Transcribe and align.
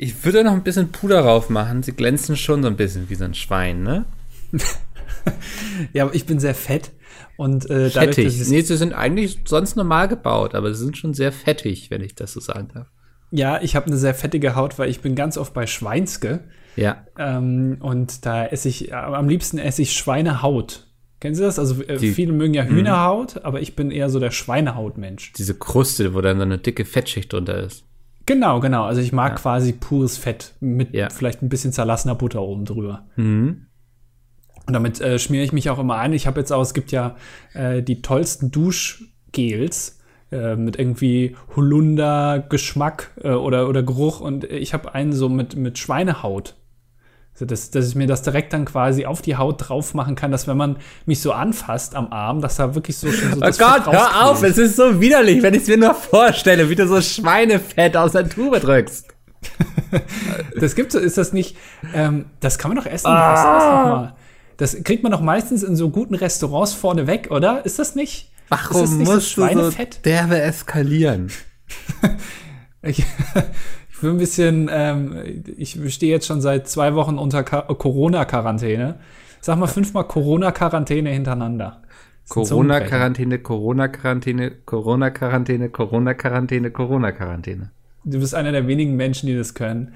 Ich 0.00 0.24
würde 0.24 0.44
noch 0.44 0.52
ein 0.52 0.62
bisschen 0.62 0.92
Puder 0.92 1.22
drauf 1.22 1.50
machen. 1.50 1.82
Sie 1.82 1.90
glänzen 1.90 2.36
schon 2.36 2.62
so 2.62 2.68
ein 2.68 2.76
bisschen 2.76 3.10
wie 3.10 3.16
so 3.16 3.24
ein 3.24 3.34
Schwein, 3.34 3.82
ne? 3.82 4.04
ja, 5.92 6.04
aber 6.04 6.14
ich 6.14 6.24
bin 6.24 6.38
sehr 6.38 6.54
fett. 6.54 6.92
Und 7.36 7.68
äh, 7.68 7.90
dadurch, 7.90 8.14
fettig. 8.14 8.48
Nee, 8.48 8.60
sie 8.60 8.76
sind 8.76 8.92
eigentlich 8.92 9.40
sonst 9.44 9.74
normal 9.74 10.06
gebaut, 10.06 10.54
aber 10.54 10.72
sie 10.72 10.84
sind 10.84 10.96
schon 10.96 11.14
sehr 11.14 11.32
fettig, 11.32 11.90
wenn 11.90 12.00
ich 12.00 12.14
das 12.14 12.32
so 12.32 12.38
sagen 12.38 12.68
darf. 12.72 12.86
Ja, 13.32 13.60
ich 13.60 13.74
habe 13.74 13.86
eine 13.86 13.96
sehr 13.96 14.14
fettige 14.14 14.54
Haut, 14.54 14.78
weil 14.78 14.88
ich 14.88 15.00
bin 15.00 15.16
ganz 15.16 15.36
oft 15.36 15.52
bei 15.52 15.66
Schweinske. 15.66 16.44
Ja. 16.76 17.04
Ähm, 17.18 17.78
und 17.80 18.24
da 18.24 18.46
esse 18.46 18.68
ich, 18.68 18.94
am 18.94 19.28
liebsten 19.28 19.58
esse 19.58 19.82
ich 19.82 19.94
Schweinehaut. 19.94 20.86
Kennen 21.18 21.34
Sie 21.34 21.42
das? 21.42 21.58
Also 21.58 21.82
äh, 21.82 21.96
Die, 21.96 22.12
viele 22.12 22.32
mögen 22.32 22.54
ja 22.54 22.62
mhm. 22.64 22.68
Hühnerhaut, 22.76 23.34
mh. 23.34 23.40
aber 23.42 23.60
ich 23.60 23.74
bin 23.74 23.90
eher 23.90 24.10
so 24.10 24.20
der 24.20 24.30
Schweinehautmensch. 24.30 25.32
Diese 25.32 25.54
Kruste, 25.54 26.14
wo 26.14 26.20
dann 26.20 26.36
so 26.36 26.44
eine 26.44 26.58
dicke 26.58 26.84
Fettschicht 26.84 27.32
drunter 27.32 27.64
ist. 27.64 27.87
Genau, 28.28 28.60
genau. 28.60 28.84
Also 28.84 29.00
ich 29.00 29.14
mag 29.14 29.32
ja. 29.32 29.38
quasi 29.38 29.72
pures 29.72 30.18
Fett 30.18 30.52
mit 30.60 30.92
ja. 30.92 31.08
vielleicht 31.08 31.40
ein 31.40 31.48
bisschen 31.48 31.72
zerlassener 31.72 32.14
Butter 32.14 32.42
oben 32.42 32.66
drüber. 32.66 33.06
Mhm. 33.16 33.68
Und 34.66 34.72
damit 34.74 35.00
äh, 35.00 35.18
schmiere 35.18 35.44
ich 35.44 35.54
mich 35.54 35.70
auch 35.70 35.78
immer 35.78 35.96
ein. 35.96 36.12
Ich 36.12 36.26
habe 36.26 36.38
jetzt 36.38 36.52
auch, 36.52 36.60
es 36.60 36.74
gibt 36.74 36.92
ja 36.92 37.16
äh, 37.54 37.82
die 37.82 38.02
tollsten 38.02 38.50
Duschgels 38.50 40.00
äh, 40.30 40.56
mit 40.56 40.78
irgendwie 40.78 41.36
Holunder, 41.56 42.44
Geschmack 42.46 43.12
äh, 43.22 43.30
oder, 43.30 43.66
oder 43.66 43.82
Geruch. 43.82 44.20
Und 44.20 44.44
ich 44.44 44.74
habe 44.74 44.94
einen 44.94 45.14
so 45.14 45.30
mit, 45.30 45.56
mit 45.56 45.78
Schweinehaut. 45.78 46.54
Also 47.38 47.46
dass, 47.46 47.70
dass 47.70 47.86
ich 47.86 47.94
mir 47.94 48.08
das 48.08 48.22
direkt 48.22 48.52
dann 48.52 48.64
quasi 48.64 49.06
auf 49.06 49.22
die 49.22 49.36
Haut 49.36 49.68
drauf 49.68 49.94
machen 49.94 50.16
kann, 50.16 50.32
dass 50.32 50.48
wenn 50.48 50.56
man 50.56 50.76
mich 51.06 51.22
so 51.22 51.30
anfasst 51.30 51.94
am 51.94 52.12
Arm, 52.12 52.40
dass 52.40 52.56
da 52.56 52.74
wirklich 52.74 52.96
so 52.96 53.12
schon 53.12 53.34
so 53.34 53.36
Oh 53.36 53.50
Gott, 53.56 53.86
hör 53.86 54.24
auf, 54.24 54.42
es 54.42 54.58
ist 54.58 54.74
so 54.74 55.00
widerlich, 55.00 55.40
wenn 55.40 55.54
ich 55.54 55.62
es 55.62 55.68
mir 55.68 55.76
nur 55.76 55.94
vorstelle, 55.94 56.68
wie 56.68 56.74
du 56.74 56.88
so 56.88 57.00
Schweinefett 57.00 57.96
aus 57.96 58.10
der 58.10 58.28
Tube 58.28 58.58
drückst. 58.58 59.06
das 60.60 60.74
gibt 60.74 60.90
so, 60.90 60.98
ist 60.98 61.16
das 61.16 61.32
nicht, 61.32 61.56
ähm, 61.94 62.24
das 62.40 62.58
kann 62.58 62.74
man 62.74 62.82
doch 62.82 62.90
essen. 62.90 63.06
Ah. 63.06 64.02
Ist 64.02 64.10
das? 64.56 64.74
Das 64.74 64.82
kriegt 64.82 65.04
man 65.04 65.12
doch 65.12 65.20
meistens 65.20 65.62
in 65.62 65.76
so 65.76 65.90
guten 65.90 66.16
Restaurants 66.16 66.74
vorne 66.74 67.06
weg, 67.06 67.28
oder? 67.30 67.64
Ist 67.64 67.78
das 67.78 67.94
nicht? 67.94 68.32
Warum 68.48 68.80
das 68.80 68.90
nicht 68.90 69.08
musst 69.08 69.36
so 69.36 69.46
du 69.46 69.70
so 69.70 69.76
derbe 70.04 70.40
eskalieren? 70.40 71.30
ich, 72.82 73.04
ich 73.98 74.02
will 74.04 74.12
ein 74.12 74.18
bisschen, 74.18 74.70
ähm, 74.72 75.42
ich 75.56 75.76
stehe 75.92 76.12
jetzt 76.12 76.28
schon 76.28 76.40
seit 76.40 76.68
zwei 76.68 76.94
Wochen 76.94 77.18
unter 77.18 77.42
Corona-Quarantäne. 77.42 79.00
Sag 79.40 79.58
mal 79.58 79.66
fünfmal 79.66 80.04
Corona-Quarantäne 80.04 81.10
hintereinander. 81.10 81.82
Corona-Quarantäne, 82.28 83.40
Corona-Quarantäne, 83.40 84.52
Corona-Quarantäne, 84.66 85.68
Corona-Quarantäne, 85.70 86.70
Corona-Quarantäne. 86.70 87.72
Du 88.04 88.20
bist 88.20 88.36
einer 88.36 88.52
der 88.52 88.68
wenigen 88.68 88.94
Menschen, 88.94 89.26
die 89.26 89.36
das 89.36 89.54
können. 89.54 89.94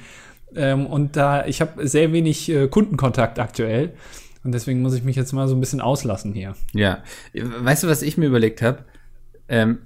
Ähm, 0.57 0.87
und 0.87 1.17
da, 1.17 1.47
ich 1.47 1.61
habe 1.61 1.87
sehr 1.87 2.13
wenig 2.13 2.49
äh, 2.51 2.67
Kundenkontakt 2.67 3.39
aktuell. 3.39 3.93
Und 4.43 4.51
deswegen 4.51 4.83
muss 4.83 4.95
ich 4.95 5.05
mich 5.05 5.15
jetzt 5.15 5.33
mal 5.33 5.47
so 5.47 5.55
ein 5.55 5.61
bisschen 5.61 5.81
auslassen 5.81 6.33
hier. 6.33 6.57
Ja. 6.73 7.05
Weißt 7.35 7.85
du, 7.85 7.87
was 7.87 8.03
ich 8.03 8.19
mir 8.19 8.27
überlegt 8.27 8.63
habe? 8.63 8.79
Ähm, 9.49 9.79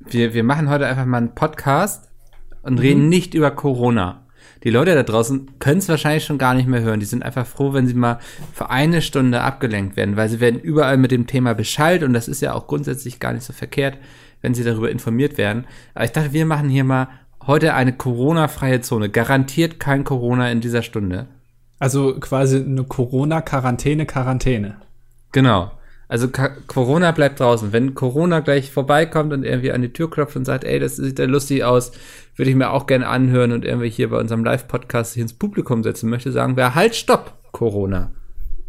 wir, 0.00 0.34
wir 0.34 0.42
machen 0.42 0.68
heute 0.68 0.88
einfach 0.88 1.06
mal 1.06 1.18
einen 1.18 1.36
Podcast 1.36 2.10
und 2.64 2.74
mhm. 2.74 2.80
reden 2.80 3.08
nicht 3.08 3.34
über 3.34 3.50
Corona. 3.50 4.24
Die 4.64 4.70
Leute 4.70 4.94
da 4.94 5.02
draußen 5.02 5.58
können 5.58 5.78
es 5.78 5.88
wahrscheinlich 5.88 6.24
schon 6.24 6.38
gar 6.38 6.54
nicht 6.54 6.66
mehr 6.66 6.80
hören. 6.80 6.98
Die 6.98 7.06
sind 7.06 7.22
einfach 7.22 7.46
froh, 7.46 7.74
wenn 7.74 7.86
sie 7.86 7.94
mal 7.94 8.18
für 8.52 8.70
eine 8.70 9.02
Stunde 9.02 9.42
abgelenkt 9.42 9.96
werden, 9.96 10.16
weil 10.16 10.30
sie 10.30 10.40
werden 10.40 10.58
überall 10.58 10.96
mit 10.96 11.10
dem 11.10 11.26
Thema 11.26 11.54
Bescheid 11.54 12.02
und 12.02 12.14
das 12.14 12.28
ist 12.28 12.40
ja 12.40 12.54
auch 12.54 12.66
grundsätzlich 12.66 13.20
gar 13.20 13.34
nicht 13.34 13.44
so 13.44 13.52
verkehrt, 13.52 13.98
wenn 14.40 14.54
sie 14.54 14.64
darüber 14.64 14.90
informiert 14.90 15.36
werden. 15.36 15.66
Aber 15.94 16.06
ich 16.06 16.12
dachte, 16.12 16.32
wir 16.32 16.46
machen 16.46 16.70
hier 16.70 16.84
mal 16.84 17.08
heute 17.46 17.74
eine 17.74 17.92
Corona-freie 17.92 18.80
Zone. 18.80 19.10
Garantiert 19.10 19.78
kein 19.78 20.02
Corona 20.02 20.50
in 20.50 20.62
dieser 20.62 20.82
Stunde. 20.82 21.26
Also 21.78 22.18
quasi 22.18 22.56
eine 22.56 22.84
Corona-Quarantäne, 22.84 24.06
Quarantäne. 24.06 24.76
Genau. 25.32 25.72
Also 26.14 26.28
Corona 26.68 27.10
bleibt 27.10 27.40
draußen. 27.40 27.72
Wenn 27.72 27.94
Corona 27.94 28.38
gleich 28.38 28.70
vorbeikommt 28.70 29.32
und 29.32 29.42
irgendwie 29.42 29.72
an 29.72 29.82
die 29.82 29.92
Tür 29.92 30.08
klopft 30.08 30.36
und 30.36 30.44
sagt, 30.44 30.62
ey, 30.62 30.78
das 30.78 30.94
sieht 30.94 31.18
ja 31.18 31.24
lustig 31.24 31.64
aus, 31.64 31.90
würde 32.36 32.50
ich 32.50 32.56
mir 32.56 32.70
auch 32.70 32.86
gerne 32.86 33.08
anhören 33.08 33.50
und 33.50 33.64
irgendwie 33.64 33.90
hier 33.90 34.10
bei 34.10 34.20
unserem 34.20 34.44
Live-Podcast 34.44 35.16
ins 35.16 35.32
Publikum 35.32 35.82
setzen 35.82 36.08
möchte, 36.08 36.30
sagen 36.30 36.56
wir, 36.56 36.76
halt, 36.76 36.94
stopp, 36.94 37.36
Corona. 37.50 38.12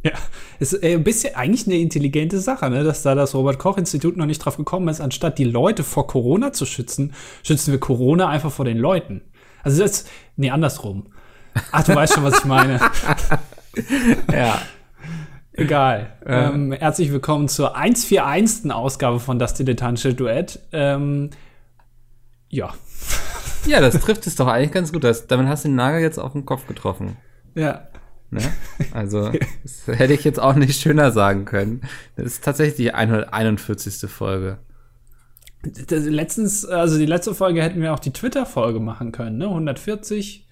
Ja, 0.02 0.14
ist 0.58 0.84
ein 0.84 1.04
bisschen 1.04 1.36
eigentlich 1.36 1.68
eine 1.68 1.78
intelligente 1.78 2.40
Sache, 2.40 2.68
ne? 2.72 2.84
dass 2.84 3.04
da 3.04 3.14
das 3.14 3.36
Robert-Koch-Institut 3.36 4.18
noch 4.18 4.26
nicht 4.26 4.40
drauf 4.40 4.58
gekommen 4.58 4.88
ist, 4.88 5.00
anstatt 5.00 5.38
die 5.38 5.44
Leute 5.44 5.84
vor 5.84 6.08
Corona 6.08 6.52
zu 6.52 6.66
schützen, 6.66 7.14
schützen 7.44 7.72
wir 7.72 7.80
Corona 7.80 8.28
einfach 8.28 8.52
vor 8.52 8.66
den 8.66 8.80
Leuten. 8.80 9.22
Also 9.62 9.84
das, 9.84 9.92
ist, 9.92 10.10
nee, 10.36 10.50
andersrum. 10.50 11.14
Ach, 11.72 11.84
du 11.84 11.94
weißt 11.94 12.16
schon, 12.16 12.24
was 12.24 12.40
ich 12.40 12.46
meine. 12.46 12.80
ja. 14.34 14.60
Egal. 15.56 16.12
Ähm, 16.28 16.72
herzlich 16.72 17.12
willkommen 17.12 17.48
zur 17.48 17.76
141. 17.76 18.72
Ausgabe 18.72 19.20
von 19.20 19.38
Das 19.38 19.54
Dilettantische 19.54 20.16
Duett. 20.16 20.60
Ähm, 20.72 21.30
ja. 22.50 22.74
Ja, 23.68 23.80
das 23.80 24.00
trifft 24.00 24.28
es 24.28 24.36
doch 24.36 24.46
eigentlich 24.46 24.72
ganz 24.72 24.94
gut. 24.94 25.04
Das, 25.04 25.26
damit 25.26 25.48
hast 25.48 25.64
du 25.64 25.70
den 25.70 25.76
Nagel 25.76 26.00
jetzt 26.00 26.20
auf 26.20 26.34
den 26.34 26.46
Kopf 26.46 26.68
getroffen. 26.68 27.18
Ja. 27.56 27.88
Ne? 28.30 28.42
Also, 28.92 29.32
das 29.64 29.88
hätte 29.88 30.14
ich 30.14 30.24
jetzt 30.24 30.40
auch 30.40 30.54
nicht 30.54 30.80
schöner 30.80 31.12
sagen 31.12 31.46
können. 31.46 31.82
Das 32.16 32.28
ist 32.28 32.44
tatsächlich 32.44 32.76
die 32.76 32.94
141. 32.94 34.08
Folge. 34.08 34.60
Das, 35.64 36.06
letztens, 36.06 36.64
also 36.64 37.00
die 37.00 37.08
letzte 37.08 37.34
Folge 37.34 37.64
hätten 37.64 37.82
wir 37.82 37.92
auch 37.94 38.00
die 38.00 38.14
Twitter-Folge 38.14 38.80
machen 38.80 39.12
können, 39.12 39.40
ne? 39.40 39.48
140. 39.48 40.48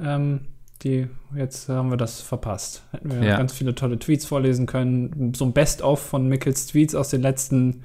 Ähm, 0.00 0.46
die, 0.84 1.08
jetzt 1.34 1.68
haben 1.68 1.90
wir 1.90 1.96
das 1.96 2.20
verpasst. 2.20 2.82
Hätten 2.92 3.10
wir 3.10 3.26
ja. 3.26 3.36
ganz 3.36 3.52
viele 3.52 3.74
tolle 3.74 3.98
Tweets 3.98 4.26
vorlesen 4.26 4.66
können. 4.66 5.32
So 5.34 5.44
ein 5.44 5.52
Best-of 5.52 6.00
von 6.00 6.28
Mickels 6.28 6.66
Tweets 6.66 6.94
aus 6.94 7.08
den 7.08 7.22
letzten 7.22 7.82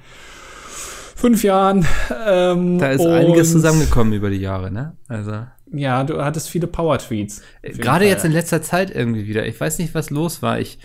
fünf 1.16 1.42
Jahren. 1.42 1.86
Ähm, 2.26 2.78
da 2.78 2.90
ist 2.90 3.04
einiges 3.04 3.52
zusammengekommen 3.52 4.12
über 4.12 4.30
die 4.30 4.36
Jahre, 4.36 4.70
ne? 4.70 4.96
Also. 5.08 5.46
Ja, 5.72 6.04
du 6.04 6.22
hattest 6.22 6.48
viele 6.48 6.66
Power-Tweets. 6.66 7.42
Gerade 7.62 8.06
jetzt 8.06 8.24
in 8.24 8.32
letzter 8.32 8.62
Zeit 8.62 8.94
irgendwie 8.94 9.26
wieder. 9.26 9.46
Ich 9.46 9.60
weiß 9.60 9.78
nicht, 9.78 9.94
was 9.94 10.10
los 10.10 10.42
war. 10.42 10.58
Ich 10.58 10.78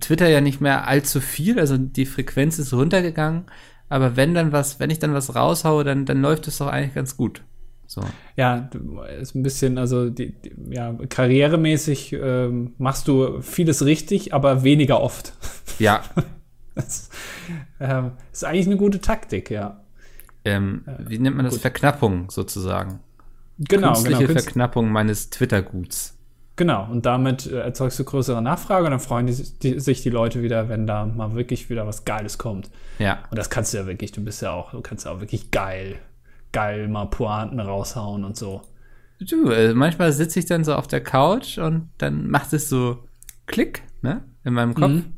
twitter 0.00 0.28
ja 0.28 0.40
nicht 0.40 0.60
mehr 0.60 0.88
allzu 0.88 1.20
viel, 1.20 1.60
also 1.60 1.76
die 1.76 2.06
Frequenz 2.06 2.58
ist 2.58 2.72
runtergegangen. 2.72 3.44
Aber 3.88 4.16
wenn 4.16 4.34
dann 4.34 4.52
was, 4.52 4.80
wenn 4.80 4.90
ich 4.90 4.98
dann 4.98 5.14
was 5.14 5.34
raushaue, 5.34 5.84
dann, 5.84 6.06
dann 6.06 6.20
läuft 6.20 6.48
es 6.48 6.58
doch 6.58 6.66
eigentlich 6.66 6.94
ganz 6.94 7.16
gut. 7.16 7.42
So. 7.86 8.02
Ja, 8.36 8.68
ist 9.20 9.34
ein 9.34 9.42
bisschen, 9.42 9.78
also 9.78 10.10
die, 10.10 10.32
die, 10.32 10.52
ja, 10.70 10.92
karrieremäßig 11.08 12.12
ähm, 12.14 12.74
machst 12.78 13.08
du 13.08 13.40
vieles 13.40 13.84
richtig, 13.84 14.34
aber 14.34 14.62
weniger 14.62 15.00
oft. 15.00 15.32
Ja. 15.78 16.02
das 16.74 17.10
ähm, 17.80 18.12
ist 18.32 18.44
eigentlich 18.44 18.64
eine 18.64 18.78
gute 18.78 18.98
Taktik, 18.98 19.50
ja. 19.50 19.82
Ähm, 20.42 20.86
wie 21.00 21.18
nennt 21.18 21.36
man 21.36 21.44
das? 21.44 21.56
Gut. 21.56 21.60
Verknappung 21.60 22.30
sozusagen. 22.30 23.00
Genau, 23.58 23.92
Künstliche 23.92 24.26
genau. 24.26 24.40
Verknappung 24.40 24.90
meines 24.90 25.28
Twitter-Guts. 25.28 26.14
Genau, 26.56 26.88
und 26.90 27.04
damit 27.04 27.46
äh, 27.46 27.60
erzeugst 27.60 27.98
du 27.98 28.04
größere 28.04 28.40
Nachfrage 28.40 28.86
und 28.86 28.92
dann 28.92 29.00
freuen 29.00 29.26
die, 29.26 29.34
die, 29.34 29.80
sich 29.80 30.02
die 30.02 30.08
Leute 30.08 30.42
wieder, 30.42 30.70
wenn 30.70 30.86
da 30.86 31.04
mal 31.04 31.34
wirklich 31.34 31.68
wieder 31.68 31.86
was 31.86 32.06
Geiles 32.06 32.38
kommt. 32.38 32.70
Ja. 32.98 33.18
Und 33.30 33.38
das 33.38 33.50
kannst 33.50 33.74
du 33.74 33.78
ja 33.78 33.86
wirklich, 33.86 34.12
du 34.12 34.24
bist 34.24 34.40
ja 34.40 34.52
auch, 34.52 34.70
du 34.70 34.80
kannst 34.80 35.04
ja 35.04 35.12
auch 35.12 35.20
wirklich 35.20 35.50
geil 35.50 35.96
geil 36.52 36.88
mal 36.88 37.06
Pointen 37.06 37.60
raushauen 37.60 38.24
und 38.24 38.36
so. 38.36 38.62
Du, 39.18 39.48
also 39.48 39.74
manchmal 39.74 40.12
sitze 40.12 40.38
ich 40.38 40.46
dann 40.46 40.64
so 40.64 40.74
auf 40.74 40.86
der 40.86 41.02
Couch 41.02 41.58
und 41.58 41.88
dann 41.98 42.28
macht 42.28 42.52
es 42.52 42.68
so 42.68 43.04
Klick, 43.46 43.82
ne, 44.02 44.24
in 44.44 44.54
meinem 44.54 44.74
Kopf. 44.74 44.90
Mhm. 44.90 45.14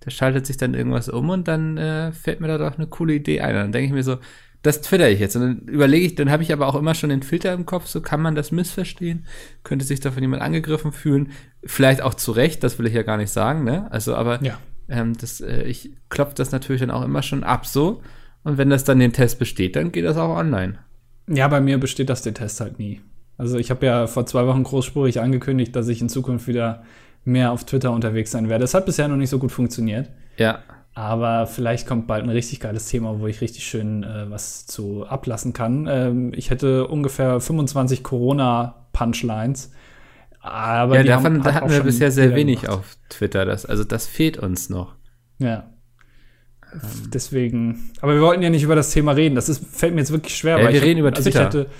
Da 0.00 0.10
schaltet 0.10 0.46
sich 0.46 0.56
dann 0.56 0.74
irgendwas 0.74 1.08
um 1.08 1.28
und 1.30 1.48
dann 1.48 1.76
äh, 1.76 2.12
fällt 2.12 2.40
mir 2.40 2.48
da 2.48 2.56
doch 2.58 2.78
eine 2.78 2.86
coole 2.86 3.14
Idee 3.14 3.40
ein. 3.40 3.54
Und 3.56 3.62
dann 3.62 3.72
denke 3.72 3.86
ich 3.86 3.92
mir 3.92 4.04
so, 4.04 4.18
das 4.62 4.80
twitter 4.80 5.08
ich 5.10 5.20
jetzt. 5.20 5.36
Und 5.36 5.42
dann 5.42 5.58
überlege 5.68 6.06
ich, 6.06 6.14
dann 6.14 6.30
habe 6.30 6.42
ich 6.42 6.52
aber 6.52 6.66
auch 6.66 6.74
immer 6.74 6.94
schon 6.94 7.10
den 7.10 7.22
Filter 7.22 7.52
im 7.52 7.66
Kopf, 7.66 7.86
so 7.86 8.00
kann 8.00 8.20
man 8.20 8.34
das 8.34 8.52
missverstehen? 8.52 9.26
Könnte 9.62 9.84
sich 9.84 10.00
davon 10.00 10.22
jemand 10.22 10.42
angegriffen 10.42 10.92
fühlen? 10.92 11.32
Vielleicht 11.64 12.02
auch 12.02 12.14
zu 12.14 12.32
Recht, 12.32 12.62
das 12.64 12.78
will 12.78 12.86
ich 12.86 12.94
ja 12.94 13.02
gar 13.02 13.16
nicht 13.16 13.30
sagen, 13.30 13.64
ne? 13.64 13.90
Also, 13.90 14.14
aber 14.14 14.42
ja. 14.42 14.58
ähm, 14.88 15.16
das, 15.16 15.40
äh, 15.40 15.62
ich 15.62 15.92
klopfe 16.08 16.34
das 16.34 16.52
natürlich 16.52 16.80
dann 16.80 16.90
auch 16.90 17.04
immer 17.04 17.22
schon 17.22 17.44
ab 17.44 17.66
so. 17.66 18.02
Und 18.48 18.56
wenn 18.56 18.70
das 18.70 18.82
dann 18.82 18.98
den 18.98 19.12
Test 19.12 19.38
besteht, 19.38 19.76
dann 19.76 19.92
geht 19.92 20.06
das 20.06 20.16
auch 20.16 20.34
online. 20.34 20.78
Ja, 21.28 21.48
bei 21.48 21.60
mir 21.60 21.78
besteht 21.78 22.08
das 22.08 22.22
den 22.22 22.32
Test 22.32 22.62
halt 22.62 22.78
nie. 22.78 23.02
Also 23.36 23.58
ich 23.58 23.70
habe 23.70 23.84
ja 23.84 24.06
vor 24.06 24.24
zwei 24.24 24.46
Wochen 24.46 24.62
großspurig 24.62 25.20
angekündigt, 25.20 25.76
dass 25.76 25.86
ich 25.88 26.00
in 26.00 26.08
Zukunft 26.08 26.48
wieder 26.48 26.82
mehr 27.26 27.52
auf 27.52 27.64
Twitter 27.64 27.92
unterwegs 27.92 28.30
sein 28.30 28.48
werde. 28.48 28.62
Das 28.62 28.72
hat 28.72 28.86
bisher 28.86 29.06
noch 29.06 29.18
nicht 29.18 29.28
so 29.28 29.38
gut 29.38 29.52
funktioniert. 29.52 30.08
Ja. 30.38 30.60
Aber 30.94 31.46
vielleicht 31.46 31.86
kommt 31.86 32.06
bald 32.06 32.24
ein 32.24 32.30
richtig 32.30 32.60
geiles 32.60 32.88
Thema, 32.88 33.20
wo 33.20 33.26
ich 33.26 33.42
richtig 33.42 33.66
schön 33.66 34.02
äh, 34.02 34.30
was 34.30 34.66
zu 34.66 35.04
ablassen 35.04 35.52
kann. 35.52 35.86
Ähm, 35.86 36.32
ich 36.34 36.48
hätte 36.48 36.88
ungefähr 36.88 37.40
25 37.40 38.02
Corona-Punchlines. 38.02 39.72
Aber 40.40 40.96
ja, 40.96 41.02
davon 41.02 41.42
da 41.42 41.52
hatten 41.52 41.70
wir 41.70 41.82
bisher 41.82 42.10
sehr 42.10 42.34
wenig 42.34 42.62
gemacht. 42.62 42.78
auf 42.78 42.96
Twitter. 43.10 43.44
Das, 43.44 43.66
also 43.66 43.84
das 43.84 44.06
fehlt 44.06 44.38
uns 44.38 44.70
noch. 44.70 44.94
Ja. 45.38 45.68
Ähm. 46.72 46.80
Deswegen, 47.12 47.90
aber 48.00 48.14
wir 48.14 48.20
wollten 48.22 48.42
ja 48.42 48.50
nicht 48.50 48.62
über 48.62 48.74
das 48.76 48.90
Thema 48.90 49.12
reden. 49.12 49.34
Das 49.34 49.48
ist, 49.48 49.64
fällt 49.72 49.94
mir 49.94 50.00
jetzt 50.00 50.12
wirklich 50.12 50.36
schwer. 50.36 50.60
Ja, 50.60 50.72
wir 50.72 50.82
reden 50.82 51.00
über 51.00 51.12
Twitter. 51.12 51.40
Also 51.46 51.58
ich 51.60 51.64
hätte, 51.64 51.70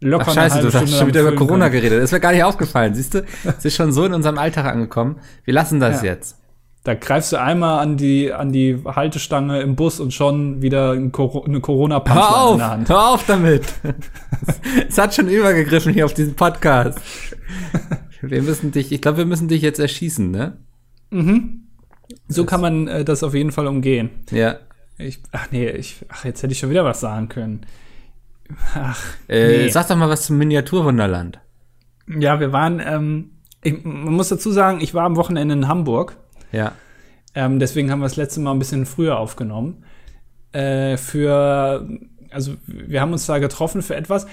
locker 0.00 0.26
Ach, 0.28 0.34
scheiße, 0.34 0.60
du 0.62 0.72
hast 0.72 0.96
schon 0.96 1.06
wieder 1.08 1.20
über 1.22 1.34
Corona 1.34 1.68
können. 1.68 1.82
geredet. 1.82 2.02
Das 2.02 2.12
wäre 2.12 2.20
gar 2.20 2.32
nicht 2.32 2.44
aufgefallen, 2.44 2.94
siehst 2.94 3.14
du? 3.14 3.24
Es 3.44 3.64
ist 3.64 3.74
schon 3.76 3.92
so 3.92 4.04
in 4.04 4.14
unserem 4.14 4.38
Alltag 4.38 4.64
angekommen. 4.66 5.16
Wir 5.44 5.54
lassen 5.54 5.80
das 5.80 6.02
Ja. 6.02 6.10
jetzt. 6.12 6.36
Da 6.84 6.94
greifst 6.94 7.32
du 7.32 7.40
einmal 7.40 7.80
an 7.80 7.96
die, 7.98 8.32
an 8.32 8.50
die 8.50 8.78
Haltestange 8.86 9.60
im 9.60 9.76
Bus 9.76 10.00
und 10.00 10.14
schon 10.14 10.62
wieder 10.62 10.92
ein 10.92 11.12
eine 11.12 11.60
corona 11.60 12.02
Hör 12.06 12.40
auf, 12.40 12.52
in 12.52 12.58
der 12.58 12.70
Hand. 12.70 12.88
hör 12.88 13.08
auf 13.10 13.26
damit. 13.26 13.64
es 14.88 14.96
hat 14.96 15.14
schon 15.14 15.28
übergegriffen 15.28 15.92
hier 15.92 16.06
auf 16.06 16.14
diesen 16.14 16.34
Podcast. 16.34 16.98
Wir 18.22 18.42
müssen 18.42 18.72
dich, 18.72 18.90
ich 18.90 19.00
glaube, 19.00 19.18
wir 19.18 19.26
müssen 19.26 19.46
dich 19.46 19.62
jetzt 19.62 19.78
erschießen, 19.78 20.30
ne? 20.32 20.56
So 22.28 22.44
kann 22.44 22.60
man 22.60 22.88
äh, 22.88 23.04
das 23.04 23.22
auf 23.22 23.34
jeden 23.34 23.52
Fall 23.52 23.66
umgehen. 23.66 24.10
Ja. 24.30 24.56
Ich, 24.96 25.20
ach 25.32 25.48
nee, 25.50 25.68
ich, 25.70 26.04
ach, 26.08 26.24
jetzt 26.24 26.42
hätte 26.42 26.52
ich 26.52 26.58
schon 26.58 26.70
wieder 26.70 26.84
was 26.84 27.00
sagen 27.00 27.28
können. 27.28 27.66
Ach, 28.74 29.02
Äh, 29.28 29.64
nee. 29.64 29.68
Sag 29.68 29.88
doch 29.88 29.96
mal 29.96 30.08
was 30.08 30.24
zum 30.24 30.38
Miniaturwunderland. 30.38 31.38
Ja, 32.08 32.40
wir 32.40 32.52
waren, 32.52 32.80
ähm, 32.84 33.30
ich, 33.62 33.84
man 33.84 34.14
muss 34.14 34.28
dazu 34.28 34.50
sagen, 34.50 34.80
ich 34.80 34.94
war 34.94 35.04
am 35.04 35.16
Wochenende 35.16 35.54
in 35.54 35.68
Hamburg. 35.68 36.16
Ja. 36.52 36.72
Ähm, 37.34 37.58
deswegen 37.58 37.90
haben 37.90 38.00
wir 38.00 38.06
das 38.06 38.16
letzte 38.16 38.40
Mal 38.40 38.52
ein 38.52 38.58
bisschen 38.58 38.86
früher 38.86 39.18
aufgenommen. 39.18 39.84
Äh, 40.52 40.96
für, 40.96 41.86
also 42.30 42.54
wir 42.66 43.00
haben 43.00 43.12
uns 43.12 43.26
da 43.26 43.38
getroffen 43.38 43.82
für 43.82 43.94
etwas. 43.94 44.26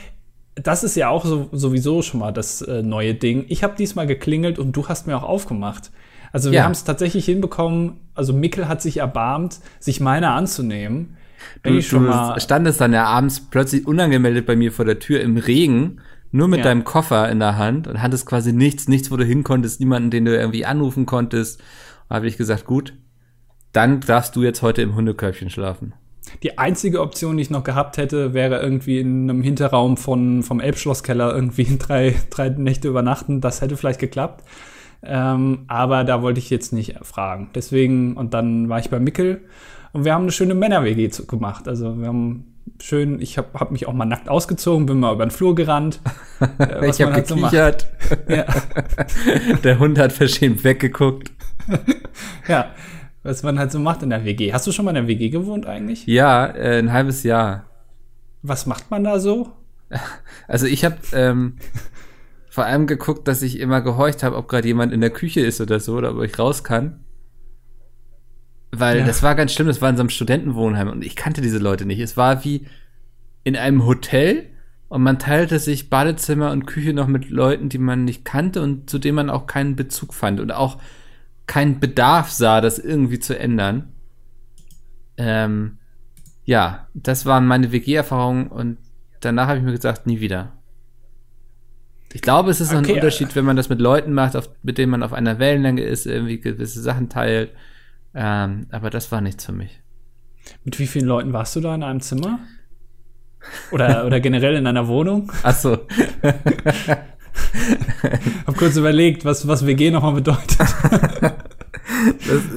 Das 0.56 0.86
ist 0.86 0.96
ja 0.96 1.10
auch 1.10 1.26
so, 1.26 1.50
sowieso 1.52 2.02
schon 2.02 2.22
mal 2.22 2.32
das 2.32 2.62
äh, 2.62 2.82
neue 2.82 3.14
Ding. 3.14 3.46
Ich 3.50 3.64
habe 3.64 3.76
diesmal 3.76 4.08
geklingelt 4.08 4.58
und 4.58 4.72
du 4.72 4.88
hast 4.88 5.06
mir 5.06 5.18
auch 5.18 5.24
aufgemacht. 5.24 5.92
Also 6.36 6.52
wir 6.52 6.58
Ja. 6.58 6.64
haben 6.66 6.74
es 6.74 6.84
tatsächlich 6.84 7.24
hinbekommen. 7.24 7.94
Also 8.14 8.34
Mikkel 8.34 8.68
hat 8.68 8.82
sich 8.82 8.98
erbarmt, 8.98 9.60
sich 9.80 10.02
meiner 10.02 10.32
anzunehmen. 10.34 11.16
Du, 11.64 11.70
ich 11.78 11.88
schon 11.88 12.06
mal, 12.08 12.38
standest 12.42 12.82
dann 12.82 12.92
ja 12.92 13.06
abends 13.06 13.40
plötzlich 13.40 13.88
unangemeldet 13.88 14.46
bei 14.46 14.58
mir 14.58 14.74
vor 14.74 14.84
der 14.84 15.00
Tür 15.00 15.22
im 15.22 15.38
Regen, 15.38 16.02
nur 16.32 16.50
mit 16.50 16.58
Ja. 16.60 16.66
deinem 16.66 16.84
Koffer 16.84 17.30
in 17.30 17.40
der 17.40 17.58
Hand 17.58 17.88
und 17.88 18.02
hattest 18.02 18.26
quasi 18.26 18.52
nichts, 18.52 18.90
nichts, 18.90 19.12
wo 19.12 19.16
du 19.16 19.24
hin 19.24 19.46
konntest, 19.46 19.80
niemanden, 19.80 20.10
den 20.12 20.26
du 20.26 20.36
irgendwie 20.36 20.66
anrufen 20.66 21.06
konntest. 21.06 21.62
Da 22.10 22.16
habe 22.16 22.28
ich 22.28 22.36
gesagt, 22.36 22.66
gut, 22.66 22.94
dann 23.72 24.02
darfst 24.02 24.36
du 24.36 24.44
jetzt 24.44 24.62
heute 24.62 24.82
im 24.82 24.94
Hundekörbchen 24.94 25.50
schlafen. 25.50 25.94
die 26.44 26.58
einzige 26.58 27.00
Option, 27.00 27.38
die 27.38 27.44
ich 27.44 27.50
noch 27.50 27.64
gehabt 27.64 27.96
hätte, 27.96 28.34
wäre 28.34 28.60
irgendwie 28.62 29.00
in 29.00 29.30
einem 29.30 29.42
Hinterraum 29.42 29.96
von, 29.96 30.44
vom 30.44 30.60
Elbschlosskeller 30.60 31.34
irgendwie 31.34 31.78
drei, 31.80 32.14
drei 32.30 32.50
Nächte 32.50 32.90
übernachten. 32.90 33.40
Das 33.40 33.62
hätte 33.62 33.78
vielleicht 33.78 34.02
geklappt. 34.02 34.44
Ähm, 35.04 35.66
aber 35.68 36.04
da 36.04 36.22
wollte 36.22 36.40
ich 36.40 36.50
jetzt 36.50 36.74
nicht 36.74 36.96
fragen. 37.04 37.50
Deswegen, 37.54 38.18
und 38.18 38.34
dann 38.34 38.70
war 38.70 38.80
ich 38.80 38.90
bei 38.90 39.00
Mickel 39.00 39.42
und 39.94 40.06
wir 40.06 40.14
haben 40.14 40.24
eine 40.24 40.32
schöne 40.32 40.56
Männer-WG 40.56 41.10
gemacht. 41.28 41.68
Also 41.68 42.00
wir 42.00 42.08
haben 42.08 42.56
schön, 42.82 43.22
ich 43.22 43.38
habe 43.38 43.48
hab 43.54 43.72
mich 43.72 43.88
auch 43.88 43.94
mal 43.94 44.06
nackt 44.06 44.30
ausgezogen, 44.30 44.86
bin 44.86 45.00
mal 45.00 45.14
über 45.14 45.26
den 45.26 45.32
Flur 45.32 45.56
gerannt. 45.56 46.00
äh, 46.40 46.88
was 46.88 46.96
ich 46.96 47.02
habe 47.02 47.12
man 47.12 47.14
halt 47.14 47.28
so 47.28 47.36
macht. 47.36 47.52
gekichert. 47.52 47.88
Ja, 48.30 48.46
der 49.64 49.80
Hund 49.80 49.98
hat 49.98 50.12
verschämt 50.12 50.64
weggeguckt. 50.64 51.32
ja, 52.48 52.72
was 53.24 53.42
man 53.42 53.58
halt 53.58 53.72
so 53.72 53.80
macht 53.80 54.04
in 54.04 54.10
der 54.10 54.26
WG. 54.26 54.54
Hast 54.54 54.68
du 54.68 54.72
schon 54.72 54.86
mal 54.86 54.92
in 54.92 54.96
der 54.96 55.08
WG 55.08 55.30
gewohnt 55.30 55.66
eigentlich? 55.66 56.06
Ja, 56.06 56.46
äh, 56.46 56.78
ein 56.78 56.92
halbes 56.92 57.24
Jahr. 57.24 57.66
Was 58.44 58.66
macht 58.66 58.92
man 58.92 59.04
da 59.04 59.20
so? 59.20 59.52
Also 60.48 60.68
ich 60.68 60.86
habe 60.86 60.98
ähm, 61.14 61.58
vor 62.56 62.64
allem 62.64 62.88
geguckt, 62.88 63.28
dass 63.28 63.42
ich 63.42 63.60
immer 63.60 63.82
gehorcht 63.82 64.24
habe, 64.24 64.38
ob 64.38 64.48
gerade 64.48 64.66
jemand 64.66 64.94
in 64.94 65.02
der 65.02 65.10
Küche 65.10 65.42
ist 65.42 65.60
oder 65.60 65.82
so, 65.82 65.98
oder 65.98 66.16
ob 66.16 66.24
ich 66.24 66.40
raus 66.40 66.64
kann. 66.64 67.02
Weil 68.72 69.00
Ja. 69.00 69.06
das 69.06 69.22
war 69.24 69.36
ganz 69.36 69.52
schlimm, 69.52 69.68
das 69.68 69.82
war 69.82 69.90
in 69.90 69.98
so 69.98 70.04
einem 70.04 70.10
Studentenwohnheim 70.10 70.88
und 70.88 71.04
ich 71.04 71.18
kannte 71.18 71.42
diese 71.42 71.58
Leute 71.58 71.86
nicht. 71.86 72.00
Es 72.00 72.16
war 72.16 72.46
wie 72.46 72.66
in 73.44 73.58
einem 73.58 73.86
Hotel 73.86 74.46
und 74.88 75.04
man 75.04 75.20
teilte 75.20 75.60
sich 75.60 75.90
Badezimmer 75.90 76.52
und 76.52 76.66
Küche 76.66 76.94
noch 76.94 77.08
mit 77.08 77.30
Leuten, 77.30 77.68
die 77.68 77.78
man 77.78 78.06
nicht 78.06 78.24
kannte 78.24 78.62
und 78.62 78.90
zu 78.90 79.00
denen 79.00 79.16
man 79.16 79.30
auch 79.30 79.48
keinen 79.48 79.76
Bezug 79.76 80.14
fand 80.14 80.40
und 80.40 80.52
auch 80.52 80.78
keinen 81.48 81.82
Bedarf 81.82 82.32
sah, 82.32 82.62
das 82.62 82.80
irgendwie 82.80 83.20
zu 83.20 83.38
ändern. 83.38 83.90
Ähm, 85.18 85.78
ja, 86.46 86.88
das 86.94 87.26
waren 87.26 87.48
meine 87.48 87.74
WG-Erfahrungen 87.74 88.48
und 88.48 88.78
danach 89.20 89.50
habe 89.50 89.58
ich 89.60 89.66
mir 89.66 89.74
gesagt, 89.74 90.08
nie 90.08 90.22
wieder. 90.22 90.54
Ich 92.16 92.22
glaube, 92.22 92.50
es 92.50 92.62
ist 92.62 92.72
noch 92.72 92.80
Okay, 92.80 92.92
ein 92.92 92.96
Unterschied, 92.96 93.36
wenn 93.36 93.44
man 93.44 93.58
das 93.58 93.68
mit 93.68 93.82
Leuten 93.82 94.14
macht, 94.14 94.38
auf, 94.38 94.50
mit 94.64 94.78
denen 94.78 94.90
man 94.90 95.04
auf 95.04 95.12
einer 95.12 95.38
Wellenlänge 95.38 95.84
ist, 95.84 96.06
irgendwie 96.06 96.40
gewisse 96.40 96.82
Sachen 96.82 97.10
teilt. 97.10 97.52
Ähm, 98.14 98.68
aber 98.72 98.90
das 98.90 99.12
war 99.12 99.20
nichts 99.20 99.44
für 99.44 99.52
mich. 99.52 99.82
Mit 100.64 100.80
wie 100.80 100.88
vielen 100.88 101.08
Leuten 101.08 101.34
warst 101.34 101.58
du 101.58 101.60
da 101.60 101.76
in 101.76 101.84
einem 101.84 102.00
Zimmer? 102.00 102.40
Oder, 103.70 104.06
oder 104.06 104.22
generell 104.22 104.56
in 104.56 104.66
einer 104.66 104.88
Wohnung? 104.88 105.30
Achso, 105.44 105.78
Hab 108.48 108.56
kurz 108.56 108.78
überlegt, 108.78 109.26
was, 109.26 109.46
was 109.46 109.66
WG 109.66 109.92
nochmal 109.92 110.14
bedeutet. 110.14 110.58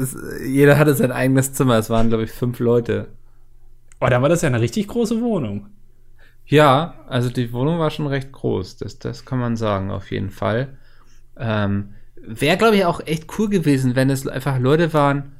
ist, 0.00 0.16
jeder 0.46 0.78
hatte 0.78 0.94
sein 0.94 1.10
eigenes 1.10 1.52
Zimmer. 1.52 1.78
Es 1.78 1.90
waren, 1.90 2.10
glaube 2.10 2.22
ich, 2.22 2.31
fünf 2.31 2.60
Leute. 2.60 3.08
Oh, 4.00 4.06
da 4.06 4.22
war 4.22 4.28
das 4.28 4.43
ja 4.43 4.46
eine 4.50 4.60
richtig 4.60 4.87
große 4.87 5.20
Wohnung. 5.20 5.66
Ja, 6.48 6.94
also 7.06 7.28
die 7.28 7.52
Wohnung 7.52 7.78
war 7.78 7.90
schon 7.90 8.06
recht 8.06 8.32
groß. 8.32 8.78
Das, 8.78 8.98
das 8.98 9.24
kann 9.24 9.38
man 9.38 9.56
sagen, 9.56 9.90
auf 9.90 10.10
jeden 10.10 10.30
Fall. 10.30 10.78
Ähm, 11.38 11.90
Wäre, 12.16 12.56
glaube 12.56 12.76
ich, 12.76 12.84
auch 12.84 13.00
echt 13.06 13.38
cool 13.38 13.48
gewesen, 13.48 13.94
wenn 13.96 14.10
es 14.10 14.26
einfach 14.26 14.58
Leute 14.58 14.92
waren, 14.92 15.32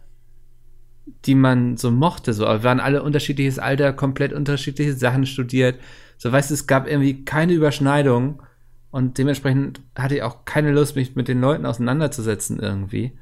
die 1.25 1.35
man 1.35 1.77
so 1.77 1.91
mochte. 1.91 2.33
So, 2.35 2.47
aber 2.47 2.61
wir 2.61 2.65
waren 2.65 2.81
alle 2.81 3.03
unterschiedliches 3.03 3.59
Alter, 3.59 3.93
komplett 3.95 4.33
unterschiedliche 4.33 4.93
Sachen 4.93 5.27
studiert. 5.27 5.81
So, 6.19 6.31
weißt 6.31 6.51
du, 6.51 6.55
es 6.55 6.67
gab 6.67 6.87
irgendwie 6.87 7.25
keine 7.25 7.55
Überschneidung 7.55 8.43
und 8.91 9.19
dementsprechend 9.19 9.81
hatte 9.97 10.17
ich 10.17 10.23
auch 10.23 10.45
keine 10.45 10.73
Lust, 10.73 10.97
mich 10.97 11.17
mit 11.17 11.29
den 11.29 11.41
Leuten 11.41 11.67
auseinanderzusetzen 11.67 12.59
irgendwie. 12.61 13.13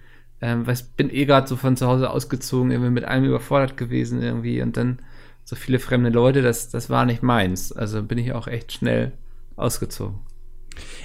Ähm, 0.40 0.66
weil 0.66 0.74
ich 0.74 0.84
bin 0.96 1.08
eh 1.10 1.24
gerade 1.24 1.46
so 1.46 1.56
von 1.56 1.76
zu 1.76 1.86
Hause 1.86 2.10
ausgezogen, 2.10 2.70
irgendwie 2.72 2.90
mit 2.90 3.04
allem 3.04 3.24
überfordert 3.24 3.76
gewesen 3.76 4.22
irgendwie 4.22 4.60
und 4.60 4.76
dann 4.76 4.98
so 5.46 5.54
viele 5.54 5.78
fremde 5.78 6.10
Leute, 6.10 6.42
das, 6.42 6.70
das 6.70 6.90
war 6.90 7.06
nicht 7.06 7.22
meins. 7.22 7.70
Also 7.72 8.02
bin 8.02 8.18
ich 8.18 8.32
auch 8.32 8.48
echt 8.48 8.72
schnell 8.72 9.12
ausgezogen. 9.54 10.18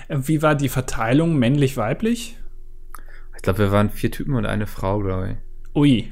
Äh, 0.08 0.18
Wie 0.24 0.42
war 0.42 0.56
die 0.56 0.68
Verteilung 0.68 1.38
männlich-weiblich? 1.38 2.38
Ich 3.36 3.42
glaube, 3.44 3.60
wir 3.60 3.72
waren 3.72 3.92
vier 3.92 4.12
Typen 4.12 4.34
und 4.34 4.48
eine 4.48 4.66
Frau, 4.66 5.00
glaube 5.00 5.32
ich. 5.32 5.76
Ui. 5.76 6.12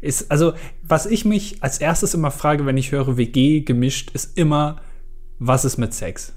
Ist, 0.00 0.30
also, 0.30 0.54
was 0.82 1.06
ich 1.06 1.24
mich 1.24 1.62
als 1.62 1.78
erstes 1.78 2.14
immer 2.14 2.32
frage, 2.32 2.66
wenn 2.66 2.76
ich 2.76 2.90
höre 2.90 3.16
WG 3.16 3.60
gemischt, 3.60 4.10
ist 4.12 4.36
immer, 4.36 4.80
was 5.38 5.64
ist 5.64 5.78
mit 5.78 5.94
Sex? 5.94 6.34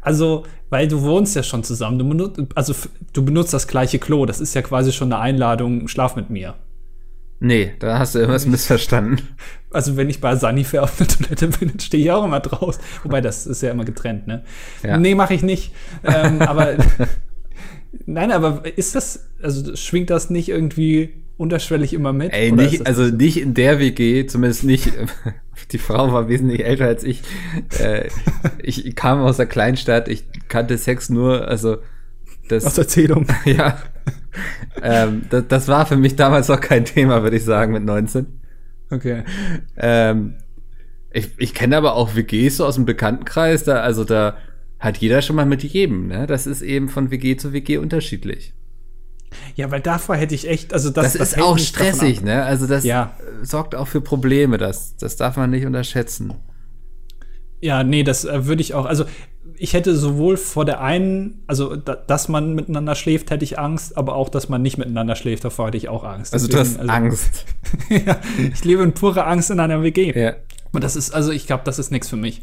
Also, 0.00 0.44
weil 0.70 0.88
du 0.88 1.02
wohnst 1.02 1.36
ja 1.36 1.44
schon 1.44 1.62
zusammen, 1.62 1.98
du 2.00 2.08
benutzt, 2.08 2.40
also 2.56 2.74
du 3.12 3.24
benutzt 3.24 3.54
das 3.54 3.68
gleiche 3.68 4.00
Klo, 4.00 4.26
das 4.26 4.40
ist 4.40 4.54
ja 4.54 4.62
quasi 4.62 4.92
schon 4.92 5.12
eine 5.12 5.22
Einladung, 5.22 5.86
schlaf 5.88 6.16
mit 6.16 6.30
mir. 6.30 6.56
Nee, 7.38 7.72
da 7.78 7.98
hast 7.98 8.14
du 8.14 8.18
irgendwas 8.20 8.46
missverstanden. 8.46 9.20
Also 9.70 9.96
wenn 9.96 10.08
ich 10.08 10.20
bei 10.20 10.36
Sanifair 10.36 10.84
auf 10.84 10.96
der 10.96 11.06
Toilette 11.06 11.48
bin, 11.48 11.68
dann 11.68 11.80
stehe 11.80 12.04
ich 12.04 12.10
auch 12.10 12.24
immer 12.24 12.40
draus. 12.40 12.78
Wobei, 13.02 13.20
das 13.20 13.46
ist 13.46 13.62
ja 13.62 13.70
immer 13.70 13.84
getrennt, 13.84 14.26
ne? 14.26 14.42
Ja. 14.82 14.96
Nee, 14.96 15.14
mache 15.14 15.34
ich 15.34 15.42
nicht. 15.42 15.72
Ähm, 16.02 16.40
aber 16.40 16.76
nein, 18.06 18.32
aber 18.32 18.62
ist 18.76 18.94
das, 18.94 19.28
also 19.42 19.76
schwingt 19.76 20.08
das 20.08 20.30
nicht 20.30 20.48
irgendwie 20.48 21.12
unterschwellig 21.36 21.92
immer 21.92 22.12
mit? 22.12 22.32
Ey, 22.32 22.52
nicht, 22.52 22.86
also 22.86 23.04
nicht 23.04 23.38
in 23.38 23.52
der 23.52 23.78
WG, 23.78 24.26
zumindest 24.26 24.64
nicht. 24.64 24.92
Die 25.72 25.78
Frau 25.78 26.12
war 26.12 26.28
wesentlich 26.28 26.64
älter 26.64 26.86
als 26.86 27.02
ich. 27.04 27.22
Äh, 27.78 28.08
ich 28.62 28.94
kam 28.94 29.20
aus 29.20 29.36
der 29.36 29.46
Kleinstadt, 29.46 30.08
ich 30.08 30.24
kannte 30.48 30.78
Sex 30.78 31.08
nur, 31.10 31.48
also 31.48 31.78
das. 32.48 32.64
aus 32.64 32.78
Erzählung? 32.78 33.26
ja. 33.44 33.78
Ähm, 34.82 35.22
das, 35.30 35.44
das 35.48 35.68
war 35.68 35.86
für 35.86 35.96
mich 35.96 36.16
damals 36.16 36.48
noch 36.48 36.60
kein 36.60 36.84
Thema, 36.84 37.22
würde 37.22 37.36
ich 37.36 37.44
sagen, 37.44 37.72
mit 37.72 37.84
19. 37.84 38.26
Okay. 38.90 39.24
Ähm, 39.76 40.34
ich 41.12 41.30
ich 41.38 41.54
kenne 41.54 41.76
aber 41.76 41.94
auch 41.94 42.14
WGs 42.14 42.58
so 42.58 42.66
aus 42.66 42.74
dem 42.76 42.84
Bekanntenkreis, 42.84 43.64
da, 43.64 43.80
also 43.80 44.04
da 44.04 44.36
hat 44.78 44.98
jeder 44.98 45.22
schon 45.22 45.36
mal 45.36 45.46
mit 45.46 45.62
jedem, 45.62 46.08
ne? 46.08 46.26
Das 46.26 46.46
ist 46.46 46.62
eben 46.62 46.88
von 46.88 47.10
WG 47.10 47.36
zu 47.36 47.52
WG 47.52 47.78
unterschiedlich. 47.78 48.52
Ja, 49.54 49.70
weil 49.70 49.80
davor 49.80 50.16
hätte 50.16 50.34
ich 50.34 50.48
echt, 50.48 50.72
also 50.72 50.90
das, 50.90 51.14
Das, 51.14 51.14
ist 51.30 51.36
hält 51.36 51.46
auch 51.46 51.58
stressig, 51.58 52.22
ne? 52.22 52.44
Also 52.44 52.66
das 52.66 52.84
Ja. 52.84 53.16
sorgt 53.42 53.74
auch 53.74 53.88
für 53.88 54.00
Probleme, 54.00 54.58
das, 54.58 54.96
das 54.96 55.16
darf 55.16 55.36
man 55.36 55.50
nicht 55.50 55.66
unterschätzen. 55.66 56.34
Ja, 57.60 57.82
nee, 57.82 58.02
das 58.02 58.24
äh, 58.24 58.46
würde 58.46 58.62
ich 58.62 58.74
auch, 58.74 58.84
also 58.84 59.04
ich 59.58 59.72
hätte 59.74 59.96
sowohl 59.96 60.36
vor 60.36 60.64
der 60.64 60.80
einen, 60.80 61.42
also 61.46 61.76
da, 61.76 61.94
dass 61.94 62.28
man 62.28 62.54
miteinander 62.54 62.94
schläft, 62.94 63.30
hätte 63.30 63.44
ich 63.44 63.58
Angst, 63.58 63.96
aber 63.96 64.14
auch, 64.14 64.28
dass 64.28 64.48
man 64.48 64.62
nicht 64.62 64.78
miteinander 64.78 65.16
schläft, 65.16 65.44
davor 65.44 65.68
hätte 65.68 65.76
ich 65.76 65.88
auch 65.88 66.04
Angst. 66.04 66.32
Also 66.32 66.48
du 66.48 66.58
hast 66.58 66.74
Deswegen, 66.74 66.90
Angst. 66.90 67.44
ja, 67.90 68.18
ich 68.52 68.64
lebe 68.64 68.82
in 68.82 68.92
purer 68.92 69.26
Angst 69.26 69.50
in 69.50 69.60
einer 69.60 69.82
WG. 69.82 70.12
Ja. 70.18 70.34
Und 70.72 70.84
das 70.84 70.96
ist, 70.96 71.12
also 71.12 71.32
ich 71.32 71.46
glaube, 71.46 71.62
das 71.64 71.78
ist 71.78 71.90
nichts 71.90 72.08
für 72.08 72.16
mich. 72.16 72.42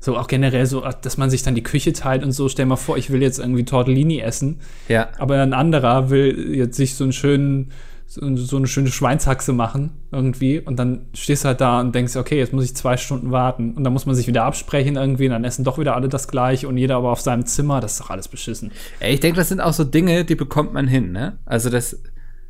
So 0.00 0.18
auch 0.18 0.26
generell 0.26 0.66
so, 0.66 0.84
dass 1.00 1.16
man 1.16 1.30
sich 1.30 1.42
dann 1.42 1.54
die 1.54 1.62
Küche 1.62 1.94
teilt 1.94 2.22
und 2.22 2.32
so. 2.32 2.48
Stell 2.50 2.66
mal 2.66 2.76
vor, 2.76 2.98
ich 2.98 3.10
will 3.10 3.22
jetzt 3.22 3.38
irgendwie 3.38 3.64
Tortellini 3.64 4.20
essen, 4.20 4.60
Ja. 4.88 5.08
aber 5.18 5.40
ein 5.40 5.54
anderer 5.54 6.10
will 6.10 6.54
jetzt 6.54 6.76
sich 6.76 6.94
so 6.94 7.04
einen 7.04 7.14
schönen, 7.14 7.70
so, 8.14 8.36
so 8.36 8.56
eine 8.58 8.68
schöne 8.68 8.90
Schweinshaxe 8.90 9.52
machen 9.52 9.90
irgendwie 10.12 10.60
und 10.60 10.78
dann 10.78 11.06
stehst 11.14 11.42
du 11.42 11.48
halt 11.48 11.60
da 11.60 11.80
und 11.80 11.94
denkst, 11.94 12.14
okay, 12.14 12.38
jetzt 12.38 12.52
muss 12.52 12.64
ich 12.64 12.76
zwei 12.76 12.96
Stunden 12.96 13.32
warten 13.32 13.74
und 13.74 13.82
dann 13.82 13.92
muss 13.92 14.06
man 14.06 14.14
sich 14.14 14.28
wieder 14.28 14.44
absprechen 14.44 14.94
irgendwie 14.94 15.24
und 15.26 15.32
dann 15.32 15.42
essen 15.42 15.64
doch 15.64 15.78
wieder 15.78 15.96
alle 15.96 16.08
das 16.08 16.28
gleiche 16.28 16.68
und 16.68 16.76
jeder 16.76 16.94
aber 16.96 17.10
auf 17.10 17.20
seinem 17.20 17.44
Zimmer, 17.44 17.80
das 17.80 17.92
ist 17.92 18.00
doch 18.00 18.10
alles 18.10 18.28
beschissen. 18.28 18.70
Ey, 19.00 19.14
ich 19.14 19.20
denke, 19.20 19.36
das 19.36 19.48
sind 19.48 19.60
auch 19.60 19.72
so 19.72 19.82
Dinge, 19.82 20.24
die 20.24 20.36
bekommt 20.36 20.72
man 20.72 20.86
hin, 20.86 21.10
ne? 21.10 21.38
Also 21.44 21.70
das, 21.70 22.02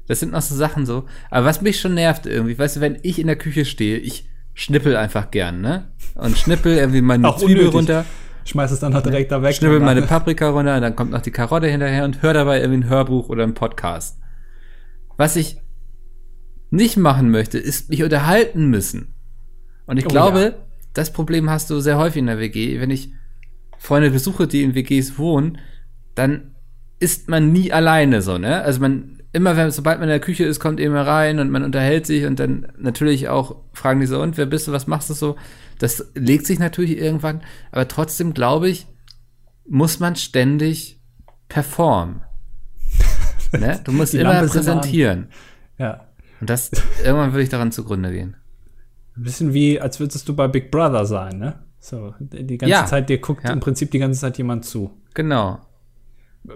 das 0.06 0.20
sind 0.20 0.32
noch 0.32 0.42
so 0.42 0.54
Sachen 0.54 0.84
so. 0.84 1.04
Aber 1.30 1.46
was 1.46 1.62
mich 1.62 1.80
schon 1.80 1.94
nervt 1.94 2.26
irgendwie, 2.26 2.58
weißt 2.58 2.76
du, 2.76 2.80
wenn 2.82 2.98
ich 3.02 3.18
in 3.18 3.26
der 3.26 3.36
Küche 3.36 3.64
stehe, 3.64 3.96
ich 3.96 4.28
schnippel 4.52 4.96
einfach 4.96 5.30
gern, 5.30 5.62
ne? 5.62 5.88
Und 6.14 6.36
schnippel 6.36 6.76
irgendwie 6.76 7.00
meine 7.00 7.26
Auch 7.28 7.38
Zwiebel 7.38 7.68
unnötig. 7.68 7.74
runter, 7.74 8.04
Schmeiß 8.44 8.70
es 8.70 8.80
dann 8.80 8.92
noch 8.92 9.02
direkt 9.02 9.32
da 9.32 9.40
weg. 9.40 9.54
schnippel 9.54 9.80
meine 9.80 10.02
Paprika 10.06 10.50
runter, 10.50 10.76
und 10.76 10.82
dann 10.82 10.94
kommt 10.94 11.10
noch 11.10 11.22
die 11.22 11.30
Karotte 11.30 11.68
hinterher 11.68 12.04
und 12.04 12.20
höre 12.20 12.34
dabei 12.34 12.60
irgendwie 12.60 12.84
ein 12.84 12.90
Hörbuch 12.90 13.30
oder 13.30 13.44
einen 13.44 13.54
Podcast. 13.54 14.18
Was 15.16 15.36
ich 15.36 15.58
nicht 16.70 16.96
machen 16.96 17.30
möchte, 17.30 17.58
ist 17.58 17.90
mich 17.90 18.02
unterhalten 18.02 18.66
müssen. 18.66 19.14
Und 19.86 19.98
ich 19.98 20.06
Oh 20.06 20.08
glaube, 20.08 20.40
ja. 20.40 20.52
das 20.92 21.12
Problem 21.12 21.50
hast 21.50 21.70
du 21.70 21.80
sehr 21.80 21.98
häufig 21.98 22.20
in 22.20 22.26
der 22.26 22.38
WG. 22.38 22.80
Wenn 22.80 22.90
ich 22.90 23.12
Freunde 23.78 24.10
besuche, 24.10 24.46
die 24.46 24.62
in 24.62 24.74
WGs 24.74 25.18
wohnen, 25.18 25.58
dann 26.14 26.54
ist 26.98 27.28
man 27.28 27.52
nie 27.52 27.72
alleine 27.72 28.22
so, 28.22 28.38
ne? 28.38 28.62
Also 28.62 28.80
man, 28.80 29.22
immer 29.32 29.56
wenn, 29.56 29.70
sobald 29.70 29.98
man 29.98 30.08
in 30.08 30.12
der 30.12 30.20
Küche 30.20 30.44
ist, 30.44 30.60
kommt 30.60 30.80
jemand 30.80 31.06
rein 31.06 31.38
und 31.38 31.50
man 31.50 31.64
unterhält 31.64 32.06
sich 32.06 32.24
und 32.24 32.40
dann 32.40 32.72
natürlich 32.78 33.28
auch 33.28 33.56
fragen 33.72 34.00
die 34.00 34.06
so, 34.06 34.20
und 34.22 34.36
wer 34.36 34.46
bist 34.46 34.66
du, 34.68 34.72
was 34.72 34.86
machst 34.86 35.10
du 35.10 35.14
so? 35.14 35.36
Das 35.78 36.12
legt 36.14 36.46
sich 36.46 36.58
natürlich 36.58 36.98
irgendwann, 36.98 37.42
aber 37.72 37.88
trotzdem 37.88 38.32
glaube 38.32 38.68
ich, 38.68 38.86
muss 39.68 40.00
man 40.00 40.16
ständig 40.16 41.00
performen. 41.48 42.22
Ne? 43.58 43.80
Du 43.84 43.92
musst 43.92 44.14
immer 44.14 44.40
präsentieren. 44.40 45.28
Ja. 45.78 46.00
Und 46.40 46.50
das, 46.50 46.70
irgendwann 47.04 47.32
würde 47.32 47.42
ich 47.42 47.48
daran 47.48 47.72
zugrunde 47.72 48.10
gehen. 48.12 48.36
Ein 49.16 49.22
bisschen 49.22 49.54
wie, 49.54 49.80
als 49.80 50.00
würdest 50.00 50.28
du 50.28 50.34
bei 50.34 50.48
Big 50.48 50.70
Brother 50.70 51.06
sein, 51.06 51.38
ne? 51.38 51.54
So, 51.78 52.14
die 52.18 52.58
ganze 52.58 52.70
Ja. 52.70 52.86
Zeit, 52.86 53.08
dir 53.08 53.18
guckt 53.18 53.44
Ja. 53.44 53.52
im 53.52 53.60
Prinzip 53.60 53.90
die 53.90 53.98
ganze 53.98 54.20
Zeit 54.20 54.38
jemand 54.38 54.64
zu. 54.64 54.90
Genau. 55.14 55.58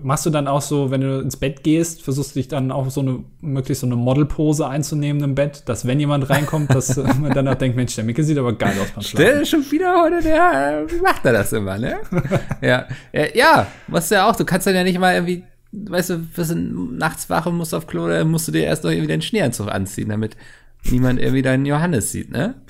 Machst 0.02 0.26
du 0.26 0.30
dann 0.30 0.48
auch 0.48 0.60
so, 0.60 0.90
wenn 0.90 1.00
du 1.00 1.20
ins 1.20 1.36
Bett 1.38 1.62
gehst, 1.62 2.02
versuchst 2.02 2.34
du 2.34 2.40
dich 2.40 2.48
dann 2.48 2.70
auch 2.72 2.90
so 2.90 3.00
eine, 3.00 3.24
möglichst 3.40 3.80
so 3.80 3.86
eine 3.86 3.96
Modelpose 3.96 4.66
einzunehmen 4.66 5.22
im 5.22 5.34
Bett, 5.34 5.62
dass 5.66 5.86
wenn 5.86 5.98
jemand 5.98 6.28
reinkommt, 6.28 6.74
dass 6.74 6.98
äh, 6.98 7.04
man 7.20 7.32
dann 7.32 7.48
auch 7.48 7.54
denkt, 7.54 7.76
Mensch, 7.76 7.94
der 7.94 8.04
Micke 8.04 8.22
sieht 8.22 8.36
aber 8.36 8.52
geil 8.52 8.74
aus 8.82 8.90
beim 8.90 9.02
Schlafen. 9.02 9.26
Der 9.26 9.40
ist 9.40 9.48
schon 9.48 9.70
wieder 9.70 10.02
heute, 10.02 10.22
der, 10.22 10.84
wie 10.88 11.00
macht 11.00 11.24
er 11.24 11.32
das 11.32 11.52
immer, 11.54 11.78
ne? 11.78 11.96
ja, 12.60 12.86
ja, 13.14 13.24
ja, 13.34 13.66
musst 13.86 14.10
du 14.10 14.16
ja 14.16 14.28
auch, 14.28 14.36
du 14.36 14.44
kannst 14.44 14.66
dann 14.66 14.74
ja 14.74 14.84
nicht 14.84 14.98
mal 14.98 15.14
irgendwie, 15.14 15.44
weißt 15.72 16.10
du, 16.10 16.36
wirst 16.36 16.50
du 16.50 16.54
nachts 16.56 17.28
wach 17.30 17.46
und 17.46 17.56
musst 17.56 17.74
auf 17.74 17.86
Klo, 17.86 18.08
dann 18.08 18.30
musst 18.30 18.48
du 18.48 18.52
dir 18.52 18.64
erst 18.64 18.84
noch 18.84 18.90
irgendwie 18.90 19.08
den 19.08 19.22
Schneeanzug 19.22 19.68
anziehen, 19.68 20.08
damit 20.08 20.36
niemand 20.84 21.20
irgendwie 21.20 21.42
deinen 21.42 21.66
Johannes 21.66 22.12
sieht, 22.12 22.30
ne? 22.30 22.54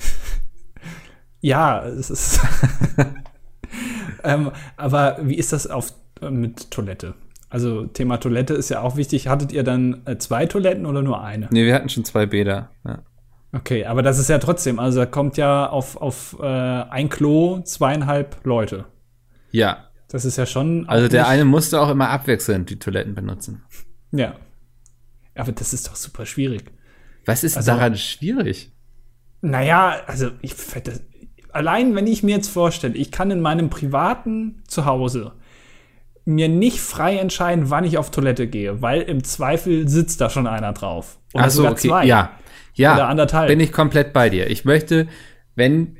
Ja, 1.41 1.85
es 1.85 2.09
ist. 2.09 2.41
ähm, 4.25 4.51
aber 4.75 5.19
wie 5.21 5.35
ist 5.35 5.53
das 5.53 5.67
auf, 5.67 5.93
äh, 6.21 6.29
mit 6.29 6.69
Toilette? 6.69 7.13
Also 7.49 7.85
Thema 7.85 8.17
Toilette 8.17 8.53
ist 8.55 8.67
ja 8.67 8.81
auch 8.81 8.97
wichtig. 8.97 9.29
Hattet 9.29 9.53
ihr 9.53 9.63
dann 9.63 10.01
äh, 10.05 10.17
zwei 10.17 10.45
Toiletten 10.45 10.85
oder 10.85 11.01
nur 11.01 11.23
eine? 11.23 11.47
Nee, 11.51 11.65
wir 11.65 11.73
hatten 11.73 11.87
schon 11.87 12.03
zwei 12.03 12.25
Bäder. 12.25 12.71
Ja. 12.85 13.03
Okay, 13.51 13.85
aber 13.85 14.03
das 14.03 14.19
ist 14.19 14.29
ja 14.29 14.37
trotzdem, 14.37 14.79
also 14.79 14.99
da 14.99 15.05
kommt 15.05 15.37
ja 15.37 15.67
auf, 15.67 15.95
auf 15.95 16.37
äh, 16.39 16.45
ein 16.45 17.07
Klo 17.07 17.61
zweieinhalb 17.61 18.45
Leute. 18.45 18.85
ja. 19.51 19.85
Das 20.09 20.25
ist 20.25 20.37
ja 20.37 20.45
schon. 20.45 20.87
Also 20.89 21.07
der 21.07 21.27
eine 21.27 21.45
musste 21.45 21.79
auch 21.79 21.89
immer 21.89 22.09
abwechselnd 22.09 22.69
die 22.69 22.79
Toiletten 22.79 23.15
benutzen. 23.15 23.63
Ja. 24.11 24.35
Aber 25.35 25.51
das 25.51 25.71
ist 25.73 25.87
doch 25.87 25.95
super 25.95 26.25
schwierig. 26.25 26.63
Was 27.25 27.43
ist 27.43 27.55
Also- 27.57 27.71
daran 27.71 27.95
schwierig? 27.95 28.71
Naja, 29.41 30.01
also 30.07 30.31
ich 30.41 30.53
das, 30.83 31.01
allein 31.53 31.95
wenn 31.95 32.07
ich 32.07 32.23
mir 32.23 32.35
jetzt 32.35 32.49
vorstelle, 32.49 32.95
ich 32.95 33.11
kann 33.11 33.31
in 33.31 33.39
meinem 33.39 33.69
privaten 33.69 34.63
Zuhause 34.67 35.33
mir 36.25 36.49
nicht 36.49 36.81
frei 36.81 37.17
entscheiden, 37.17 37.69
wann 37.69 37.85
ich 37.85 37.97
auf 37.97 38.11
Toilette 38.11 38.47
gehe, 38.47 38.81
weil 38.81 39.01
im 39.03 39.23
Zweifel 39.23 39.87
sitzt 39.87 40.19
da 40.21 40.29
schon 40.29 40.45
einer 40.47 40.73
drauf. 40.73 41.19
Oder 41.33 41.45
Ach 41.45 41.49
so, 41.49 41.67
okay. 41.67 41.87
zwei. 41.87 42.05
Ja. 42.05 42.31
Ja. 42.73 42.95
Oder 42.95 43.07
anderthalb. 43.07 43.47
Bin 43.47 43.59
ich 43.59 43.71
komplett 43.71 44.11
bei 44.13 44.29
dir. 44.29 44.49
Ich 44.49 44.65
möchte, 44.65 45.07
wenn 45.55 45.97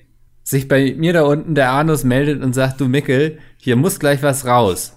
sich 0.49 0.67
bei 0.67 0.95
mir 0.97 1.13
da 1.13 1.21
unten 1.23 1.53
der 1.53 1.71
Anus 1.71 2.03
meldet 2.03 2.41
und 2.41 2.53
sagt, 2.53 2.81
du 2.81 2.87
Mickel, 2.87 3.37
hier 3.57 3.75
muss 3.75 3.99
gleich 3.99 4.23
was 4.23 4.47
raus. 4.47 4.93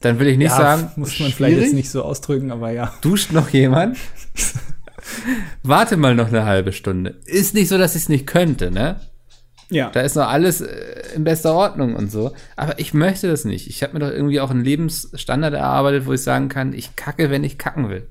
Dann 0.00 0.18
will 0.18 0.28
ich 0.28 0.38
nicht 0.38 0.50
ja, 0.50 0.56
sagen, 0.56 0.90
muss 0.96 1.20
man 1.20 1.30
vielleicht 1.30 1.36
schwierig? 1.36 1.64
jetzt 1.64 1.74
nicht 1.74 1.90
so 1.90 2.02
ausdrücken, 2.02 2.50
aber 2.50 2.70
ja. 2.70 2.94
Duscht 3.02 3.32
noch 3.32 3.50
jemand? 3.50 3.98
Warte 5.62 5.98
mal 5.98 6.14
noch 6.14 6.28
eine 6.28 6.46
halbe 6.46 6.72
Stunde. 6.72 7.20
Ist 7.26 7.52
nicht 7.52 7.68
so, 7.68 7.76
dass 7.76 7.94
ich 7.94 8.02
es 8.02 8.08
nicht 8.08 8.26
könnte, 8.26 8.70
ne? 8.70 8.98
Ja. 9.68 9.90
Da 9.90 10.00
ist 10.00 10.16
noch 10.16 10.28
alles 10.28 10.62
äh, 10.62 11.14
in 11.14 11.24
bester 11.24 11.52
Ordnung 11.52 11.94
und 11.94 12.10
so. 12.10 12.32
Aber 12.56 12.78
ich 12.78 12.94
möchte 12.94 13.28
das 13.28 13.44
nicht. 13.44 13.68
Ich 13.68 13.82
habe 13.82 13.92
mir 13.92 13.98
doch 13.98 14.10
irgendwie 14.10 14.40
auch 14.40 14.50
einen 14.50 14.64
Lebensstandard 14.64 15.52
erarbeitet, 15.52 16.06
wo 16.06 16.14
ich 16.14 16.22
sagen 16.22 16.48
kann, 16.48 16.72
ich 16.72 16.96
kacke, 16.96 17.28
wenn 17.28 17.44
ich 17.44 17.58
kacken 17.58 17.90
will. 17.90 18.08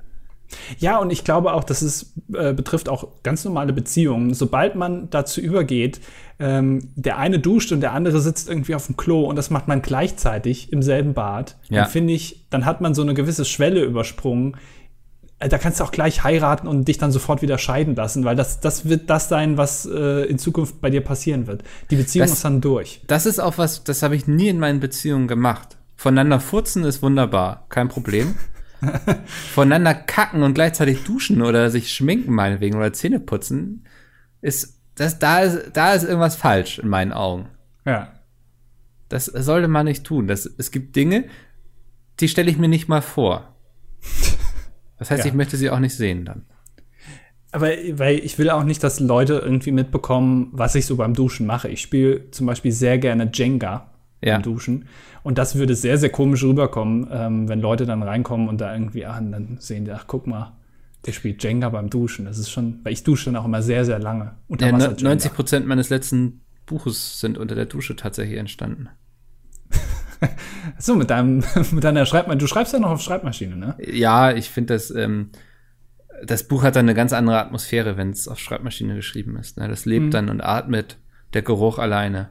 Ja, 0.78 0.98
und 0.98 1.10
ich 1.10 1.24
glaube 1.24 1.52
auch, 1.52 1.64
das 1.64 1.82
ist, 1.82 2.12
äh, 2.32 2.52
betrifft 2.52 2.88
auch 2.88 3.08
ganz 3.22 3.44
normale 3.44 3.72
Beziehungen. 3.72 4.32
Sobald 4.34 4.74
man 4.76 5.10
dazu 5.10 5.40
übergeht, 5.40 6.00
ähm, 6.38 6.88
der 6.96 7.18
eine 7.18 7.38
duscht 7.38 7.72
und 7.72 7.80
der 7.80 7.92
andere 7.92 8.20
sitzt 8.20 8.48
irgendwie 8.48 8.74
auf 8.74 8.86
dem 8.86 8.96
Klo 8.96 9.24
und 9.24 9.36
das 9.36 9.50
macht 9.50 9.68
man 9.68 9.82
gleichzeitig 9.82 10.72
im 10.72 10.82
selben 10.82 11.14
Bad, 11.14 11.56
Ja. 11.68 11.82
dann 11.82 11.90
finde 11.90 12.12
ich, 12.12 12.46
dann 12.50 12.64
hat 12.64 12.80
man 12.80 12.94
so 12.94 13.02
eine 13.02 13.14
gewisse 13.14 13.44
Schwelle 13.44 13.82
übersprungen. 13.82 14.56
Äh, 15.38 15.48
Da 15.48 15.58
kannst 15.58 15.80
du 15.80 15.84
auch 15.84 15.92
gleich 15.92 16.24
heiraten 16.24 16.66
und 16.68 16.86
dich 16.88 16.98
dann 16.98 17.10
sofort 17.12 17.42
wieder 17.42 17.58
scheiden 17.58 17.94
lassen, 17.94 18.24
weil 18.24 18.36
das, 18.36 18.60
das 18.60 18.88
wird 18.88 19.10
das 19.10 19.28
sein, 19.28 19.56
was 19.56 19.84
äh, 19.86 20.24
in 20.26 20.38
Zukunft 20.38 20.80
bei 20.80 20.90
dir 20.90 21.00
passieren 21.02 21.46
wird. 21.46 21.62
Die 21.90 21.96
Beziehung 21.96 22.26
Das- 22.26 22.36
ist 22.36 22.44
dann 22.44 22.60
durch. 22.60 23.02
Das 23.06 23.26
ist 23.26 23.38
auch 23.40 23.58
was, 23.58 23.84
das 23.84 24.02
habe 24.02 24.14
ich 24.16 24.26
nie 24.26 24.48
in 24.48 24.58
meinen 24.58 24.80
Beziehungen 24.80 25.28
gemacht. 25.28 25.76
Voneinander 25.96 26.40
furzen 26.40 26.84
ist 26.84 27.02
wunderbar, 27.02 27.64
kein 27.68 27.88
Problem. 27.88 28.34
Voneinander 29.26 29.94
kacken 29.94 30.42
und 30.42 30.54
gleichzeitig 30.54 31.04
duschen 31.04 31.42
oder 31.42 31.70
sich 31.70 31.92
schminken 31.92 32.32
meinetwegen 32.32 32.76
oder 32.76 32.92
Zähne 32.92 33.20
putzen, 33.20 33.84
ist, 34.40 34.80
das, 34.94 35.18
da 35.18 35.40
ist, 35.40 35.70
da 35.74 35.94
ist 35.94 36.04
irgendwas 36.04 36.36
falsch 36.36 36.78
in 36.78 36.88
meinen 36.88 37.12
Augen. 37.12 37.48
Ja. 37.84 38.12
Das 39.08 39.26
sollte 39.26 39.68
man 39.68 39.86
nicht 39.86 40.04
tun. 40.04 40.26
Das, 40.26 40.46
es 40.58 40.70
gibt 40.70 40.96
Dinge, 40.96 41.24
die 42.20 42.28
stelle 42.28 42.50
ich 42.50 42.58
mir 42.58 42.68
nicht 42.68 42.88
mal 42.88 43.02
vor. 43.02 43.54
Das 44.98 45.10
heißt, 45.10 45.24
Ja. 45.24 45.28
ich 45.30 45.34
möchte 45.34 45.56
sie 45.56 45.70
auch 45.70 45.78
nicht 45.78 45.94
sehen 45.94 46.24
dann. 46.24 46.44
Aber 47.52 47.68
weil 47.92 48.18
ich 48.18 48.38
will 48.38 48.50
auch 48.50 48.64
nicht, 48.64 48.82
dass 48.82 49.00
Leute 49.00 49.34
irgendwie 49.34 49.72
mitbekommen, 49.72 50.48
was 50.52 50.74
ich 50.74 50.84
so 50.86 50.96
beim 50.96 51.14
Duschen 51.14 51.46
mache. 51.46 51.68
Ich 51.68 51.80
spiele 51.80 52.30
zum 52.30 52.46
Beispiel 52.46 52.72
sehr 52.72 52.98
gerne 52.98 53.30
Jenga 53.32 53.90
Ja. 54.24 54.38
Duschen. 54.38 54.86
Und 55.22 55.38
das 55.38 55.56
würde 55.56 55.74
sehr, 55.74 55.98
sehr 55.98 56.10
komisch 56.10 56.42
rüberkommen, 56.42 57.06
ähm, 57.10 57.48
wenn 57.48 57.60
Leute 57.60 57.84
dann 57.86 58.02
reinkommen 58.02 58.48
und 58.48 58.60
da 58.60 58.72
irgendwie, 58.72 59.04
ah, 59.06 59.20
dann 59.20 59.58
sehen 59.60 59.84
die, 59.84 59.92
ach, 59.92 60.04
guck 60.06 60.26
mal, 60.26 60.52
der 61.04 61.12
spielt 61.12 61.42
Jenga 61.44 61.68
beim 61.68 61.90
Duschen. 61.90 62.24
Das 62.24 62.38
ist 62.38 62.50
schon, 62.50 62.80
weil 62.82 62.92
ich 62.92 63.04
dusche 63.04 63.26
dann 63.26 63.36
auch 63.36 63.44
immer 63.44 63.62
sehr, 63.62 63.84
sehr 63.84 63.98
lange. 63.98 64.34
Unter 64.48 64.66
Ja, 64.66 64.72
Wasser 64.72 64.92
ne- 64.92 65.02
90 65.02 65.32
Prozent 65.34 65.66
meines 65.66 65.90
letzten 65.90 66.40
Buches 66.64 67.20
sind 67.20 67.38
unter 67.38 67.54
der 67.54 67.66
Dusche 67.66 67.94
tatsächlich 67.96 68.38
entstanden. 68.38 68.88
So, 70.78 70.96
mit 70.96 71.10
deinem, 71.10 71.44
mit 71.72 71.84
deiner 71.84 72.06
Schreibmaschine. 72.06 72.38
Du 72.40 72.46
schreibst 72.46 72.72
ja 72.72 72.78
noch 72.80 72.90
auf 72.90 73.00
Schreibmaschine, 73.00 73.56
ne? 73.56 73.76
Ja, 73.78 74.32
ich 74.32 74.50
finde 74.50 74.74
das, 74.74 74.90
ähm, 74.90 75.30
das 76.24 76.44
Buch 76.48 76.62
hat 76.62 76.74
dann 76.76 76.86
eine 76.86 76.94
ganz 76.94 77.12
andere 77.12 77.38
Atmosphäre, 77.38 77.96
wenn 77.96 78.10
es 78.10 78.26
auf 78.26 78.38
Schreibmaschine 78.38 78.94
geschrieben 78.96 79.36
ist. 79.36 79.58
Ne? 79.58 79.68
Das 79.68 79.84
lebt 79.84 80.06
Mhm. 80.06 80.10
dann 80.10 80.28
und 80.30 80.40
atmet 80.40 80.98
der 81.34 81.42
Geruch 81.42 81.78
alleine. 81.78 82.30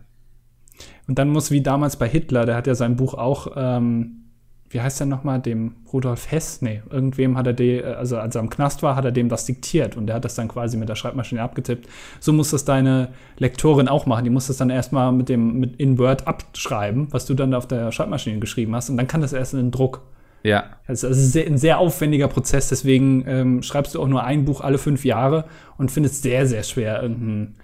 Und 1.07 1.19
dann 1.19 1.29
muss 1.29 1.51
wie 1.51 1.61
damals 1.61 1.97
bei 1.97 2.07
Hitler, 2.07 2.45
der 2.45 2.55
hat 2.55 2.67
ja 2.67 2.75
sein 2.75 2.95
Buch 2.95 3.13
auch, 3.13 3.47
ähm, 3.55 4.21
wie 4.69 4.81
heißt 4.81 4.99
der 4.99 5.07
nochmal, 5.07 5.39
dem 5.39 5.75
Rudolf 5.93 6.31
Hess? 6.31 6.61
Nee, 6.61 6.81
irgendwem 6.89 7.37
hat 7.37 7.47
er 7.47 7.53
die, 7.53 7.83
also 7.83 8.17
als 8.17 8.35
er 8.35 8.41
im 8.41 8.49
Knast 8.49 8.81
war, 8.83 8.95
hat 8.95 9.05
er 9.05 9.11
dem 9.11 9.29
das 9.29 9.45
diktiert 9.45 9.95
und 9.95 10.07
der 10.07 10.15
hat 10.15 10.25
das 10.25 10.35
dann 10.35 10.47
quasi 10.47 10.77
mit 10.77 10.89
der 10.89 10.95
Schreibmaschine 10.95 11.41
abgetippt. 11.41 11.87
So 12.19 12.33
muss 12.33 12.51
das 12.51 12.65
deine 12.65 13.09
Lektorin 13.37 13.87
auch 13.87 14.05
machen. 14.05 14.23
Die 14.23 14.31
muss 14.31 14.47
das 14.47 14.57
dann 14.57 14.69
erstmal 14.71 15.11
mit 15.11 15.29
dem, 15.29 15.59
mit 15.59 15.75
in 15.77 15.97
Word 15.99 16.27
abschreiben, 16.27 17.07
was 17.11 17.25
du 17.25 17.35
dann 17.35 17.53
auf 17.53 17.67
der 17.67 17.91
Schreibmaschine 17.91 18.39
geschrieben 18.39 18.75
hast 18.75 18.89
und 18.89 18.97
dann 18.97 19.07
kann 19.07 19.21
das 19.21 19.33
erst 19.33 19.53
in 19.53 19.59
den 19.59 19.71
Druck. 19.71 20.01
Ja, 20.45 20.65
Das 20.87 21.01
ist 21.01 21.35
ein 21.35 21.57
sehr 21.57 21.79
aufwendiger 21.79 22.27
Prozess, 22.27 22.69
deswegen 22.69 23.23
ähm, 23.27 23.63
schreibst 23.63 23.95
du 23.95 24.01
auch 24.01 24.07
nur 24.07 24.23
ein 24.23 24.45
Buch 24.45 24.61
alle 24.61 24.77
fünf 24.77 25.03
Jahre 25.03 25.45
und 25.77 25.89
findest 25.91 26.21
sehr, 26.21 26.45
sehr 26.45 26.61
schwer 26.61 27.01
irgendeinen 27.01 27.55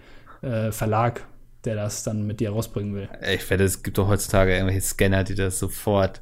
äh, 0.42 0.72
Verlag, 0.72 1.24
der 1.66 1.76
das 1.76 2.04
dann 2.04 2.26
mit 2.26 2.40
dir 2.40 2.52
rausbringen 2.52 2.96
will. 2.96 3.10
ich 3.34 3.48
wette, 3.50 3.64
es 3.64 3.84
gibt 3.84 3.98
doch 3.98 4.08
heutzutage 4.08 4.54
irgendwelche 4.54 4.82
Scanner, 4.82 5.24
die 5.24 5.36
das 5.36 5.60
sofort 5.60 6.22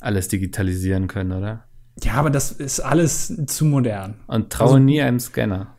alles 0.00 0.28
digitalisieren 0.28 1.08
können, 1.08 1.32
oder? 1.32 1.64
Ja, 2.02 2.14
aber 2.14 2.30
das 2.30 2.52
ist 2.52 2.80
alles 2.80 3.34
zu 3.46 3.64
modern. 3.66 4.14
Und 4.26 4.50
traue 4.50 4.68
Also- 4.68 4.78
nie 4.78 5.02
einem 5.02 5.20
Scanner. 5.20 5.74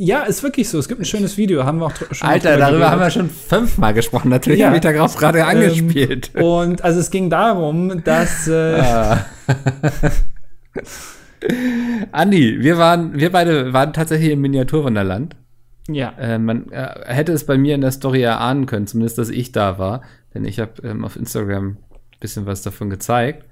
Ja, 0.00 0.22
ist 0.22 0.44
wirklich 0.44 0.68
so. 0.68 0.78
Es 0.78 0.86
gibt 0.86 1.00
ein 1.00 1.04
schönes 1.06 1.36
Video, 1.38 1.64
haben 1.64 1.78
wir 1.80 1.86
auch 1.86 1.92
schon 2.12 2.28
Alter, 2.28 2.56
darüber 2.56 2.88
haben 2.90 3.00
wir 3.00 3.10
schon 3.10 3.28
fünfmal 3.28 3.94
gesprochen. 3.94 4.28
Natürlich 4.28 4.60
Ja. 4.60 4.66
habe 4.66 4.76
ich 4.76 4.82
darauf 4.82 5.16
gerade 5.16 5.44
angespielt. 5.44 6.30
Ähm, 6.36 6.42
und 6.44 6.84
also 6.84 7.00
es 7.00 7.10
ging 7.10 7.30
darum, 7.30 8.04
dass 8.04 8.46
äh, 8.46 8.80
Ah. 8.80 9.26
Andi, 12.12 12.58
wir 12.60 12.78
waren, 12.78 13.14
wir 13.18 13.30
beide 13.32 13.72
waren 13.72 13.92
tatsächlich 13.92 14.30
im 14.32 14.40
Miniaturwunderland. 14.40 15.36
Ja. 15.88 16.10
Äh, 16.18 16.38
man 16.38 16.70
äh, 16.70 17.04
hätte 17.06 17.32
es 17.32 17.44
bei 17.46 17.56
mir 17.58 17.74
in 17.74 17.80
der 17.80 17.92
Story 17.92 18.22
erahnen 18.22 18.66
können, 18.66 18.86
zumindest, 18.86 19.18
dass 19.18 19.28
ich 19.30 19.52
da 19.52 19.78
war. 19.78 20.02
Denn 20.34 20.44
ich 20.44 20.60
habe 20.60 20.72
ähm, 20.86 21.04
auf 21.04 21.16
Instagram 21.16 21.66
ein 21.68 21.76
bisschen 22.20 22.46
was 22.46 22.62
davon 22.62 22.90
gezeigt. 22.90 23.44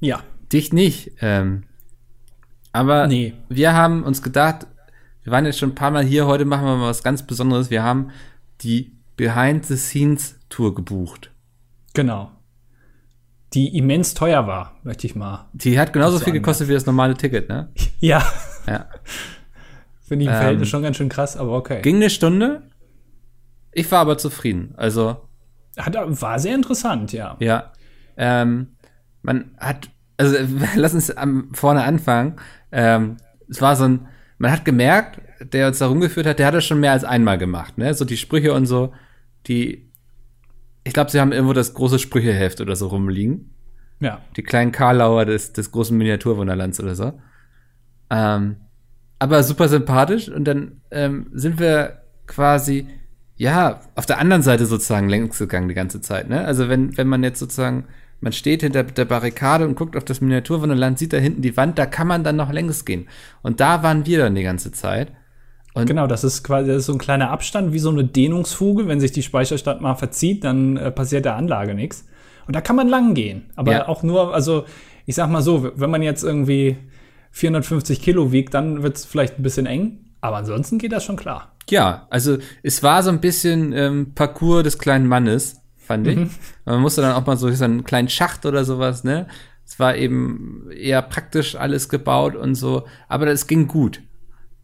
Ja. 0.00 0.22
Dich 0.52 0.72
nicht. 0.72 1.12
Ähm, 1.20 1.64
aber 2.72 3.06
Nee. 3.08 3.34
wir 3.48 3.72
haben 3.72 4.02
uns 4.04 4.22
gedacht, 4.22 4.66
wir 5.24 5.32
waren 5.32 5.44
jetzt 5.44 5.58
schon 5.58 5.70
ein 5.70 5.74
paar 5.74 5.90
Mal 5.90 6.04
hier, 6.04 6.26
heute 6.26 6.44
machen 6.44 6.64
wir 6.66 6.76
mal 6.76 6.88
was 6.88 7.02
ganz 7.02 7.24
Besonderes. 7.26 7.70
Wir 7.70 7.82
haben 7.82 8.10
die 8.60 8.92
Behind-the-Scenes-Tour 9.16 10.74
gebucht. 10.74 11.32
Genau. 11.94 12.30
Die 13.54 13.76
immens 13.76 14.14
teuer 14.14 14.46
war, 14.46 14.76
möchte 14.82 15.06
ich 15.06 15.14
mal. 15.16 15.48
Die 15.52 15.78
hat 15.78 15.92
genauso 15.92 16.18
So 16.18 16.24
viel 16.24 16.32
gekostet 16.34 16.68
wie 16.68 16.74
das 16.74 16.86
normale 16.86 17.14
Ticket, 17.14 17.48
ne? 17.48 17.70
Ja. 17.98 18.22
Ja. 18.66 18.86
Finde 20.06 20.24
ich 20.24 20.28
im 20.28 20.34
Ähm, 20.34 20.40
Verhältnis 20.40 20.68
schon 20.68 20.82
ganz 20.82 20.96
schön 20.96 21.08
krass, 21.08 21.36
aber 21.36 21.52
okay. 21.56 21.82
Ging 21.82 21.96
eine 21.96 22.10
Stunde. 22.10 22.62
Ich 23.72 23.90
war 23.90 24.00
aber 24.00 24.16
zufrieden. 24.18 24.72
Also, 24.76 25.16
Hat, 25.76 25.94
war 25.94 26.38
sehr 26.38 26.54
interessant, 26.54 27.12
ja. 27.12 27.36
ja. 27.40 27.72
Ähm, 28.16 28.76
man 29.22 29.50
hat, 29.58 29.90
also 30.16 30.36
lass 30.76 30.94
uns 30.94 31.10
am, 31.10 31.52
vorne 31.52 31.82
anfangen. 31.82 32.36
Ähm, 32.70 33.16
es 33.48 33.60
war 33.60 33.74
so 33.76 33.84
ein, 33.84 34.08
man 34.38 34.52
hat 34.52 34.64
gemerkt, 34.64 35.20
der 35.40 35.68
uns 35.68 35.78
da 35.78 35.88
rumgeführt 35.88 36.26
hat, 36.26 36.38
der 36.38 36.46
hat 36.46 36.54
das 36.54 36.64
schon 36.64 36.80
mehr 36.80 36.92
als 36.92 37.04
einmal 37.04 37.36
gemacht, 37.36 37.76
ne? 37.76 37.92
So 37.92 38.04
die 38.04 38.16
Sprüche 38.16 38.54
und 38.54 38.66
so, 38.66 38.92
die, 39.46 39.90
ich 40.84 40.92
glaube, 40.92 41.10
sie 41.10 41.20
haben 41.20 41.32
irgendwo 41.32 41.52
das 41.52 41.74
große 41.74 41.98
Sprücheheft 41.98 42.60
oder 42.60 42.76
so 42.76 42.86
rumliegen. 42.86 43.50
Ja. 44.00 44.20
Die 44.36 44.42
kleinen 44.42 44.72
Karlauer 44.72 45.24
des, 45.24 45.52
des 45.52 45.72
großen 45.72 45.96
Miniaturwunderlands 45.96 46.80
oder 46.80 46.94
so. 46.94 47.20
Ähm, 48.08 48.56
aber 49.18 49.42
super 49.42 49.68
sympathisch 49.68 50.28
und 50.28 50.44
dann 50.44 50.80
ähm, 50.90 51.26
sind 51.32 51.58
wir 51.58 52.02
quasi, 52.26 52.86
ja, 53.36 53.80
auf 53.94 54.06
der 54.06 54.18
anderen 54.18 54.42
Seite 54.42 54.66
sozusagen 54.66 55.08
längs 55.08 55.38
gegangen 55.38 55.68
die 55.68 55.74
ganze 55.74 56.00
Zeit, 56.00 56.28
ne? 56.28 56.44
Also 56.44 56.68
wenn, 56.68 56.96
wenn 56.96 57.06
man 57.06 57.22
jetzt 57.22 57.38
sozusagen, 57.38 57.84
man 58.20 58.32
steht 58.32 58.62
hinter 58.62 58.82
der 58.82 59.04
Barrikade 59.04 59.66
und 59.66 59.74
guckt 59.74 59.96
auf 59.96 60.04
das 60.04 60.20
Miniaturwunderland, 60.20 60.98
sieht 60.98 61.12
da 61.12 61.18
hinten 61.18 61.42
die 61.42 61.56
Wand, 61.56 61.78
da 61.78 61.86
kann 61.86 62.06
man 62.06 62.24
dann 62.24 62.36
noch 62.36 62.50
längs 62.50 62.84
gehen. 62.84 63.08
Und 63.42 63.60
da 63.60 63.82
waren 63.82 64.06
wir 64.06 64.18
dann 64.18 64.34
die 64.34 64.42
ganze 64.42 64.72
Zeit. 64.72 65.12
Und 65.74 65.86
Genau, 65.86 66.06
das 66.06 66.24
ist 66.24 66.42
quasi 66.42 66.68
das 66.68 66.78
ist 66.78 66.86
so 66.86 66.94
ein 66.94 66.98
kleiner 66.98 67.30
Abstand, 67.30 67.74
wie 67.74 67.78
so 67.78 67.90
eine 67.90 68.04
Dehnungsfuge. 68.04 68.88
Wenn 68.88 69.00
sich 69.00 69.12
die 69.12 69.22
Speicherstadt 69.22 69.82
mal 69.82 69.94
verzieht, 69.94 70.42
dann 70.44 70.78
äh, 70.78 70.90
passiert 70.90 71.26
der 71.26 71.36
Anlage 71.36 71.74
nichts. 71.74 72.06
Und 72.46 72.56
da 72.56 72.62
kann 72.62 72.76
man 72.76 72.88
lang 72.88 73.12
gehen. 73.12 73.50
Aber 73.56 73.72
Ja. 73.72 73.88
auch 73.88 74.02
nur, 74.02 74.32
also 74.34 74.64
ich 75.04 75.14
sag 75.14 75.28
mal 75.28 75.42
so, 75.42 75.70
wenn 75.76 75.90
man 75.90 76.00
jetzt 76.02 76.24
irgendwie 76.24 76.78
450 77.32 78.00
Kilo 78.00 78.32
wiegt, 78.32 78.54
dann 78.54 78.82
wird 78.82 78.96
es 78.96 79.04
vielleicht 79.04 79.38
ein 79.38 79.42
bisschen 79.42 79.66
eng. 79.66 80.06
Aber 80.20 80.38
ansonsten 80.38 80.78
geht 80.78 80.92
das 80.92 81.04
schon 81.04 81.16
klar. 81.16 81.56
Ja, 81.68 82.06
also 82.10 82.38
es 82.62 82.82
war 82.82 83.02
so 83.02 83.10
ein 83.10 83.20
bisschen 83.20 83.72
ähm, 83.72 84.12
Parcours 84.14 84.62
des 84.62 84.78
kleinen 84.78 85.06
Mannes, 85.06 85.60
fand 85.76 86.06
ich. 86.06 86.18
Man 86.64 86.80
musste 86.80 87.00
dann 87.00 87.12
auch 87.12 87.26
mal 87.26 87.36
so 87.36 87.50
so 87.50 87.64
einen 87.64 87.84
kleinen 87.84 88.08
Schacht 88.08 88.46
oder 88.46 88.64
sowas, 88.64 89.04
ne? 89.04 89.26
Es 89.64 89.80
war 89.80 89.96
eben 89.96 90.70
eher 90.70 91.02
praktisch 91.02 91.56
alles 91.56 91.88
gebaut 91.88 92.36
und 92.36 92.54
so, 92.54 92.84
aber 93.08 93.26
das 93.26 93.48
ging 93.48 93.66
gut. 93.66 94.00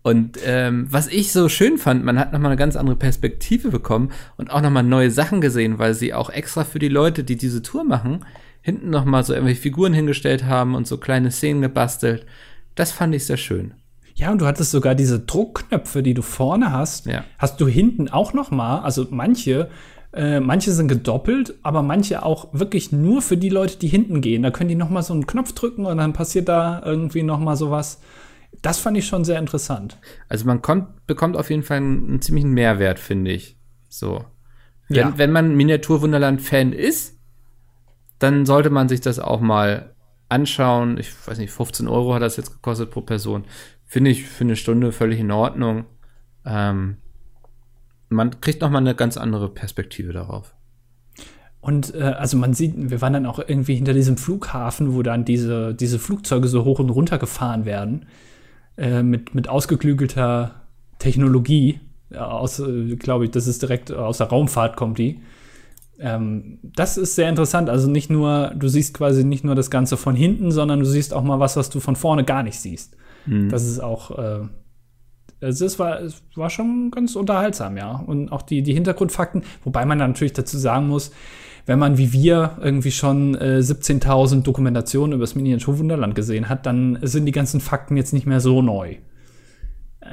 Und 0.02 0.38
ähm, 0.44 0.86
was 0.90 1.06
ich 1.08 1.32
so 1.32 1.48
schön 1.48 1.78
fand, 1.78 2.04
man 2.04 2.18
hat 2.18 2.32
nochmal 2.32 2.50
eine 2.50 2.58
ganz 2.58 2.76
andere 2.76 2.96
Perspektive 2.96 3.70
bekommen 3.70 4.10
und 4.36 4.50
auch 4.50 4.60
nochmal 4.60 4.82
neue 4.82 5.10
Sachen 5.10 5.40
gesehen, 5.40 5.78
weil 5.78 5.94
sie 5.94 6.12
auch 6.12 6.30
extra 6.30 6.64
für 6.64 6.80
die 6.80 6.88
Leute, 6.88 7.22
die 7.24 7.36
diese 7.36 7.62
Tour 7.62 7.84
machen, 7.84 8.24
hinten 8.62 8.90
nochmal 8.90 9.24
so 9.24 9.32
irgendwelche 9.32 9.60
Figuren 9.60 9.92
hingestellt 9.92 10.44
haben 10.44 10.74
und 10.74 10.86
so 10.86 10.98
kleine 10.98 11.30
Szenen 11.30 11.62
gebastelt. 11.62 12.26
Das 12.74 12.92
fand 12.92 13.14
ich 13.14 13.26
sehr 13.26 13.36
schön. 13.36 13.74
Ja, 14.14 14.30
und 14.30 14.40
du 14.40 14.46
hattest 14.46 14.70
sogar 14.70 14.94
diese 14.94 15.20
Druckknöpfe, 15.20 16.02
die 16.02 16.14
du 16.14 16.22
vorne 16.22 16.72
hast, 16.72 17.06
Ja. 17.06 17.24
hast 17.38 17.60
du 17.60 17.66
hinten 17.66 18.08
auch 18.08 18.32
noch 18.34 18.50
mal. 18.50 18.80
Also 18.80 19.06
manche, 19.10 19.70
äh, 20.12 20.38
manche 20.40 20.72
sind 20.72 20.88
gedoppelt, 20.88 21.54
aber 21.62 21.82
manche 21.82 22.22
auch 22.22 22.52
wirklich 22.52 22.92
nur 22.92 23.22
für 23.22 23.36
die 23.38 23.48
Leute, 23.48 23.78
die 23.78 23.88
hinten 23.88 24.20
gehen. 24.20 24.42
Da 24.42 24.50
können 24.50 24.68
die 24.68 24.74
noch 24.74 24.90
mal 24.90 25.02
so 25.02 25.14
einen 25.14 25.26
Knopf 25.26 25.52
drücken 25.52 25.86
und 25.86 25.96
dann 25.96 26.12
passiert 26.12 26.48
da 26.48 26.82
irgendwie 26.84 27.22
noch 27.22 27.38
mal 27.40 27.56
sowas. 27.56 28.00
Das 28.60 28.78
fand 28.78 28.98
ich 28.98 29.06
schon 29.06 29.24
sehr 29.24 29.38
interessant. 29.38 29.98
Also 30.28 30.44
man 30.44 30.60
kommt, 30.60 31.06
bekommt 31.06 31.36
auf 31.38 31.48
jeden 31.48 31.62
Fall 31.62 31.78
einen, 31.78 32.06
einen 32.08 32.20
ziemlichen 32.22 32.50
Mehrwert, 32.52 32.98
finde 32.98 33.30
ich. 33.32 33.56
So. 33.88 34.24
Wenn, 34.88 34.96
Ja. 34.98 35.12
wenn 35.16 35.32
man 35.32 35.56
Miniaturwunderland-Fan 35.56 36.72
ist, 36.74 37.18
dann 38.18 38.44
sollte 38.44 38.68
man 38.70 38.88
sich 38.90 39.00
das 39.00 39.18
auch 39.18 39.40
mal 39.40 39.94
anschauen. 40.32 40.98
Ich 40.98 41.12
weiß 41.26 41.38
nicht, 41.38 41.52
15 41.52 41.86
Euro 41.86 42.14
hat 42.14 42.22
das 42.22 42.36
jetzt 42.36 42.52
gekostet 42.52 42.90
pro 42.90 43.02
Person. 43.02 43.44
Finde 43.86 44.10
ich 44.10 44.24
für 44.24 44.44
eine 44.44 44.56
Stunde 44.56 44.90
völlig 44.90 45.20
in 45.20 45.30
Ordnung. 45.30 45.84
Ähm, 46.44 46.96
man 48.08 48.40
kriegt 48.40 48.60
noch 48.62 48.70
mal 48.70 48.78
eine 48.78 48.94
ganz 48.94 49.16
andere 49.16 49.48
Perspektive 49.48 50.12
darauf. 50.12 50.54
Und 51.60 51.94
äh, 51.94 52.02
also 52.02 52.36
man 52.36 52.54
sieht, 52.54 52.74
wir 52.76 53.00
waren 53.00 53.12
dann 53.12 53.26
auch 53.26 53.38
irgendwie 53.38 53.76
hinter 53.76 53.94
diesem 53.94 54.16
Flughafen, 54.16 54.94
wo 54.94 55.02
dann 55.02 55.24
diese, 55.24 55.74
diese 55.74 55.98
Flugzeuge 55.98 56.48
so 56.48 56.64
hoch 56.64 56.80
und 56.80 56.90
runter 56.90 57.18
gefahren 57.18 57.64
werden, 57.64 58.06
äh, 58.76 59.02
mit, 59.02 59.34
mit 59.34 59.48
ausgeklügelter 59.48 60.62
Technologie. 60.98 61.80
Aus, 62.16 62.58
äh, 62.58 62.96
glaube 62.96 63.26
ich, 63.26 63.30
das 63.30 63.46
ist 63.46 63.62
direkt 63.62 63.92
aus 63.92 64.18
der 64.18 64.26
Raumfahrt 64.28 64.76
kommt 64.76 64.98
die. 64.98 65.20
Ähm, 65.98 66.58
das 66.62 66.96
ist 66.96 67.14
sehr 67.14 67.28
interessant. 67.28 67.68
Also 67.70 67.90
nicht 67.90 68.10
nur, 68.10 68.52
du 68.56 68.68
siehst 68.68 68.94
quasi 68.94 69.24
nicht 69.24 69.44
nur 69.44 69.54
das 69.54 69.70
Ganze 69.70 69.96
von 69.96 70.14
hinten, 70.14 70.50
sondern 70.50 70.80
du 70.80 70.86
siehst 70.86 71.14
auch 71.14 71.22
mal 71.22 71.38
was, 71.40 71.56
was 71.56 71.70
du 71.70 71.80
von 71.80 71.96
vorne 71.96 72.24
gar 72.24 72.42
nicht 72.42 72.58
siehst. 72.58 72.96
Das 73.48 73.64
ist 73.64 73.78
auch, 73.78 74.10
äh, 74.18 74.40
also 75.40 75.64
es 75.64 75.78
war, 75.78 76.00
es 76.00 76.22
war 76.34 76.50
schon 76.50 76.90
ganz 76.90 77.14
unterhaltsam, 77.14 77.76
ja. 77.76 77.96
Und 78.06 78.30
auch 78.30 78.42
die, 78.42 78.62
die 78.62 78.74
Hintergrundfakten, 78.74 79.42
wobei 79.64 79.84
man 79.84 79.98
natürlich 79.98 80.32
dazu 80.32 80.58
sagen 80.58 80.88
muss, 80.88 81.12
wenn 81.66 81.78
man 81.78 81.98
wie 81.98 82.12
wir 82.12 82.58
irgendwie 82.60 82.90
schon 82.90 83.36
äh, 83.36 83.58
17.000 83.60 84.42
Dokumentationen 84.42 85.12
über 85.14 85.22
das 85.22 85.36
Miniaturwunderland 85.36 86.14
gesehen 86.14 86.48
hat, 86.48 86.66
dann 86.66 86.98
sind 87.02 87.26
die 87.26 87.32
ganzen 87.32 87.60
Fakten 87.60 87.96
jetzt 87.96 88.12
nicht 88.12 88.26
mehr 88.26 88.40
so 88.40 88.62
neu. 88.62 88.96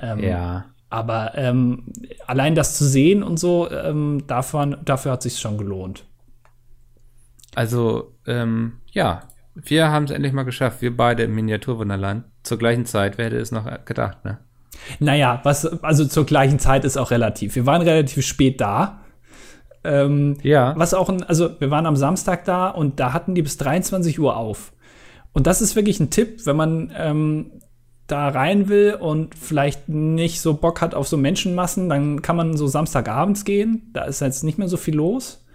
Ähm, 0.02 0.20
Ja. 0.20 0.66
Aber 0.90 1.34
ähm, 1.36 1.84
allein 2.26 2.56
das 2.56 2.78
zu 2.78 2.86
sehen 2.86 3.22
und 3.22 3.40
so, 3.40 3.70
ähm, 3.70 4.24
davon, 4.28 4.78
dafür 4.84 5.14
hat 5.14 5.22
sich 5.22 5.40
schon 5.40 5.58
gelohnt. 5.58 6.06
Also, 7.56 8.16
ähm, 8.26 8.80
ja, 8.92 9.22
wir 9.54 9.90
haben 9.90 10.06
es 10.06 10.12
endlich 10.12 10.34
mal 10.34 10.44
geschafft. 10.44 10.82
Wir 10.82 10.96
beide 10.96 11.24
im 11.24 11.36
Miniaturwunderland. 11.36 12.26
Zur 12.44 12.58
gleichen 12.58 12.86
Zeit, 12.86 13.18
wer 13.18 13.26
hätte 13.26 13.38
es 13.38 13.52
noch 13.52 13.68
gedacht, 13.86 14.24
ne? 14.26 14.40
Naja, 15.00 15.42
was, 15.44 15.66
also 15.84 16.06
zur 16.06 16.26
gleichen 16.26 16.60
Zeit 16.60 16.86
ist 16.86 16.98
auch 16.98 17.12
relativ. 17.12 17.56
Wir 17.56 17.66
waren 17.66 17.82
relativ 17.82 18.26
spät 18.26 18.62
da. 18.62 19.02
Ähm, 19.84 20.38
Ja. 20.42 20.74
Was 20.78 20.94
auch 20.94 21.10
ein, 21.10 21.24
also 21.24 21.50
wir 21.60 21.72
waren 21.72 21.86
am 21.86 21.96
Samstag 21.96 22.46
da 22.46 22.70
und 22.70 23.00
da 23.00 23.14
hatten 23.14 23.36
die 23.36 23.42
bis 23.42 23.58
23 23.58 24.20
Uhr 24.20 24.36
auf. 24.36 24.74
Und 25.34 25.48
das 25.48 25.62
ist 25.62 25.76
wirklich 25.76 26.00
ein 26.00 26.10
Tipp, 26.10 26.46
wenn 26.46 26.56
man 26.56 26.92
ähm, 26.98 27.52
da 28.12 28.28
rein 28.30 28.68
will 28.70 28.98
und 29.00 29.36
vielleicht 29.36 29.88
nicht 29.90 30.42
so 30.42 30.54
Bock 30.56 30.82
hat 30.82 30.94
auf 30.96 31.08
so 31.08 31.18
Menschenmassen, 31.18 31.90
dann 31.90 32.22
kann 32.22 32.36
man 32.36 32.58
so 32.58 32.68
Samstagabends 32.68 33.46
gehen. 33.46 33.90
Da 33.94 34.04
ist 34.04 34.22
jetzt 34.22 34.44
nicht 34.44 34.58
mehr 34.58 34.68
so 34.68 34.78
viel 34.78 34.96
los. 34.96 35.46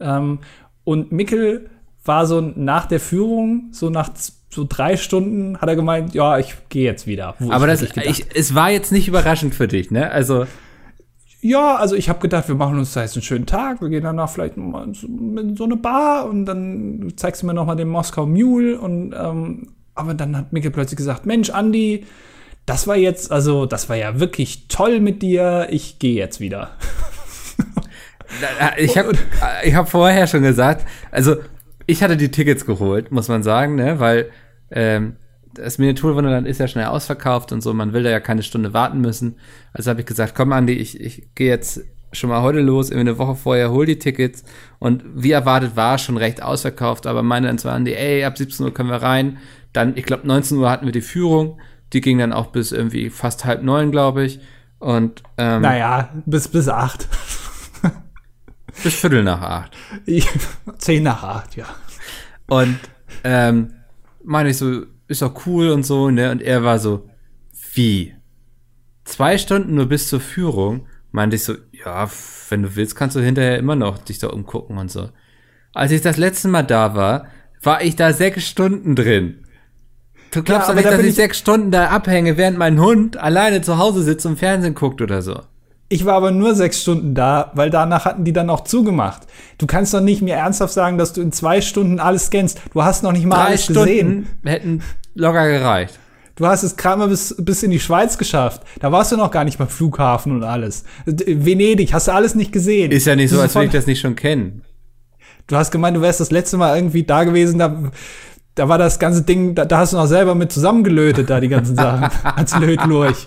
Ähm, 0.00 0.38
und 0.84 1.12
Mickel 1.12 1.68
war 2.04 2.26
so 2.26 2.40
nach 2.40 2.86
der 2.86 3.00
Führung, 3.00 3.68
so 3.72 3.90
nach 3.90 4.10
so 4.50 4.64
drei 4.68 4.96
Stunden, 4.96 5.58
hat 5.58 5.68
er 5.68 5.76
gemeint, 5.76 6.14
ja, 6.14 6.38
ich 6.38 6.54
gehe 6.70 6.84
jetzt 6.84 7.06
wieder. 7.06 7.34
Aber 7.50 7.66
das, 7.66 7.82
ich, 7.82 8.24
es 8.34 8.54
war 8.54 8.70
jetzt 8.70 8.92
nicht 8.92 9.06
überraschend 9.08 9.54
für 9.54 9.68
dich, 9.68 9.90
ne? 9.90 10.10
Also, 10.10 10.46
Ja, 11.40 11.76
also 11.76 11.94
ich 11.94 12.08
habe 12.08 12.18
gedacht, 12.18 12.48
wir 12.48 12.54
machen 12.56 12.78
uns 12.78 12.94
da 12.94 13.02
jetzt 13.02 13.14
einen 13.14 13.22
schönen 13.22 13.46
Tag. 13.46 13.80
Wir 13.80 13.90
gehen 13.90 14.02
danach 14.02 14.28
vielleicht 14.30 14.56
mal 14.56 14.84
in 14.84 14.94
so- 14.94 15.06
in 15.06 15.54
so 15.56 15.64
eine 15.64 15.76
Bar 15.76 16.28
und 16.28 16.46
dann 16.46 17.12
zeigst 17.16 17.42
du 17.42 17.46
mir 17.46 17.54
noch 17.54 17.66
mal 17.66 17.76
den 17.76 17.88
Moskau 17.88 18.26
Mule 18.26 18.80
und 18.80 19.14
ähm, 19.16 19.68
aber 19.98 20.14
dann 20.14 20.36
hat 20.36 20.52
Mikkel 20.52 20.70
plötzlich 20.70 20.96
gesagt, 20.96 21.26
Mensch, 21.26 21.50
Andi, 21.50 22.06
das 22.66 22.86
war 22.86 22.96
jetzt, 22.96 23.32
also 23.32 23.66
das 23.66 23.88
war 23.88 23.96
ja 23.96 24.20
wirklich 24.20 24.68
toll 24.68 25.00
mit 25.00 25.22
dir. 25.22 25.68
Ich 25.70 25.98
gehe 25.98 26.14
jetzt 26.14 26.38
wieder. 26.38 26.72
ich 28.76 28.96
habe 28.96 29.12
ich 29.64 29.74
hab 29.74 29.88
vorher 29.88 30.26
schon 30.26 30.42
gesagt, 30.42 30.86
also 31.10 31.36
ich 31.86 32.02
hatte 32.02 32.16
die 32.16 32.30
Tickets 32.30 32.66
geholt, 32.66 33.10
muss 33.10 33.28
man 33.28 33.42
sagen, 33.42 33.74
ne? 33.74 33.98
Weil 34.00 34.30
ähm, 34.70 35.16
das 35.54 35.78
Miniaturwunderland 35.78 36.46
ist 36.46 36.60
ja 36.60 36.68
schnell 36.68 36.86
ausverkauft 36.86 37.52
und 37.52 37.62
so, 37.62 37.72
man 37.74 37.92
will 37.92 38.02
da 38.02 38.10
ja 38.10 38.20
keine 38.20 38.42
Stunde 38.42 38.74
warten 38.74 39.00
müssen. 39.00 39.36
Also 39.72 39.90
habe 39.90 40.00
ich 40.00 40.06
gesagt, 40.06 40.34
komm 40.34 40.52
Andi, 40.52 40.74
ich, 40.74 41.00
ich 41.00 41.34
gehe 41.34 41.48
jetzt 41.48 41.80
schon 42.12 42.30
mal 42.30 42.42
heute 42.42 42.60
los, 42.60 42.90
irgendwie 42.90 43.10
eine 43.10 43.18
Woche 43.18 43.34
vorher, 43.34 43.70
hol 43.70 43.86
die 43.86 43.98
Tickets. 43.98 44.44
Und 44.78 45.04
wie 45.14 45.32
erwartet 45.32 45.76
war 45.76 45.96
es 45.96 46.02
schon 46.02 46.16
recht 46.16 46.42
ausverkauft, 46.42 47.06
aber 47.06 47.22
meine 47.22 47.46
dann 47.48 47.58
zu 47.58 47.70
Andi, 47.70 47.92
ey, 47.92 48.24
ab 48.24 48.38
17 48.38 48.66
Uhr 48.66 48.74
können 48.74 48.90
wir 48.90 49.02
rein. 49.02 49.38
Dann, 49.72 49.96
ich 49.96 50.04
glaube, 50.04 50.26
19 50.26 50.58
Uhr 50.58 50.70
hatten 50.70 50.86
wir 50.86 50.92
die 50.92 51.00
Führung. 51.00 51.60
Die 51.92 52.00
ging 52.00 52.18
dann 52.18 52.32
auch 52.32 52.48
bis 52.48 52.72
irgendwie 52.72 53.10
fast 53.10 53.44
halb 53.44 53.62
neun, 53.62 53.90
glaube 53.90 54.24
ich. 54.24 54.40
Und 54.78 55.22
ähm, 55.38 55.62
Naja, 55.62 56.10
bis 56.26 56.48
bis 56.48 56.68
acht. 56.68 57.08
bis 58.82 58.94
Viertel 58.94 59.24
nach 59.24 59.40
acht. 59.40 59.76
Ich- 60.06 60.28
Zehn 60.78 61.02
nach 61.02 61.22
acht, 61.22 61.56
ja. 61.56 61.66
Und 62.46 62.78
ähm, 63.24 63.74
meine 64.24 64.50
ich 64.50 64.56
so, 64.58 64.82
ist 65.08 65.22
doch 65.22 65.46
cool 65.46 65.70
und 65.70 65.84
so, 65.84 66.10
ne? 66.10 66.30
Und 66.30 66.42
er 66.42 66.62
war 66.64 66.78
so, 66.78 67.08
wie? 67.74 68.14
Zwei 69.04 69.38
Stunden 69.38 69.74
nur 69.74 69.86
bis 69.86 70.08
zur 70.08 70.20
Führung? 70.20 70.86
Meinte 71.10 71.36
ich 71.36 71.44
so, 71.44 71.54
ja, 71.72 72.08
wenn 72.50 72.62
du 72.62 72.76
willst, 72.76 72.94
kannst 72.94 73.16
du 73.16 73.20
hinterher 73.20 73.58
immer 73.58 73.74
noch 73.76 73.98
dich 73.98 74.18
da 74.18 74.28
umgucken 74.28 74.76
und 74.78 74.90
so. 74.90 75.08
Als 75.72 75.90
ich 75.92 76.02
das 76.02 76.16
letzte 76.18 76.48
Mal 76.48 76.62
da 76.62 76.94
war, 76.94 77.26
war 77.62 77.82
ich 77.82 77.96
da 77.96 78.12
sechs 78.12 78.46
Stunden 78.46 78.94
drin. 78.94 79.44
Du 80.30 80.42
glaubst 80.42 80.64
doch 80.68 80.72
aber 80.72 80.76
nicht, 80.76 80.86
da 80.86 80.90
dass 80.92 81.00
ich 81.00 81.08
ich- 81.08 81.14
sechs 81.14 81.38
Stunden 81.38 81.70
da 81.70 81.86
abhänge, 81.88 82.36
während 82.36 82.58
mein 82.58 82.80
Hund 82.80 83.16
alleine 83.16 83.62
zu 83.62 83.78
Hause 83.78 84.02
sitzt 84.02 84.26
und 84.26 84.38
Fernsehen 84.38 84.74
guckt 84.74 85.00
oder 85.00 85.22
so. 85.22 85.40
Ich 85.90 86.04
war 86.04 86.14
aber 86.14 86.30
nur 86.32 86.54
sechs 86.54 86.82
Stunden 86.82 87.14
da, 87.14 87.50
weil 87.54 87.70
danach 87.70 88.04
hatten 88.04 88.24
die 88.24 88.34
dann 88.34 88.50
auch 88.50 88.64
zugemacht. 88.64 89.22
Du 89.56 89.66
kannst 89.66 89.94
doch 89.94 90.02
nicht 90.02 90.20
mir 90.20 90.34
ernsthaft 90.34 90.74
sagen, 90.74 90.98
dass 90.98 91.14
du 91.14 91.22
in 91.22 91.32
zwei 91.32 91.62
Stunden 91.62 91.98
alles 91.98 92.26
scannst. 92.26 92.60
Du 92.74 92.82
hast 92.84 93.02
noch 93.02 93.12
nicht 93.12 93.24
mal 93.24 93.36
Drei 93.36 93.44
alles 93.46 93.64
Stunden 93.64 93.84
gesehen. 93.84 94.26
hätten 94.44 94.82
locker 95.14 95.48
gereicht. 95.48 95.98
Du 96.36 96.46
hast 96.46 96.62
es 96.62 96.76
gerade 96.76 96.98
mal 96.98 97.08
bis, 97.08 97.34
bis 97.38 97.62
in 97.62 97.70
die 97.70 97.80
Schweiz 97.80 98.18
geschafft. 98.18 98.62
Da 98.80 98.92
warst 98.92 99.10
du 99.12 99.16
noch 99.16 99.30
gar 99.30 99.44
nicht 99.44 99.56
beim 99.58 99.68
Flughafen 99.68 100.32
und 100.32 100.44
alles. 100.44 100.84
Venedig, 101.06 101.94
hast 101.94 102.06
du 102.08 102.12
alles 102.12 102.34
nicht 102.34 102.52
gesehen. 102.52 102.92
Ist 102.92 103.06
ja 103.06 103.16
nicht 103.16 103.30
so, 103.30 103.40
als 103.40 103.54
würde 103.54 103.66
ich 103.68 103.72
das 103.72 103.86
nicht 103.86 104.00
schon 104.00 104.14
kennen. 104.14 104.62
Du 105.46 105.56
hast 105.56 105.70
gemeint, 105.70 105.96
du 105.96 106.02
wärst 106.02 106.20
das 106.20 106.30
letzte 106.30 106.58
Mal 106.58 106.76
irgendwie 106.76 107.02
da 107.04 107.24
gewesen, 107.24 107.58
da, 107.58 107.90
da 108.58 108.68
war 108.68 108.78
das 108.78 108.98
ganze 108.98 109.22
Ding, 109.22 109.54
da, 109.54 109.64
da 109.64 109.78
hast 109.78 109.92
du 109.92 109.96
noch 109.96 110.06
selber 110.06 110.34
mit 110.34 110.50
zusammengelötet, 110.50 111.30
da 111.30 111.40
die 111.40 111.48
ganzen 111.48 111.76
Sachen. 111.76 112.08
Als 112.36 112.56
Lötlurch. 112.58 113.26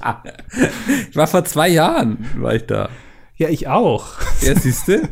Ich 1.10 1.15
war 1.15 1.28
vor 1.28 1.46
zwei 1.46 1.70
Jahren, 1.70 2.30
war 2.38 2.54
ich 2.54 2.65
da. 2.65 2.89
Ja, 3.38 3.48
ich 3.50 3.67
auch. 3.67 4.08
Ja, 4.41 4.56
siehst 4.60 4.89
du? 4.89 5.08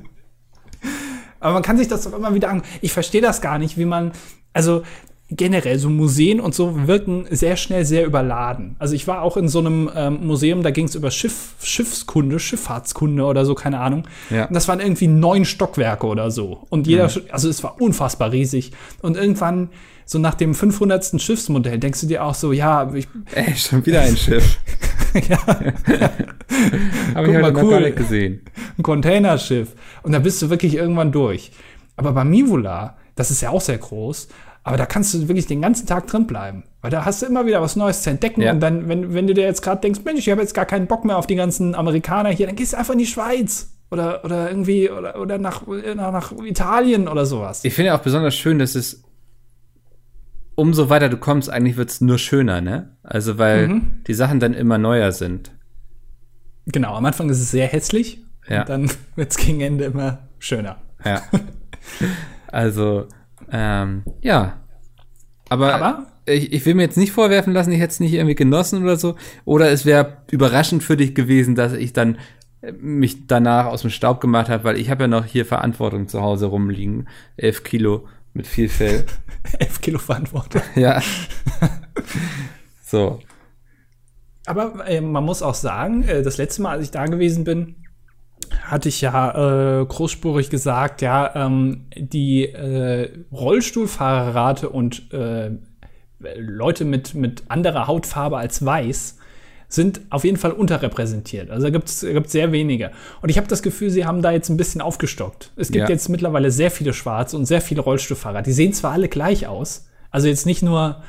Aber 1.40 1.54
man 1.54 1.64
kann 1.64 1.78
sich 1.78 1.88
das 1.88 2.04
doch 2.04 2.14
immer 2.14 2.34
wieder 2.34 2.50
an. 2.50 2.64
Ich 2.82 2.92
verstehe 2.92 3.22
das 3.22 3.42
gar 3.42 3.58
nicht, 3.60 3.78
wie 3.78 3.86
man, 3.86 4.12
also 4.52 4.84
generell 5.32 5.78
so 5.78 5.90
Museen 5.90 6.40
und 6.40 6.56
so 6.56 6.88
wirken 6.88 7.26
sehr 7.30 7.56
schnell 7.56 7.86
sehr 7.86 8.06
überladen. 8.06 8.76
Also 8.80 8.96
ich 8.96 9.08
war 9.08 9.22
auch 9.22 9.38
in 9.38 9.48
so 9.48 9.60
einem 9.60 9.90
ähm, 9.96 10.26
Museum, 10.26 10.64
da 10.64 10.72
ging 10.72 10.86
es 10.86 10.96
über 10.96 11.12
Schiff, 11.12 11.54
Schiffskunde, 11.62 12.40
Schifffahrtskunde 12.40 13.24
oder 13.24 13.46
so, 13.46 13.54
keine 13.54 13.80
Ahnung. 13.80 14.08
Ja. 14.32 14.46
Und 14.46 14.56
das 14.56 14.68
waren 14.68 14.80
irgendwie 14.80 15.08
neun 15.08 15.46
Stockwerke 15.46 16.08
oder 16.08 16.32
so. 16.32 16.66
Und 16.70 16.88
jeder, 16.88 17.12
also 17.32 17.48
es 17.50 17.64
war 17.64 17.80
unfassbar 17.80 18.32
riesig. 18.32 18.72
Und 19.02 19.18
irgendwann, 19.18 19.70
so 20.06 20.18
nach 20.18 20.34
dem 20.34 20.56
500. 20.56 21.22
Schiffsmodell, 21.22 21.78
denkst 21.78 22.02
du 22.02 22.08
dir 22.08 22.24
auch 22.24 22.34
so, 22.34 22.52
ja, 22.52 22.92
ich, 22.96 23.08
Ey, 23.32 23.56
schon 23.56 23.86
wieder 23.86 24.02
ein 24.02 24.18
Schiff. 24.18 24.58
ja, 25.30 25.38
Habe 27.14 27.28
ich 27.28 27.40
mal, 27.40 27.52
noch 27.52 27.62
cool. 27.62 27.72
gar 27.72 27.82
nicht 27.82 27.98
gesehen. 27.98 28.42
ein 28.78 28.84
Containerschiff. 28.84 29.70
Und 30.02 30.14
da 30.14 30.20
bist 30.20 30.42
du 30.42 30.50
wirklich 30.50 30.74
irgendwann 30.74 31.12
durch. 31.12 31.52
Aber 31.96 32.14
bei 32.14 32.24
Mivula, 32.24 32.98
das 33.16 33.30
ist 33.30 33.42
ja 33.42 33.52
auch 33.52 33.62
sehr 33.62 33.78
groß, 33.78 34.30
aber 34.70 34.78
da 34.78 34.86
kannst 34.86 35.16
du 35.16 35.28
wirklich 35.28 35.48
den 35.48 35.64
ganzen 35.64 35.88
Tag 35.88 36.06
drin 36.06 36.28
bleiben. 36.28 36.64
Weil 36.82 36.92
da 36.92 37.04
hast 37.04 37.24
du 37.24 37.26
immer 37.26 37.48
wieder 37.48 37.60
was 37.60 37.76
Neues 37.76 38.04
zu 38.04 38.12
entdecken. 38.12 38.42
Ja. 38.42 38.52
Und 38.52 38.60
dann, 38.60 38.88
wenn, 38.88 39.16
wenn 39.16 39.26
du 39.26 39.34
dir 39.34 39.44
jetzt 39.44 39.64
gerade 39.64 39.82
denkst, 39.82 40.02
Mensch, 40.06 40.20
ich 40.20 40.30
habe 40.30 40.42
jetzt 40.42 40.54
gar 40.54 40.66
keinen 40.66 40.86
Bock 40.86 41.06
mehr 41.06 41.18
auf 41.18 41.26
die 41.26 41.34
ganzen 41.34 41.74
Amerikaner 41.74 42.30
hier, 42.30 42.46
dann 42.46 42.56
gehst 42.56 42.74
du 42.74 42.78
einfach 42.78 42.94
in 42.94 43.00
die 43.00 43.08
Schweiz. 43.08 43.76
Oder, 43.90 44.24
oder 44.24 44.48
irgendwie, 44.48 44.92
oder, 44.92 45.20
oder 45.20 45.40
nach, 45.40 45.64
nach, 45.96 46.32
Italien 46.44 47.08
oder 47.08 47.26
sowas. 47.26 47.66
Ich 47.66 47.74
finde 47.74 47.96
auch 47.96 48.00
besonders 48.02 48.36
schön, 48.36 48.60
dass 48.60 48.76
es 48.76 49.02
umso 50.54 50.90
weiter 50.92 51.10
du 51.10 51.18
kommst, 51.18 51.50
eigentlich 51.50 51.76
wird 51.76 51.90
es 51.90 52.00
nur 52.00 52.20
schöner, 52.20 52.62
ne? 52.62 52.96
Also, 53.02 53.40
weil 53.40 53.68
Mhm. 53.70 54.04
die 54.06 54.14
Sachen 54.14 54.40
dann 54.40 54.54
immer 54.54 54.78
neuer 54.78 55.12
sind. 55.12 55.52
Genau, 56.68 56.94
am 56.94 57.06
Anfang 57.06 57.30
ist 57.32 57.40
es 57.40 57.50
sehr 57.50 57.66
hässlich. 57.66 58.24
Ja. 58.48 58.62
Und 58.62 58.70
dann 58.70 58.92
wird 59.16 59.32
es 59.32 59.38
gegen 59.38 59.62
Ende 59.62 59.86
immer 59.86 60.20
schöner. 60.38 60.78
Ja. 61.04 61.24
also, 62.52 63.08
ähm, 63.52 64.04
ja. 64.22 64.59
Aber, 65.50 65.76
Aber? 65.76 66.08
ich, 66.26 66.54
ich 66.54 66.66
will 66.66 66.76
mir 66.76 66.84
jetzt 66.84 66.98
nicht 66.98 67.12
vorwerfen 67.12 67.54
lassen, 67.54 67.72
ich 67.72 67.80
hätte 67.80 67.92
es 67.92 68.00
nicht 68.00 68.14
irgendwie 68.14 68.36
genossen 68.36 68.84
oder 68.84 68.98
so. 68.98 69.16
Oder 69.46 69.72
es 69.72 69.86
wäre 69.86 70.18
überraschend 70.32 70.84
für 70.84 70.98
dich 70.98 71.16
gewesen, 71.16 71.56
dass 71.56 71.74
ich 71.74 71.94
dann 71.94 72.18
äh, 72.62 72.72
mich 72.72 73.28
danach 73.28 73.66
aus 73.66 73.82
dem 73.82 73.90
Staub 73.90 74.22
gemacht 74.22 74.50
habe, 74.50 74.64
weil 74.64 74.80
ich 74.80 74.90
habe 74.90 75.04
ja 75.04 75.08
noch 75.08 75.26
hier 75.26 75.46
Verantwortung 75.46 76.08
zu 76.08 76.22
Hause 76.22 76.48
rumliegen. 76.48 77.08
Elf 77.36 77.64
Kilo 77.64 78.08
mit 78.34 78.48
viel 78.48 78.70
Fell. 78.70 79.06
Elf 79.60 79.82
Kilo 79.82 80.00
Verantwortung. 80.00 80.62
ja. 80.76 81.02
so. 82.84 83.20
Aber 84.46 84.88
äh, 84.88 85.02
man 85.02 85.24
muss 85.24 85.42
auch 85.42 85.54
sagen, 85.54 86.04
äh, 86.04 86.22
das 86.24 86.38
letzte 86.38 86.62
Mal, 86.62 86.72
als 86.72 86.86
ich 86.86 86.92
da 86.92 87.06
gewesen 87.06 87.44
bin, 87.44 87.76
hatte 88.64 88.90
ich 88.90 89.02
ja 89.02 89.82
äh, 89.82 89.86
großspurig 89.86 90.50
gesagt, 90.50 91.02
ja, 91.02 91.34
ähm, 91.36 91.86
die 91.96 92.46
äh, 92.46 93.10
Rollstuhlfahrerrate 93.32 94.70
und 94.70 95.12
äh, 95.14 95.52
Leute 96.38 96.86
mit, 96.86 97.14
mit 97.14 97.44
anderer 97.48 97.88
Hautfarbe 97.88 98.38
als 98.38 98.64
weiß 98.66 99.18
sind 99.72 100.02
auf 100.10 100.24
jeden 100.24 100.38
Fall 100.38 100.52
unterrepräsentiert. 100.52 101.52
Also 101.52 101.68
da 101.68 101.70
gibt 101.70 101.90
es 101.90 102.00
sehr 102.32 102.52
wenige. 102.52 102.90
Und 103.22 103.30
ich 103.30 103.38
habe 103.38 103.48
das 103.48 103.62
Gefühl, 103.62 103.92
sie 103.92 104.04
haben 104.04 104.24
da 104.24 104.32
jetzt 104.32 104.50
ein 104.50 104.58
bisschen 104.58 104.82
aufgestockt. 104.82 105.52
Es 105.56 105.72
gibt 105.72 105.88
Ja. 105.88 105.90
jetzt 105.90 106.10
mittlerweile 106.10 106.50
sehr 106.50 106.72
viele 106.72 106.92
Schwarze 106.92 107.38
und 107.38 107.46
sehr 107.46 107.62
viele 107.62 107.82
Rollstuhlfahrer. 107.82 108.42
Die 108.42 108.52
sehen 108.52 108.74
zwar 108.74 108.94
alle 108.94 109.08
gleich 109.10 109.46
aus, 109.46 109.88
also 110.10 110.28
jetzt 110.28 110.48
nicht 110.48 110.64
nur 110.64 111.04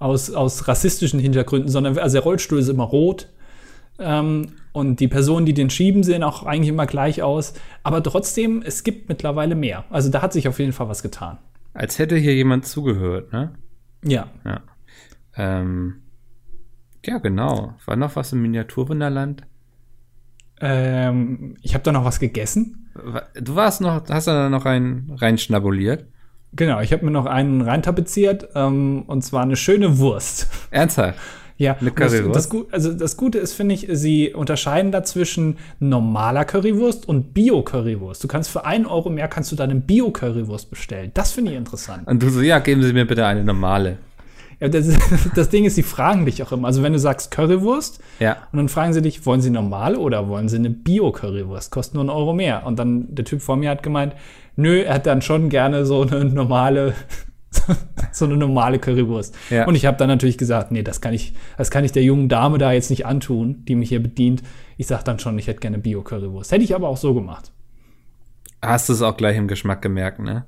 aus, 0.00 0.32
aus 0.32 0.66
rassistischen 0.66 1.20
Hintergründen, 1.20 1.70
sondern 1.70 1.96
also 1.98 2.14
der 2.14 2.22
Rollstuhl 2.22 2.58
ist 2.58 2.68
immer 2.68 2.84
rot. 2.84 3.28
Ähm, 4.00 4.52
und 4.72 5.00
die 5.00 5.08
Personen, 5.08 5.46
die 5.46 5.54
den 5.54 5.70
schieben, 5.70 6.02
sehen 6.02 6.22
auch 6.22 6.44
eigentlich 6.44 6.68
immer 6.68 6.86
gleich 6.86 7.22
aus. 7.22 7.54
Aber 7.82 8.02
trotzdem, 8.02 8.62
es 8.64 8.84
gibt 8.84 9.08
mittlerweile 9.08 9.54
mehr. 9.54 9.84
Also 9.90 10.10
da 10.10 10.22
hat 10.22 10.32
sich 10.32 10.48
auf 10.48 10.58
jeden 10.58 10.72
Fall 10.72 10.88
was 10.88 11.02
getan. 11.02 11.38
Als 11.74 11.98
hätte 11.98 12.16
hier 12.16 12.34
jemand 12.34 12.66
zugehört, 12.66 13.32
ne? 13.32 13.52
Ja. 14.04 14.28
Ja. 14.44 14.60
Ähm, 15.36 16.02
ja, 17.04 17.18
genau. 17.18 17.74
War 17.84 17.96
noch 17.96 18.16
was 18.16 18.32
im 18.32 18.42
Miniaturwunderland? 18.42 19.42
Ähm, 20.60 21.56
ich 21.62 21.74
habe 21.74 21.84
da 21.84 21.92
noch 21.92 22.04
was 22.04 22.20
gegessen. 22.20 22.90
Du 23.40 23.54
warst 23.54 23.80
noch, 23.80 24.02
hast 24.08 24.26
du 24.26 24.32
da 24.32 24.50
noch 24.50 24.64
rein, 24.64 25.12
rein 25.16 25.38
schnabuliert? 25.38 26.06
Genau, 26.52 26.80
ich 26.80 26.92
habe 26.92 27.04
mir 27.04 27.12
noch 27.12 27.26
einen 27.26 27.62
reintapeziert. 27.62 28.48
Ähm, 28.54 29.04
und 29.06 29.22
zwar 29.22 29.42
eine 29.42 29.56
schöne 29.56 29.98
Wurst. 29.98 30.48
Ernsthaft? 30.70 31.18
Ja, 31.60 31.76
Eine 31.78 31.90
das, 31.90 32.10
Currywurst? 32.12 32.36
das, 32.36 32.48
Gu- 32.48 32.64
also 32.72 32.92
das 32.94 33.18
Gute 33.18 33.38
ist, 33.38 33.52
finde 33.52 33.74
ich, 33.74 33.86
sie 33.92 34.32
unterscheiden 34.32 34.92
da 34.92 35.04
zwischen 35.04 35.58
normaler 35.78 36.46
Currywurst 36.46 37.06
und 37.06 37.34
Bio-Currywurst. 37.34 38.24
Du 38.24 38.28
kannst 38.28 38.48
für 38.50 38.64
einen 38.64 38.86
Euro 38.86 39.10
mehr 39.10 39.28
kannst 39.28 39.52
du 39.52 39.56
dann 39.56 39.68
eine 39.70 39.78
Bio-Currywurst 39.80 40.70
bestellen. 40.70 41.10
Das 41.12 41.32
finde 41.32 41.50
ich 41.52 41.58
interessant. 41.58 42.06
Und 42.06 42.22
du 42.22 42.30
so, 42.30 42.40
ja, 42.40 42.60
geben 42.60 42.82
Sie 42.82 42.94
mir 42.94 43.06
bitte 43.06 43.26
eine 43.26 43.44
normale. 43.44 43.98
Ja, 44.58 44.68
das, 44.68 44.88
das 45.34 45.50
Ding 45.50 45.66
ist, 45.66 45.74
sie 45.74 45.82
fragen 45.82 46.24
dich 46.24 46.42
auch 46.42 46.52
immer. 46.52 46.66
Also 46.66 46.82
wenn 46.82 46.94
du 46.94 46.98
sagst 46.98 47.30
Currywurst 47.30 48.00
Ja. 48.20 48.38
und 48.52 48.56
dann 48.56 48.68
fragen 48.70 48.94
sie 48.94 49.02
dich, 49.02 49.26
wollen 49.26 49.42
sie 49.42 49.50
normale 49.50 49.98
oder 49.98 50.28
wollen 50.28 50.48
sie 50.48 50.56
eine 50.56 50.70
Bio-Currywurst? 50.70 51.70
Kostet 51.70 51.92
nur 51.94 52.02
einen 52.04 52.10
Euro 52.10 52.32
mehr. 52.32 52.64
Und 52.64 52.78
dann 52.78 53.14
der 53.14 53.26
Typ 53.26 53.42
vor 53.42 53.56
mir 53.56 53.68
hat 53.68 53.82
gemeint, 53.82 54.14
nö, 54.56 54.80
er 54.80 54.94
hat 54.94 55.04
dann 55.06 55.20
schon 55.20 55.50
gerne 55.50 55.84
so 55.84 56.00
eine 56.02 56.24
normale 56.24 56.94
so 58.12 58.24
eine 58.24 58.36
normale 58.36 58.78
Currywurst. 58.78 59.36
Ja. 59.50 59.66
Und 59.66 59.74
ich 59.74 59.86
habe 59.86 59.96
dann 59.96 60.08
natürlich 60.08 60.38
gesagt, 60.38 60.70
nee, 60.70 60.82
das 60.82 61.00
kann 61.00 61.14
ich, 61.14 61.34
das 61.58 61.70
kann 61.70 61.84
ich 61.84 61.92
der 61.92 62.02
jungen 62.02 62.28
Dame 62.28 62.58
da 62.58 62.72
jetzt 62.72 62.90
nicht 62.90 63.06
antun, 63.06 63.64
die 63.66 63.74
mich 63.74 63.88
hier 63.88 64.02
bedient. 64.02 64.42
Ich 64.76 64.86
sag 64.86 65.04
dann 65.04 65.18
schon, 65.18 65.38
ich 65.38 65.46
hätte 65.46 65.60
gerne 65.60 65.78
Bio-Currywurst. 65.78 66.52
Hätte 66.52 66.64
ich 66.64 66.74
aber 66.74 66.88
auch 66.88 66.96
so 66.96 67.14
gemacht. 67.14 67.52
Hast 68.62 68.88
du 68.88 68.92
es 68.92 69.02
auch 69.02 69.16
gleich 69.16 69.36
im 69.36 69.48
Geschmack 69.48 69.82
gemerkt, 69.82 70.20
ne? 70.20 70.46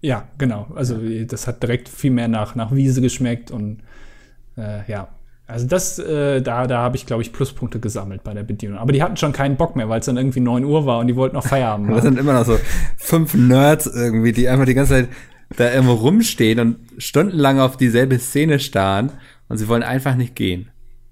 Ja, 0.00 0.24
genau. 0.36 0.66
Also 0.74 0.98
das 1.26 1.46
hat 1.46 1.62
direkt 1.62 1.88
viel 1.88 2.10
mehr 2.10 2.28
nach, 2.28 2.54
nach 2.54 2.72
Wiese 2.72 3.00
geschmeckt 3.00 3.50
und 3.50 3.82
äh, 4.56 4.90
ja. 4.90 5.08
Also 5.46 5.66
das, 5.66 5.98
äh, 5.98 6.40
da, 6.40 6.66
da 6.66 6.78
habe 6.78 6.96
ich, 6.96 7.04
glaube 7.04 7.22
ich, 7.22 7.32
Pluspunkte 7.32 7.78
gesammelt 7.78 8.24
bei 8.24 8.32
der 8.32 8.42
Bedienung. 8.42 8.78
Aber 8.78 8.92
die 8.92 9.02
hatten 9.02 9.16
schon 9.16 9.32
keinen 9.32 9.56
Bock 9.56 9.76
mehr, 9.76 9.88
weil 9.88 10.00
es 10.00 10.06
dann 10.06 10.16
irgendwie 10.16 10.40
9 10.40 10.64
Uhr 10.64 10.86
war 10.86 10.98
und 10.98 11.08
die 11.08 11.16
wollten 11.16 11.36
noch 11.36 11.44
Feierabend 11.46 11.88
Das 11.90 11.96
machen. 11.96 12.14
sind 12.14 12.18
immer 12.18 12.32
noch 12.32 12.46
so 12.46 12.58
fünf 12.96 13.34
Nerds 13.34 13.86
irgendwie, 13.86 14.32
die 14.32 14.48
einfach 14.48 14.64
die 14.64 14.74
ganze 14.74 14.94
Zeit 14.94 15.08
da 15.56 15.72
irgendwo 15.72 15.94
rumstehen 15.94 16.58
und 16.60 16.76
stundenlang 16.98 17.60
auf 17.60 17.76
dieselbe 17.76 18.18
Szene 18.18 18.58
starren 18.58 19.12
und 19.48 19.58
sie 19.58 19.68
wollen 19.68 19.82
einfach 19.82 20.14
nicht 20.16 20.34
gehen. 20.34 20.70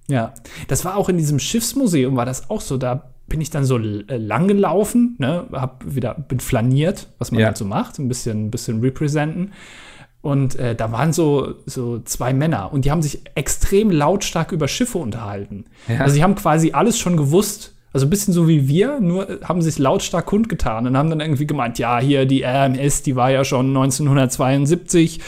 Ja, 0.08 0.34
das 0.68 0.84
war 0.84 0.96
auch 0.96 1.08
in 1.08 1.18
diesem 1.18 1.38
Schiffsmuseum, 1.38 2.16
war 2.16 2.26
das 2.26 2.50
auch 2.50 2.60
so. 2.60 2.76
Da 2.76 3.10
bin 3.28 3.40
ich 3.40 3.50
dann 3.50 3.64
so 3.64 3.78
äh, 3.78 4.16
lang 4.16 4.48
gelaufen, 4.48 5.14
ne, 5.18 5.46
hab 5.52 5.84
wieder, 5.86 6.14
bin 6.14 6.40
flaniert, 6.40 7.06
was 7.18 7.30
man 7.30 7.40
Ja. 7.40 7.46
halt 7.46 7.56
so 7.56 7.64
macht, 7.64 7.98
ein 7.98 8.08
bisschen, 8.08 8.46
ein 8.46 8.50
bisschen 8.50 8.80
representen. 8.80 9.52
Und 10.22 10.56
äh, 10.56 10.74
da 10.74 10.92
waren 10.92 11.12
so, 11.12 11.54
so 11.64 12.00
zwei 12.00 12.34
Männer 12.34 12.72
und 12.72 12.84
die 12.84 12.90
haben 12.90 13.00
sich 13.02 13.22
extrem 13.36 13.90
lautstark 13.90 14.52
über 14.52 14.68
Schiffe 14.68 14.98
unterhalten. 14.98 15.64
Ja. 15.88 16.00
Also 16.00 16.14
sie 16.14 16.22
haben 16.22 16.34
quasi 16.34 16.72
alles 16.72 16.98
schon 16.98 17.16
gewusst. 17.16 17.74
Also 17.92 18.06
ein 18.06 18.10
bisschen 18.10 18.32
so 18.32 18.46
wie 18.46 18.68
wir, 18.68 19.00
nur 19.00 19.28
äh, 19.28 19.38
haben 19.42 19.62
sich 19.62 19.78
lautstark 19.78 20.26
kundgetan 20.26 20.86
und 20.86 20.96
haben 20.96 21.10
dann 21.10 21.20
irgendwie 21.20 21.46
gemeint, 21.46 21.78
ja, 21.78 21.98
hier 21.98 22.24
die 22.24 22.44
RMS, 22.44 23.02
die 23.02 23.16
war 23.16 23.30
ja 23.32 23.44
schon 23.44 23.68
1972, 23.68 25.20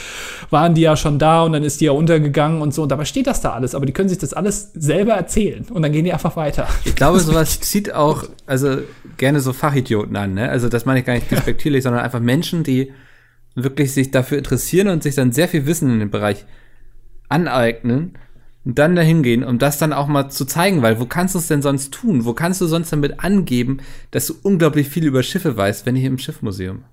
waren 0.49 0.73
die 0.73 0.81
ja 0.81 0.95
schon 0.95 1.19
da 1.19 1.43
und 1.43 1.51
dann 1.51 1.63
ist 1.63 1.81
die 1.81 1.85
ja 1.85 1.91
untergegangen 1.91 2.61
und 2.61 2.73
so. 2.73 2.83
Und 2.83 2.89
dabei 2.89 3.03
steht 3.03 3.27
das 3.27 3.41
da 3.41 3.51
alles, 3.51 3.75
aber 3.75 3.85
die 3.85 3.91
können 3.91 4.07
sich 4.07 4.17
das 4.17 4.33
alles 4.33 4.71
selber 4.73 5.13
erzählen 5.13 5.65
und 5.69 5.81
dann 5.81 5.91
gehen 5.91 6.05
die 6.05 6.13
einfach 6.13 6.37
weiter. 6.37 6.67
Ich 6.85 6.95
glaube, 6.95 7.19
sowas 7.19 7.59
zieht 7.59 7.93
auch, 7.93 8.23
also 8.45 8.77
gerne 9.17 9.41
so 9.41 9.51
Fachidioten 9.51 10.15
an, 10.15 10.33
ne? 10.33 10.49
Also 10.49 10.69
das 10.69 10.85
meine 10.85 10.99
ich 10.99 11.05
gar 11.05 11.15
nicht 11.15 11.29
despektierlich, 11.31 11.83
sondern 11.83 12.01
einfach 12.01 12.21
Menschen, 12.21 12.63
die 12.63 12.93
wirklich 13.55 13.93
sich 13.93 14.11
dafür 14.11 14.37
interessieren 14.37 14.87
und 14.87 15.03
sich 15.03 15.15
dann 15.15 15.31
sehr 15.31 15.49
viel 15.49 15.65
Wissen 15.65 15.91
in 15.91 15.99
dem 15.99 16.11
Bereich 16.11 16.45
aneignen 17.29 18.13
und 18.65 18.79
dann 18.79 18.95
dahin 18.95 19.23
gehen, 19.23 19.43
um 19.43 19.59
das 19.59 19.77
dann 19.77 19.93
auch 19.93 20.07
mal 20.07 20.29
zu 20.29 20.45
zeigen, 20.45 20.81
weil 20.81 20.99
wo 20.99 21.05
kannst 21.05 21.35
du 21.35 21.39
es 21.39 21.47
denn 21.47 21.61
sonst 21.61 21.93
tun? 21.93 22.25
Wo 22.25 22.33
kannst 22.33 22.61
du 22.61 22.65
sonst 22.65 22.91
damit 22.91 23.19
angeben, 23.19 23.79
dass 24.11 24.27
du 24.27 24.35
unglaublich 24.41 24.87
viel 24.87 25.05
über 25.05 25.23
Schiffe 25.23 25.57
weißt, 25.57 25.85
wenn 25.85 25.95
nicht 25.95 26.05
im 26.05 26.17
Schiffmuseum? 26.17 26.83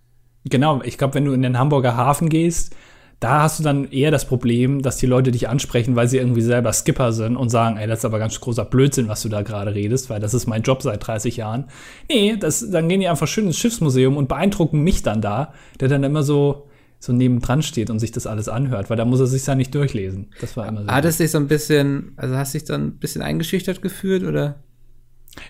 Genau, 0.45 0.83
ich 0.83 0.99
glaube, 0.99 1.15
wenn 1.15 1.27
du 1.27 1.33
in 1.33 1.43
den 1.43 1.59
Hamburger 1.59 1.97
Hafen 1.97 2.29
gehst, 2.29 2.75
da 3.21 3.43
hast 3.43 3.59
du 3.59 3.63
dann 3.63 3.91
eher 3.91 4.11
das 4.11 4.25
Problem, 4.25 4.81
dass 4.81 4.97
die 4.97 5.07
Leute 5.07 5.31
dich 5.31 5.49
ansprechen, 5.49 5.95
weil 5.95 6.09
sie 6.09 6.17
irgendwie 6.17 6.41
selber 6.41 6.73
Skipper 6.73 7.13
sind 7.13 7.37
und 7.37 7.51
sagen, 7.51 7.77
ey, 7.77 7.87
das 7.87 7.99
ist 7.99 8.05
aber 8.07 8.19
ganz 8.19 8.41
großer 8.41 8.65
Blödsinn, 8.65 9.09
was 9.09 9.21
du 9.21 9.29
da 9.29 9.43
gerade 9.43 9.75
redest, 9.75 10.09
weil 10.09 10.21
das 10.21 10.33
ist 10.33 10.47
mein 10.47 10.63
Job 10.63 10.81
seit 10.81 11.07
30 11.07 11.37
Jahren. 11.37 11.67
Nee, 12.09 12.37
das, 12.41 12.69
dann 12.71 12.89
gehen 12.89 13.01
die 13.01 13.09
einfach 13.09 13.29
schön 13.29 13.47
ins 13.47 13.59
Schiffsmuseum 13.59 14.17
und 14.17 14.29
beeindrucken 14.29 14.81
mich 14.83 15.03
dann 15.03 15.21
da, 15.21 15.53
der 15.79 15.89
dann 15.89 16.03
immer 16.03 16.23
so, 16.23 16.67
so 17.01 17.15
nebendran 17.15 17.63
steht 17.63 17.89
und 17.89 17.99
sich 17.99 18.13
das 18.13 18.27
alles 18.27 18.49
anhört, 18.49 18.91
weil 18.91 18.97
da 18.99 19.07
muss 19.07 19.21
er 19.21 19.27
sich 19.27 19.45
ja 19.47 19.55
nicht 19.55 19.75
durchlesen. 19.75 20.29
Das 20.41 20.57
war 20.57 20.69
immer 20.69 20.85
so. 20.85 20.89
Hat 20.89 21.07
es 21.07 21.17
dich 21.17 21.31
so 21.31 21.39
ein 21.39 21.49
bisschen, 21.49 22.13
also 22.17 22.37
hast 22.37 22.53
du 22.55 22.59
dich 22.59 22.69
dann 22.69 22.89
ein 22.89 22.99
bisschen 22.99 23.23
eingeschüchtert 23.23 23.81
gefühlt 23.81 24.23
oder? 24.23 24.57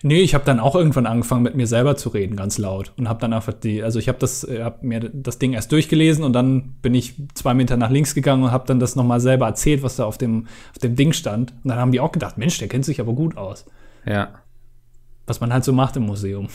Nee, 0.02 0.20
ich 0.20 0.34
habe 0.34 0.44
dann 0.44 0.60
auch 0.60 0.76
irgendwann 0.76 1.06
angefangen, 1.06 1.42
mit 1.42 1.56
mir 1.56 1.66
selber 1.66 1.96
zu 1.96 2.10
reden, 2.10 2.36
ganz 2.36 2.58
laut. 2.58 2.92
Und 2.96 3.08
habe 3.08 3.20
dann 3.20 3.32
einfach 3.32 3.52
die, 3.52 3.82
also 3.82 3.98
ich 3.98 4.08
habe 4.08 4.18
das, 4.18 4.44
äh, 4.44 4.62
hab 4.62 4.84
mir 4.84 5.00
das 5.00 5.38
Ding 5.38 5.52
erst 5.54 5.72
durchgelesen 5.72 6.22
und 6.22 6.34
dann 6.34 6.74
bin 6.82 6.94
ich 6.94 7.14
zwei 7.34 7.54
Meter 7.54 7.76
nach 7.76 7.90
links 7.90 8.14
gegangen 8.14 8.44
und 8.44 8.52
habe 8.52 8.66
dann 8.66 8.78
das 8.78 8.94
nochmal 8.94 9.20
selber 9.20 9.46
erzählt, 9.46 9.82
was 9.82 9.96
da 9.96 10.04
auf 10.04 10.18
dem, 10.18 10.46
auf 10.70 10.78
dem 10.78 10.94
Ding 10.94 11.12
stand. 11.12 11.52
Und 11.64 11.70
dann 11.70 11.78
haben 11.78 11.92
die 11.92 12.00
auch 12.00 12.12
gedacht, 12.12 12.38
Mensch, 12.38 12.58
der 12.58 12.68
kennt 12.68 12.84
sich 12.84 13.00
aber 13.00 13.14
gut 13.14 13.36
aus. 13.36 13.64
Ja. 14.06 14.34
Was 15.26 15.40
man 15.40 15.52
halt 15.52 15.64
so 15.64 15.72
macht 15.72 15.96
im 15.96 16.04
Museum. 16.04 16.48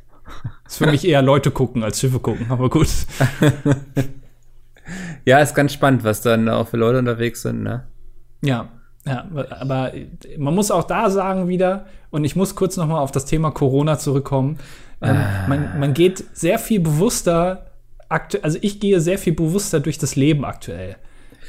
ist 0.66 0.76
für 0.76 0.90
mich 0.90 1.06
eher 1.06 1.22
Leute 1.22 1.50
gucken 1.50 1.82
als 1.82 2.00
Schiffe 2.00 2.18
gucken, 2.18 2.46
aber 2.50 2.68
gut. 2.68 2.88
ja, 5.24 5.38
ist 5.38 5.54
ganz 5.54 5.72
spannend, 5.72 6.04
was 6.04 6.20
dann 6.20 6.48
auch 6.48 6.68
für 6.68 6.76
Leute 6.76 6.98
unterwegs 6.98 7.42
sind, 7.42 7.62
ne? 7.62 7.84
Ja, 8.42 8.68
ja, 9.06 9.24
aber 9.60 9.92
man 10.36 10.54
muss 10.54 10.70
auch 10.70 10.84
da 10.84 11.10
sagen 11.10 11.48
wieder, 11.48 11.86
und 12.10 12.24
ich 12.24 12.34
muss 12.34 12.54
kurz 12.54 12.76
noch 12.76 12.86
mal 12.86 12.98
auf 12.98 13.12
das 13.12 13.24
Thema 13.24 13.50
Corona 13.50 13.98
zurückkommen. 13.98 14.58
Ähm, 15.00 15.16
ah. 15.16 15.48
man, 15.48 15.78
man 15.78 15.94
geht 15.94 16.24
sehr 16.32 16.58
viel 16.58 16.80
bewusster, 16.80 17.66
also 18.08 18.58
ich 18.62 18.80
gehe 18.80 19.00
sehr 19.00 19.18
viel 19.18 19.34
bewusster 19.34 19.80
durch 19.80 19.98
das 19.98 20.16
Leben 20.16 20.44
aktuell. 20.44 20.96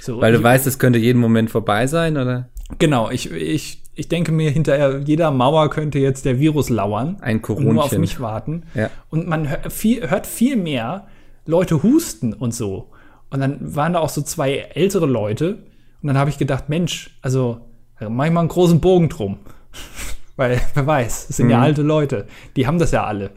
So, 0.01 0.21
Weil 0.21 0.33
du 0.33 0.39
ich, 0.39 0.43
weißt, 0.43 0.67
es 0.67 0.77
könnte 0.77 0.99
jeden 0.99 1.19
Moment 1.19 1.49
vorbei 1.49 1.87
sein, 1.87 2.17
oder? 2.17 2.49
Genau, 2.77 3.09
ich, 3.09 3.31
ich, 3.31 3.81
ich 3.95 4.07
denke 4.07 4.31
mir, 4.31 4.51
hinter 4.51 4.99
jeder 4.99 5.31
Mauer 5.31 5.69
könnte 5.69 5.99
jetzt 5.99 6.25
der 6.25 6.39
Virus 6.39 6.69
lauern. 6.69 7.17
Ein 7.21 7.41
Corona. 7.41 7.69
Und 7.69 7.75
nur 7.75 7.83
auf 7.83 7.97
mich 7.97 8.19
warten. 8.19 8.63
Ja. 8.75 8.89
Und 9.09 9.27
man 9.27 9.49
hört 9.49 9.71
viel, 9.73 10.07
hört 10.09 10.27
viel 10.27 10.55
mehr 10.55 11.07
Leute 11.45 11.81
husten 11.81 12.33
und 12.33 12.53
so. 12.53 12.89
Und 13.29 13.39
dann 13.39 13.75
waren 13.75 13.93
da 13.93 13.99
auch 13.99 14.09
so 14.09 14.21
zwei 14.21 14.57
ältere 14.57 15.05
Leute, 15.05 15.59
und 16.01 16.07
dann 16.07 16.17
habe 16.17 16.29
ich 16.29 16.37
gedacht, 16.37 16.69
Mensch, 16.69 17.17
also 17.21 17.61
mach 17.99 18.25
ich 18.25 18.31
mal 18.31 18.41
einen 18.41 18.49
großen 18.49 18.79
Bogen 18.79 19.09
drum. 19.09 19.39
Weil, 20.35 20.61
wer 20.75 20.85
weiß, 20.85 21.27
das 21.27 21.37
sind 21.37 21.47
mhm. 21.47 21.51
ja 21.51 21.61
alte 21.61 21.81
Leute, 21.81 22.27
die 22.55 22.67
haben 22.67 22.77
das 22.77 22.91
ja 22.91 23.03
alle. 23.03 23.31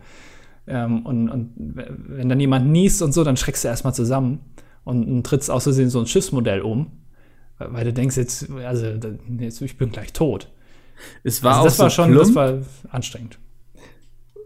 Ähm, 0.66 1.06
und, 1.06 1.30
und 1.30 1.52
wenn 1.56 2.28
dann 2.28 2.38
jemand 2.38 2.68
niest 2.68 3.00
und 3.02 3.12
so, 3.12 3.24
dann 3.24 3.36
schreckst 3.36 3.64
du 3.64 3.68
erstmal 3.68 3.94
zusammen 3.94 4.40
und, 4.84 5.04
und 5.04 5.24
trittst 5.24 5.50
aus 5.50 5.64
Versehen 5.64 5.88
so 5.88 5.98
ein 5.98 6.06
Schiffsmodell 6.06 6.60
um. 6.60 6.92
Weil 7.58 7.84
du 7.84 7.92
denkst 7.92 8.16
jetzt, 8.16 8.50
also 8.50 8.86
jetzt, 9.38 9.60
ich 9.60 9.76
bin 9.76 9.90
gleich 9.90 10.12
tot. 10.12 10.50
Es 11.24 11.42
war 11.42 11.56
also 11.56 11.64
das 11.64 11.74
auch 11.74 11.84
war 11.84 11.90
so 11.90 11.94
schon, 11.94 12.12
plump, 12.12 12.26
das 12.26 12.34
war 12.34 12.58
anstrengend. 12.90 13.38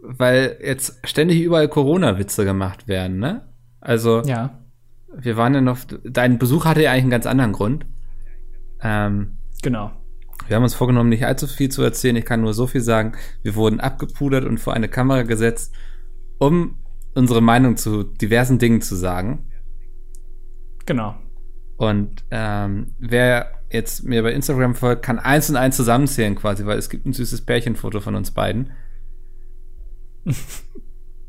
Weil 0.03 0.59
jetzt 0.63 0.99
ständig 1.05 1.41
überall 1.41 1.69
Corona-Witze 1.69 2.45
gemacht 2.45 2.89
werden, 2.89 3.19
ne? 3.19 3.43
Also, 3.81 4.23
ja. 4.23 4.59
Wir 5.17 5.37
waren 5.37 5.55
ja 5.55 5.61
noch, 5.61 5.79
dein 6.05 6.39
Besuch 6.39 6.65
hatte 6.65 6.83
ja 6.83 6.91
eigentlich 6.91 7.05
einen 7.05 7.11
ganz 7.11 7.27
anderen 7.27 7.53
Grund. 7.53 7.87
Ähm, 8.83 9.37
genau. 9.63 9.93
Wir 10.47 10.57
haben 10.57 10.63
uns 10.63 10.75
vorgenommen, 10.75 11.09
nicht 11.09 11.25
allzu 11.25 11.47
viel 11.47 11.71
zu 11.71 11.83
erzählen. 11.83 12.17
Ich 12.17 12.25
kann 12.25 12.41
nur 12.41 12.55
so 12.55 12.67
viel 12.67 12.81
sagen. 12.81 13.13
Wir 13.43 13.55
wurden 13.55 13.81
abgepudert 13.81 14.45
und 14.45 14.59
vor 14.59 14.75
eine 14.75 14.89
Kamera 14.89 15.23
gesetzt, 15.23 15.75
um 16.39 16.79
unsere 17.15 17.41
Meinung 17.41 17.77
zu 17.77 18.03
diversen 18.03 18.59
Dingen 18.59 18.83
zu 18.83 18.97
sagen. 18.97 19.47
Genau. 20.87 21.15
Und 21.77 22.25
ähm, 22.31 22.95
wer 22.99 23.49
jetzt 23.71 24.05
mir 24.05 24.23
bei 24.23 24.33
Instagram 24.33 24.75
folgt, 24.75 25.05
kann 25.05 25.19
eins 25.19 25.51
und 25.51 25.57
eins 25.57 25.77
zusammenzählen 25.77 26.35
quasi, 26.35 26.67
weil 26.67 26.79
es 26.79 26.91
gibt 26.91 27.07
ein 27.07 27.13
süßes 27.13 27.43
Pärchenfoto 27.43 28.01
von 28.01 28.15
uns 28.15 28.31
beiden. 28.31 28.73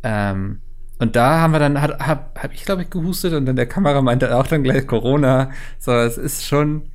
ähm, 0.03 0.61
und 0.99 1.15
da 1.15 1.39
haben 1.39 1.51
wir 1.51 1.59
dann, 1.59 1.81
hat, 1.81 1.99
hab, 1.99 2.41
hab 2.41 2.53
ich 2.53 2.65
glaube 2.65 2.83
ich 2.83 2.89
gehustet 2.89 3.33
und 3.33 3.45
dann 3.45 3.55
der 3.55 3.65
Kamera 3.65 4.01
meinte 4.01 4.35
auch 4.35 4.47
dann 4.47 4.63
gleich 4.63 4.87
Corona. 4.87 5.51
So, 5.79 5.91
es 5.91 6.17
ist 6.17 6.45
schon, 6.45 6.89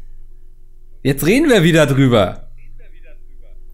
Jetzt 1.03 1.25
reden 1.25 1.49
wir 1.49 1.63
wieder 1.63 1.87
drüber. 1.87 2.49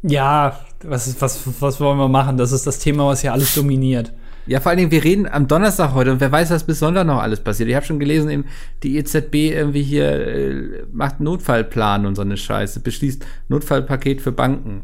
Ja, 0.02 0.60
was, 0.84 1.20
was, 1.20 1.60
was 1.60 1.80
wollen 1.80 1.98
wir 1.98 2.08
machen? 2.08 2.36
Das 2.36 2.52
ist 2.52 2.66
das 2.66 2.78
Thema, 2.78 3.06
was 3.06 3.22
hier 3.22 3.32
alles 3.32 3.54
dominiert. 3.54 4.12
Ja, 4.46 4.60
vor 4.60 4.70
allen 4.70 4.78
Dingen, 4.78 4.92
wir 4.92 5.02
reden 5.02 5.26
am 5.26 5.48
Donnerstag 5.48 5.92
heute 5.92 6.12
und 6.12 6.20
wer 6.20 6.30
weiß, 6.30 6.50
was 6.50 6.62
bis 6.62 6.78
Sonntag 6.78 7.04
noch 7.04 7.20
alles 7.20 7.40
passiert. 7.40 7.68
Ich 7.68 7.74
habe 7.74 7.84
schon 7.84 7.98
gelesen, 7.98 8.30
eben, 8.30 8.44
die 8.84 8.96
EZB 8.96 9.34
irgendwie 9.34 9.82
hier 9.82 10.08
äh, 10.08 10.84
macht 10.92 11.18
Notfallplan 11.18 12.06
und 12.06 12.14
so 12.14 12.22
eine 12.22 12.36
Scheiße, 12.36 12.78
beschließt 12.78 13.26
Notfallpaket 13.48 14.20
für 14.20 14.30
Banken. 14.30 14.82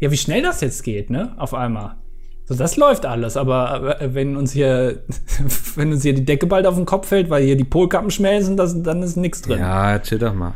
Ja, 0.00 0.10
wie 0.10 0.18
schnell 0.18 0.42
das 0.42 0.60
jetzt 0.60 0.82
geht, 0.82 1.08
ne? 1.08 1.34
Auf 1.38 1.54
einmal. 1.54 1.94
So, 2.44 2.54
das 2.54 2.76
läuft 2.76 3.06
alles, 3.06 3.36
aber 3.36 3.98
wenn 4.00 4.36
uns 4.36 4.52
hier, 4.52 5.02
wenn 5.76 5.92
uns 5.92 6.02
hier 6.02 6.14
die 6.14 6.24
Decke 6.24 6.46
bald 6.46 6.66
auf 6.66 6.74
den 6.74 6.86
Kopf 6.86 7.08
fällt, 7.08 7.30
weil 7.30 7.44
hier 7.44 7.56
die 7.56 7.64
Polkappen 7.64 8.10
schmelzen, 8.10 8.56
das, 8.56 8.80
dann 8.82 9.02
ist 9.02 9.16
nichts 9.16 9.42
drin. 9.42 9.60
Ja, 9.60 9.98
chill 10.00 10.18
doch 10.18 10.34
mal. 10.34 10.54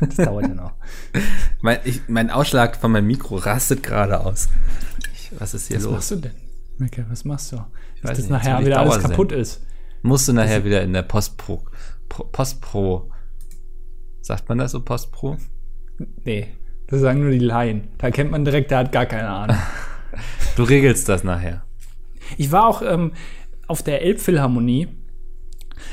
das 0.00 0.16
dauert 0.16 0.46
ja 0.46 0.54
noch. 0.54 0.72
mein, 1.62 1.78
ich, 1.84 2.02
mein 2.08 2.30
Ausschlag 2.30 2.76
von 2.76 2.92
meinem 2.92 3.08
Mikro 3.08 3.36
rastet 3.36 3.82
gerade 3.82 4.20
aus. 4.20 4.48
Ich, 5.14 5.32
was 5.38 5.54
ist 5.54 5.66
hier 5.66 5.78
was 5.78 5.84
los? 5.84 5.92
Was 5.92 5.98
machst 5.98 6.10
du 6.10 6.16
denn? 6.16 6.42
Micke, 6.78 7.06
was 7.08 7.24
machst 7.24 7.52
du? 7.52 7.64
Ich 7.96 8.02
dass 8.02 8.18
nicht, 8.18 8.30
nachher 8.30 8.64
wieder 8.64 8.80
alles 8.80 9.00
kaputt 9.00 9.30
sein. 9.30 9.40
ist. 9.40 9.62
Musst 10.02 10.28
du 10.28 10.32
nachher 10.32 10.64
wieder 10.64 10.82
in 10.82 10.92
der 10.92 11.02
Postpro. 11.02 11.64
Pro, 12.08 12.24
Postpro. 12.24 13.10
Sagt 14.20 14.48
man 14.48 14.58
das 14.58 14.72
so, 14.72 14.80
Postpro? 14.80 15.36
Nee, 16.24 16.54
das 16.86 17.00
sagen 17.00 17.20
nur 17.20 17.30
die 17.30 17.38
Laien. 17.38 17.88
Da 17.98 18.10
kennt 18.10 18.30
man 18.30 18.44
direkt, 18.44 18.70
der 18.70 18.78
hat 18.78 18.92
gar 18.92 19.06
keine 19.06 19.28
Ahnung. 19.28 19.56
du 20.56 20.62
regelst 20.62 21.08
das 21.08 21.24
nachher. 21.24 21.62
Ich 22.36 22.52
war 22.52 22.66
auch 22.66 22.82
ähm, 22.82 23.12
auf 23.66 23.82
der 23.82 24.02
Elbphilharmonie 24.02 24.88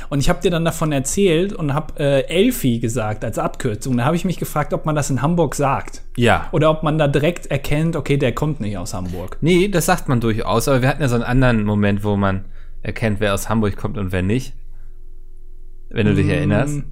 und 0.09 0.19
ich 0.19 0.29
habe 0.29 0.41
dir 0.41 0.51
dann 0.51 0.65
davon 0.65 0.91
erzählt 0.91 1.53
und 1.53 1.73
habe 1.73 1.99
äh, 1.99 2.27
Elfi 2.27 2.79
gesagt 2.79 3.23
als 3.23 3.37
Abkürzung. 3.37 3.97
Da 3.97 4.05
habe 4.05 4.15
ich 4.15 4.25
mich 4.25 4.37
gefragt, 4.37 4.73
ob 4.73 4.85
man 4.85 4.95
das 4.95 5.09
in 5.09 5.21
Hamburg 5.21 5.55
sagt. 5.55 6.03
Ja. 6.15 6.47
Oder 6.51 6.71
ob 6.71 6.83
man 6.83 6.97
da 6.97 7.07
direkt 7.07 7.47
erkennt, 7.47 7.95
okay, 7.95 8.17
der 8.17 8.33
kommt 8.33 8.59
nicht 8.59 8.77
aus 8.77 8.93
Hamburg. 8.93 9.37
Nee, 9.41 9.67
das 9.67 9.85
sagt 9.85 10.07
man 10.07 10.19
durchaus. 10.19 10.67
Aber 10.67 10.81
wir 10.81 10.89
hatten 10.89 11.01
ja 11.01 11.07
so 11.07 11.15
einen 11.15 11.23
anderen 11.23 11.63
Moment, 11.63 12.03
wo 12.03 12.15
man 12.15 12.45
erkennt, 12.81 13.19
wer 13.19 13.33
aus 13.33 13.49
Hamburg 13.49 13.75
kommt 13.77 13.97
und 13.97 14.11
wer 14.11 14.23
nicht. 14.23 14.53
Wenn 15.89 16.05
du 16.05 16.13
dich 16.13 16.27
mm, 16.27 16.31
erinnerst. 16.31 16.83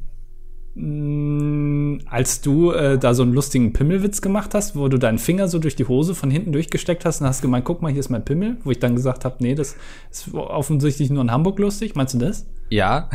Mm, 0.80 2.02
als 2.06 2.42
du 2.42 2.72
äh, 2.72 3.00
da 3.00 3.16
so 3.16 3.24
einen 3.24 3.34
lustigen 3.34 3.74
Pimmelwitz 3.74 4.22
gemacht 4.22 4.54
hast, 4.54 4.76
wo 4.76 4.88
du 4.90 5.00
deinen 5.00 5.18
Finger 5.18 5.48
so 5.48 5.58
durch 5.58 5.76
die 5.76 5.86
Hose 5.86 6.14
von 6.14 6.30
hinten 6.30 6.52
durchgesteckt 6.52 7.04
hast 7.04 7.20
und 7.20 7.28
hast 7.28 7.42
gemeint, 7.42 7.66
guck 7.66 7.82
mal, 7.82 7.92
hier 7.92 8.00
ist 8.00 8.10
mein 8.10 8.24
Pimmel, 8.24 8.58
wo 8.64 8.70
ich 8.70 8.78
dann 8.78 8.96
gesagt 8.96 9.26
habe, 9.26 9.38
nee, 9.40 9.56
das 9.56 9.76
ist 10.12 10.32
offensichtlich 10.36 11.10
nur 11.10 11.24
in 11.24 11.32
Hamburg 11.32 11.58
lustig. 11.58 11.96
Meinst 11.96 12.14
du 12.14 12.20
das? 12.20 12.46
Ja. 12.70 13.10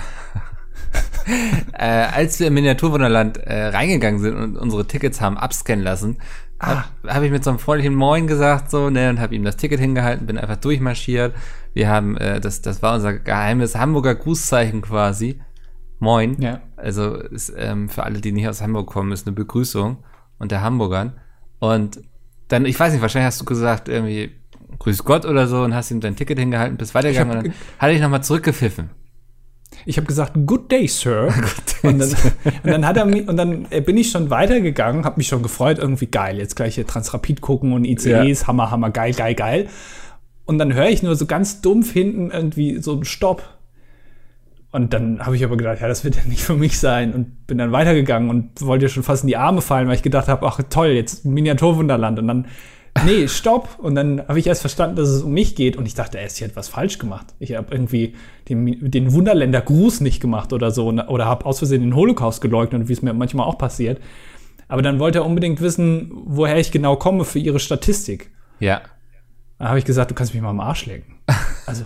äh, 1.79 1.85
als 1.85 2.40
wir 2.40 2.48
im 2.48 2.55
Miniaturwunderland 2.55 3.37
äh, 3.37 3.66
reingegangen 3.66 4.20
sind 4.20 4.35
und 4.35 4.57
unsere 4.57 4.85
Tickets 4.88 5.20
haben 5.20 5.38
abscannen 5.38 5.85
lassen, 5.85 6.18
habe 6.59 6.83
ah. 7.05 7.14
hab 7.14 7.22
ich 7.22 7.31
mit 7.31 7.44
so 7.44 7.51
einem 7.51 7.61
freundlichen 7.61 7.94
Moin 7.94 8.27
gesagt 8.27 8.72
so, 8.72 8.90
ne, 8.90 9.09
und 9.09 9.20
habe 9.20 9.37
ihm 9.37 9.44
das 9.44 9.57
Ticket 9.57 9.79
hingehalten, 9.79 10.27
bin 10.27 10.37
einfach 10.37 10.57
durchmarschiert. 10.57 11.33
Wir 11.75 11.88
haben, 11.88 12.16
äh, 12.16 12.40
das, 12.40 12.61
das 12.61 12.83
war 12.83 12.96
unser 12.96 13.14
geheimes 13.14 13.77
Hamburger 13.77 14.16
Grußzeichen 14.16 14.83
quasi. 14.83 15.38
Moin. 16.03 16.37
Ja. 16.41 16.61
Also 16.77 17.15
ist, 17.15 17.53
ähm, 17.57 17.88
für 17.88 18.03
alle, 18.03 18.21
die 18.21 18.33
nicht 18.33 18.49
aus 18.49 18.61
Hamburg 18.61 18.88
kommen, 18.88 19.12
ist 19.12 19.25
eine 19.25 19.37
Begrüßung 19.37 19.99
unter 20.41 20.61
Hamburgern. 20.61 21.12
Und 21.61 22.01
dann, 22.49 22.67
ich 22.67 22.79
weiß 22.79 22.93
nicht, 22.93 23.03
wahrscheinlich 23.03 23.29
hast 23.29 23.41
du 23.41 23.45
gesagt, 23.45 23.88
irgendwie, 23.88 24.33
Grüß 24.81 25.05
Gott 25.05 25.25
oder 25.25 25.47
so 25.47 25.62
und 25.62 25.77
hast 25.77 25.93
ihm 25.93 26.01
dein 26.01 26.17
Ticket 26.17 26.41
hingehalten, 26.41 26.77
bist 26.77 26.97
weitergegangen 26.97 27.37
und 27.37 27.47
dann 27.47 27.55
hatte 27.79 27.93
ich 27.93 28.01
nochmal 28.01 28.25
zurückgepfiffen. 28.25 28.91
Ich 29.87 29.97
habe 29.97 30.09
gesagt, 30.09 30.33
Good 30.45 30.73
day, 30.73 30.88
Sir. 30.88 31.29
Good 31.37 31.83
day, 31.85 31.88
und, 31.91 31.99
dann, 32.01 32.09
und, 32.65 32.71
dann, 32.71 32.85
hat 32.85 32.97
er 32.97 33.05
mich, 33.05 33.29
und 33.29 33.37
dann 33.37 33.69
äh, 33.71 33.81
bin 33.81 33.97
ich 33.97 34.11
schon 34.11 34.29
weitergegangen, 34.29 35.05
habe 35.05 35.19
mich 35.19 35.29
schon 35.29 35.45
gefreut, 35.45 35.79
irgendwie 35.79 36.07
geil, 36.07 36.37
jetzt 36.37 36.57
gleich 36.57 36.75
hier 36.75 36.87
Transrapid 36.87 37.41
gucken 37.41 37.73
und 37.73 37.85
ICEs, 37.85 38.41
ja. 38.41 38.47
Hammer, 38.49 38.73
Hammer, 38.73 38.91
geil, 38.91 39.15
geil, 39.15 39.37
geil. 39.37 39.69
Und 40.47 40.59
dann 40.59 40.75
höre 40.75 40.88
ich 40.88 41.05
nur 41.05 41.15
so 41.15 41.27
ganz 41.27 41.61
dumpf 41.61 41.93
hinten 41.93 42.33
irgendwie 42.33 42.83
so 42.83 42.95
einen 42.95 43.05
Stopp. 43.05 43.45
Und 44.73 44.95
dann 44.95 45.21
habe 45.25 45.37
ich 45.37 45.45
aber 45.45 45.57
gedacht, 45.57 45.81
ja, 45.81 45.89
das 45.89 46.03
wird 46.03 46.17
ja 46.17 46.23
nicht 46.25 46.43
für 46.43 46.57
mich 46.57 46.79
sein 46.79 47.13
und 47.13 47.47
bin 47.47 47.59
dann 47.59 47.73
weitergegangen 47.73 48.31
und 48.31 48.63
wollte 48.63 48.89
schon 48.89 49.03
fast 49.03 49.23
in 49.23 49.29
die 49.29 49.37
Arme 49.37 49.61
fallen, 49.61 49.87
weil 49.87 49.97
ich 49.97 50.03
gedacht 50.03 50.29
habe, 50.29 50.47
ach 50.47 50.61
toll, 50.71 50.89
jetzt 50.89 51.27
Miniaturwunderland. 51.27 52.19
Und 52.19 52.27
dann 52.27 52.47
nee, 53.05 53.29
stopp. 53.29 53.79
Und 53.79 53.95
dann 53.95 54.27
habe 54.27 54.39
ich 54.39 54.47
erst 54.47 54.61
verstanden, 54.61 54.97
dass 54.97 55.09
es 55.09 55.23
um 55.23 55.33
mich 55.33 55.55
geht. 55.55 55.77
Und 55.77 55.87
ich 55.87 55.95
dachte 55.95 56.19
erst, 56.19 56.37
ich 56.37 56.45
hätte 56.45 56.57
was 56.57 56.69
falsch 56.69 56.99
gemacht. 56.99 57.27
Ich 57.39 57.55
habe 57.55 57.73
irgendwie 57.73 58.15
den, 58.49 58.91
den 58.91 59.13
Wunderländer-Gruß 59.13 60.01
nicht 60.01 60.21
gemacht 60.21 60.53
oder 60.53 60.71
so. 60.71 60.89
Oder 60.89 61.27
habe 61.27 61.47
aus 61.47 61.59
Versehen 61.59 61.83
den 61.83 61.95
Holocaust 61.95 62.41
geleugnet, 62.41 62.89
wie 62.89 62.93
es 62.93 63.03
mir 63.03 63.13
manchmal 63.13 63.47
auch 63.47 63.59
passiert. 63.59 64.01
Aber 64.69 64.83
dann 64.83 64.99
wollte 64.99 65.19
er 65.19 65.27
unbedingt 65.27 65.61
wissen, 65.61 66.11
woher 66.25 66.59
ich 66.59 66.73
genau 66.73 66.97
komme 66.97 67.25
für 67.25 67.39
ihre 67.39 67.59
Statistik. 67.59 68.31
Ja. 68.59 68.81
Dann 69.59 69.69
habe 69.69 69.79
ich 69.79 69.85
gesagt, 69.85 70.11
du 70.11 70.15
kannst 70.15 70.33
mich 70.33 70.43
mal 70.43 70.51
am 70.51 70.61
Arsch 70.61 70.87
lecken. 70.87 71.17
Also. 71.65 71.85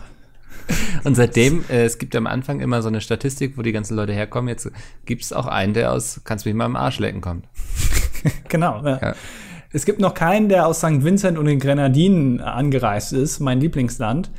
Und 1.05 1.15
seitdem, 1.15 1.65
äh, 1.69 1.85
es 1.85 1.99
gibt 1.99 2.17
am 2.17 2.27
Anfang 2.27 2.61
immer 2.61 2.83
so 2.83 2.89
eine 2.89 3.01
Statistik, 3.01 3.57
wo 3.57 3.63
die 3.63 3.73
ganzen 3.73 3.97
Leute 3.97 4.13
herkommen. 4.13 4.49
Jetzt 4.49 4.71
gibt 5.05 5.23
es 5.23 5.33
auch 5.33 5.47
einen, 5.47 5.75
der 5.75 5.93
aus 5.93 6.21
Kannst 6.25 6.47
mich 6.47 6.55
mal 6.55 6.65
am 6.65 6.77
Arsch 6.77 6.99
lecken 6.99 7.21
kommt. 7.21 7.47
genau. 8.49 8.83
Ja. 8.85 8.99
Ja. 9.01 9.15
Es 9.73 9.85
gibt 9.85 10.01
noch 10.01 10.15
keinen, 10.15 10.49
der 10.49 10.67
aus 10.67 10.79
St. 10.79 11.05
Vincent 11.05 11.39
und 11.39 11.47
den 11.47 11.59
Grenadinen 11.59 12.41
angereist 12.41 13.13
ist, 13.13 13.41
mein 13.41 13.61
Lieblingsland. 13.61 14.31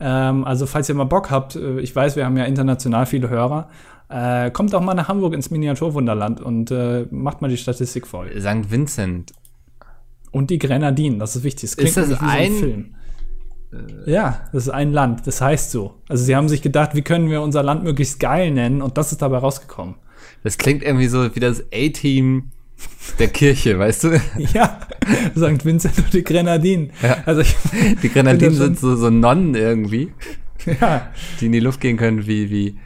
Ähm, 0.00 0.44
also 0.44 0.66
falls 0.66 0.88
ihr 0.88 0.94
mal 0.94 1.04
Bock 1.04 1.30
habt, 1.30 1.56
äh, 1.56 1.80
ich 1.80 1.94
weiß, 1.94 2.16
wir 2.16 2.24
haben 2.24 2.36
ja 2.36 2.44
international 2.44 3.06
viele 3.06 3.28
Hörer, 3.28 3.68
äh, 4.08 4.50
kommt 4.50 4.74
auch 4.74 4.82
mal 4.82 4.94
nach 4.94 5.08
Hamburg 5.08 5.34
ins 5.34 5.50
Miniaturwunderland 5.50 6.40
und 6.40 6.70
äh, 6.70 7.06
macht 7.10 7.40
mal 7.40 7.48
die 7.48 7.56
Statistik 7.56 8.06
voll. 8.06 8.28
St. 8.38 8.70
Vincent. 8.70 9.32
Und 10.30 10.50
die 10.50 10.58
Grenadinen, 10.58 11.18
das 11.18 11.36
ist 11.36 11.44
wichtig. 11.44 11.74
Das 11.76 11.84
ist 11.84 11.96
das 11.96 12.20
ein, 12.20 12.52
so 12.52 12.66
ein 12.66 12.96
ja, 14.04 14.42
das 14.52 14.64
ist 14.64 14.70
ein 14.70 14.92
Land, 14.92 15.26
das 15.26 15.40
heißt 15.40 15.70
so. 15.70 15.94
Also 16.08 16.24
sie 16.24 16.36
haben 16.36 16.48
sich 16.48 16.62
gedacht, 16.62 16.94
wie 16.94 17.02
können 17.02 17.30
wir 17.30 17.42
unser 17.42 17.62
Land 17.62 17.84
möglichst 17.84 18.20
geil 18.20 18.50
nennen 18.50 18.82
und 18.82 18.98
das 18.98 19.12
ist 19.12 19.22
dabei 19.22 19.38
rausgekommen. 19.38 19.94
Das 20.42 20.58
klingt 20.58 20.82
irgendwie 20.82 21.06
so 21.06 21.34
wie 21.34 21.40
das 21.40 21.64
A-Team 21.72 22.50
der 23.18 23.28
Kirche, 23.28 23.78
weißt 23.78 24.04
du? 24.04 24.20
Ja, 24.52 24.80
St. 25.36 25.64
Vincent 25.64 25.98
und 25.98 26.12
die 26.12 26.24
Grenadinen. 26.24 26.90
Ja. 27.02 27.18
Also 27.24 27.40
ich, 27.40 27.56
die 28.02 28.08
Grenadinen 28.08 28.54
sind 28.56 28.78
so, 28.78 28.94
so 28.96 29.08
Nonnen 29.08 29.54
irgendwie, 29.54 30.12
ja. 30.80 31.08
die 31.40 31.46
in 31.46 31.52
die 31.52 31.60
Luft 31.60 31.80
gehen 31.80 31.96
können 31.96 32.26
wie, 32.26 32.50
wie 32.50 32.78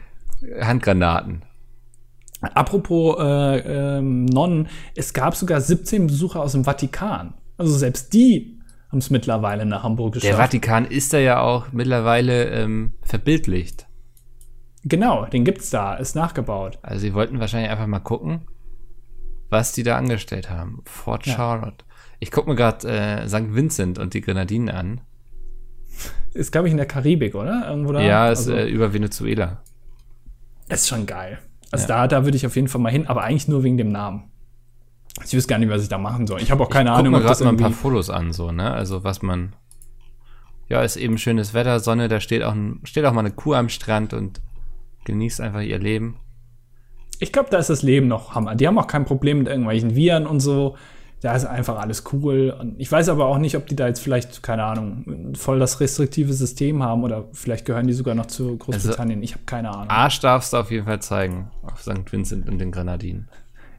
Handgranaten. 0.61 1.41
Apropos 2.41 3.17
äh, 3.19 3.97
ähm, 3.97 4.25
Nonnen, 4.25 4.67
es 4.95 5.13
gab 5.13 5.35
sogar 5.35 5.59
17 5.59 6.07
Besucher 6.07 6.41
aus 6.41 6.51
dem 6.51 6.63
Vatikan. 6.63 7.33
Also 7.57 7.75
selbst 7.75 8.13
die 8.13 8.56
haben 8.89 8.99
es 8.99 9.09
mittlerweile 9.09 9.65
nach 9.65 9.83
Hamburg 9.83 10.13
geschafft. 10.13 10.31
Der 10.31 10.37
Vatikan 10.37 10.85
ist 10.85 11.13
da 11.13 11.17
ja 11.17 11.41
auch 11.41 11.71
mittlerweile 11.71 12.45
ähm, 12.45 12.93
verbildlicht. 13.01 13.87
Genau, 14.83 15.25
den 15.25 15.43
gibt's 15.43 15.69
da, 15.69 15.95
ist 15.95 16.15
nachgebaut. 16.15 16.79
Also 16.81 17.01
sie 17.01 17.13
wollten 17.13 17.39
wahrscheinlich 17.39 17.69
einfach 17.69 17.87
mal 17.87 17.99
gucken, 17.99 18.47
was 19.49 19.73
die 19.73 19.83
da 19.83 19.97
angestellt 19.97 20.49
haben. 20.49 20.81
Fort 20.85 21.25
ja. 21.25 21.35
Charlotte. 21.35 21.83
Ich 22.19 22.31
gucke 22.31 22.49
mir 22.49 22.55
gerade 22.55 22.87
äh, 22.87 23.27
St. 23.27 23.53
Vincent 23.53 23.99
und 23.99 24.13
die 24.13 24.21
Grenadinen 24.21 24.69
an. 24.69 25.01
Ist, 26.33 26.51
glaube 26.51 26.67
ich, 26.67 26.71
in 26.71 26.77
der 26.77 26.85
Karibik, 26.85 27.35
oder? 27.35 27.67
Irgendwo 27.67 27.93
da? 27.93 28.01
Ja, 28.01 28.29
ist 28.29 28.39
also, 28.47 28.53
äh, 28.53 28.69
über 28.69 28.93
Venezuela. 28.93 29.63
Ist 30.69 30.87
schon 30.87 31.07
geil. 31.07 31.39
Also 31.71 31.83
ja. 31.83 31.87
da, 31.87 32.07
da 32.07 32.25
würde 32.25 32.37
ich 32.37 32.45
auf 32.45 32.55
jeden 32.55 32.67
Fall 32.67 32.79
mal 32.79 32.91
hin, 32.91 33.07
aber 33.07 33.23
eigentlich 33.23 33.47
nur 33.47 33.63
wegen 33.63 33.77
dem 33.77 33.91
Namen. 33.91 34.31
Ich 35.25 35.35
weiß 35.35 35.47
gar 35.47 35.57
nicht, 35.57 35.69
was 35.69 35.83
ich 35.83 35.89
da 35.89 35.97
machen 35.97 36.27
soll. 36.27 36.41
Ich 36.41 36.51
habe 36.51 36.63
auch 36.63 36.69
keine 36.69 36.89
ich 36.89 36.95
Ahnung. 36.95 37.13
Ich 37.13 37.19
mir 37.19 37.25
gerade 37.25 37.43
mal 37.43 37.49
ein 37.51 37.57
paar 37.57 37.71
Fotos 37.71 38.09
an, 38.09 38.33
so, 38.33 38.51
ne? 38.51 38.71
Also 38.71 39.03
was 39.03 39.21
man. 39.21 39.53
Ja, 40.69 40.81
ist 40.81 40.97
eben 40.97 41.17
schönes 41.17 41.53
Wetter, 41.53 41.79
Sonne, 41.79 42.09
da 42.09 42.19
steht 42.19 42.43
auch, 42.43 42.53
ein, 42.53 42.81
steht 42.83 43.05
auch 43.05 43.13
mal 43.13 43.21
eine 43.21 43.31
Kuh 43.31 43.53
am 43.53 43.69
Strand 43.69 44.13
und 44.13 44.41
genießt 45.05 45.39
einfach 45.39 45.61
ihr 45.61 45.79
Leben. 45.79 46.17
Ich 47.19 47.31
glaube, 47.31 47.49
da 47.49 47.57
ist 47.57 47.69
das 47.69 47.83
Leben 47.83 48.07
noch 48.07 48.35
Hammer. 48.35 48.55
Die 48.55 48.67
haben 48.67 48.77
auch 48.77 48.87
kein 48.87 49.05
Problem 49.05 49.39
mit 49.39 49.47
irgendwelchen 49.47 49.95
Viren 49.95 50.27
und 50.27 50.41
so. 50.41 50.75
Da 51.21 51.35
ist 51.35 51.45
einfach 51.45 51.79
alles 51.79 52.03
cool. 52.13 52.55
Und 52.59 52.79
ich 52.79 52.91
weiß 52.91 53.09
aber 53.09 53.25
auch 53.25 53.39
nicht, 53.39 53.55
ob 53.55 53.65
die 53.65 53.75
da 53.75 53.87
jetzt 53.87 54.01
vielleicht, 54.01 54.43
keine 54.43 54.65
Ahnung, 54.65 55.33
voll 55.35 55.57
das 55.57 55.79
restriktive 55.79 56.31
System 56.33 56.83
haben 56.83 57.03
oder 57.03 57.25
vielleicht 57.31 57.65
gehören 57.65 57.87
die 57.87 57.93
sogar 57.93 58.13
noch 58.13 58.27
zu 58.27 58.57
Großbritannien. 58.57 59.19
Also, 59.19 59.23
ich 59.23 59.33
habe 59.33 59.45
keine 59.45 59.71
Ahnung. 59.71 59.89
Arsch 59.89 60.19
darfst 60.19 60.53
du 60.53 60.57
auf 60.57 60.69
jeden 60.69 60.85
Fall 60.85 61.01
zeigen 61.01 61.49
auf 61.63 61.81
St. 61.81 62.11
Vincent 62.11 62.47
und 62.47 62.59
den 62.59 62.71
Grenadinen. 62.71 63.29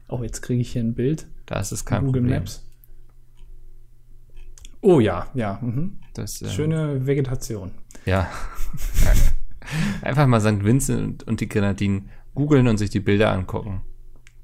Oh, 0.09 0.23
jetzt 0.23 0.41
kriege 0.41 0.61
ich 0.61 0.71
hier 0.71 0.83
ein 0.83 0.95
Bild. 0.95 1.27
Da 1.45 1.59
ist 1.59 1.71
es 1.71 1.85
kein 1.85 2.05
Google 2.05 2.23
Problem. 2.23 2.39
Maps. 2.39 2.65
Oh 4.81 4.99
ja, 4.99 5.27
ja. 5.33 5.59
Mhm. 5.61 5.99
Das, 6.13 6.41
ähm, 6.41 6.49
Schöne 6.49 7.05
Vegetation. 7.05 7.71
Ja. 8.05 8.29
Einfach 10.01 10.25
mal 10.25 10.41
St. 10.41 10.63
Vincent 10.63 11.23
und 11.23 11.41
die 11.41 11.49
Grenadinen 11.49 12.09
googeln 12.33 12.67
und 12.67 12.77
sich 12.77 12.89
die 12.89 12.99
Bilder 12.99 13.31
angucken. 13.31 13.81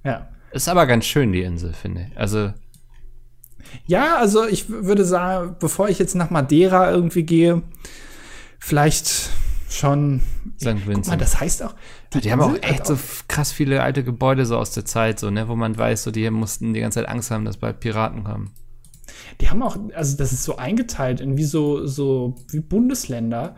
Ja. 0.04 0.30
Ist 0.52 0.70
aber 0.70 0.86
ganz 0.86 1.06
schön, 1.06 1.32
die 1.32 1.42
Insel, 1.42 1.74
finde 1.74 2.08
ich. 2.10 2.18
Also. 2.18 2.54
Ja, 3.88 4.18
also 4.18 4.46
ich 4.46 4.70
würde 4.70 5.04
sagen, 5.04 5.56
bevor 5.60 5.90
ich 5.90 5.98
jetzt 5.98 6.16
nach 6.16 6.30
Madeira 6.30 6.92
irgendwie 6.92 7.24
gehe, 7.24 7.64
vielleicht 8.60 9.32
schon. 9.70 10.22
St. 10.60 10.88
Vincent. 10.88 11.08
Mal, 11.08 11.18
das 11.18 11.40
heißt 11.40 11.64
auch. 11.64 11.76
Die, 12.14 12.22
die 12.22 12.32
haben 12.32 12.42
auch 12.42 12.56
echt 12.62 12.86
so 12.86 12.98
krass 13.28 13.52
viele 13.52 13.82
alte 13.82 14.04
Gebäude 14.04 14.46
so 14.46 14.58
aus 14.58 14.72
der 14.72 14.86
Zeit, 14.86 15.20
so, 15.20 15.30
ne, 15.30 15.48
wo 15.48 15.56
man 15.56 15.78
weiß, 15.78 16.04
so, 16.04 16.12
die 16.12 16.30
mussten 16.30 16.74
die 16.74 16.82
ganze 16.82 17.00
Zeit 17.00 17.10
Angst 17.10 17.32
haben, 17.32 17.46
dass 17.46 17.58
bald 17.58 17.80
Piraten 17.80 18.24
kommen. 18.24 18.52
Die 19.42 19.50
haben 19.50 19.62
auch, 19.62 19.78
also 19.94 20.18
das 20.18 20.32
ist 20.32 20.44
so 20.44 20.58
eingeteilt 20.58 21.20
in 21.20 21.38
wie 21.38 21.44
so, 21.44 21.86
so 21.86 22.36
wie 22.50 22.60
Bundesländer. 22.60 23.56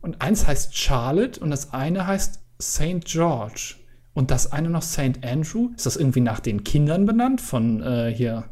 Und 0.00 0.22
eins 0.22 0.46
heißt 0.46 0.76
Charlotte 0.76 1.40
und 1.40 1.50
das 1.50 1.72
eine 1.72 2.06
heißt 2.06 2.40
St. 2.60 3.04
George. 3.04 3.74
Und 4.14 4.30
das 4.30 4.50
eine 4.50 4.70
noch 4.70 4.82
St. 4.82 5.24
Andrew. 5.24 5.70
Ist 5.76 5.84
das 5.84 5.96
irgendwie 5.96 6.20
nach 6.20 6.40
den 6.40 6.64
Kindern 6.64 7.04
benannt? 7.04 7.40
Von 7.40 7.82
äh, 7.82 8.14
hier, 8.14 8.44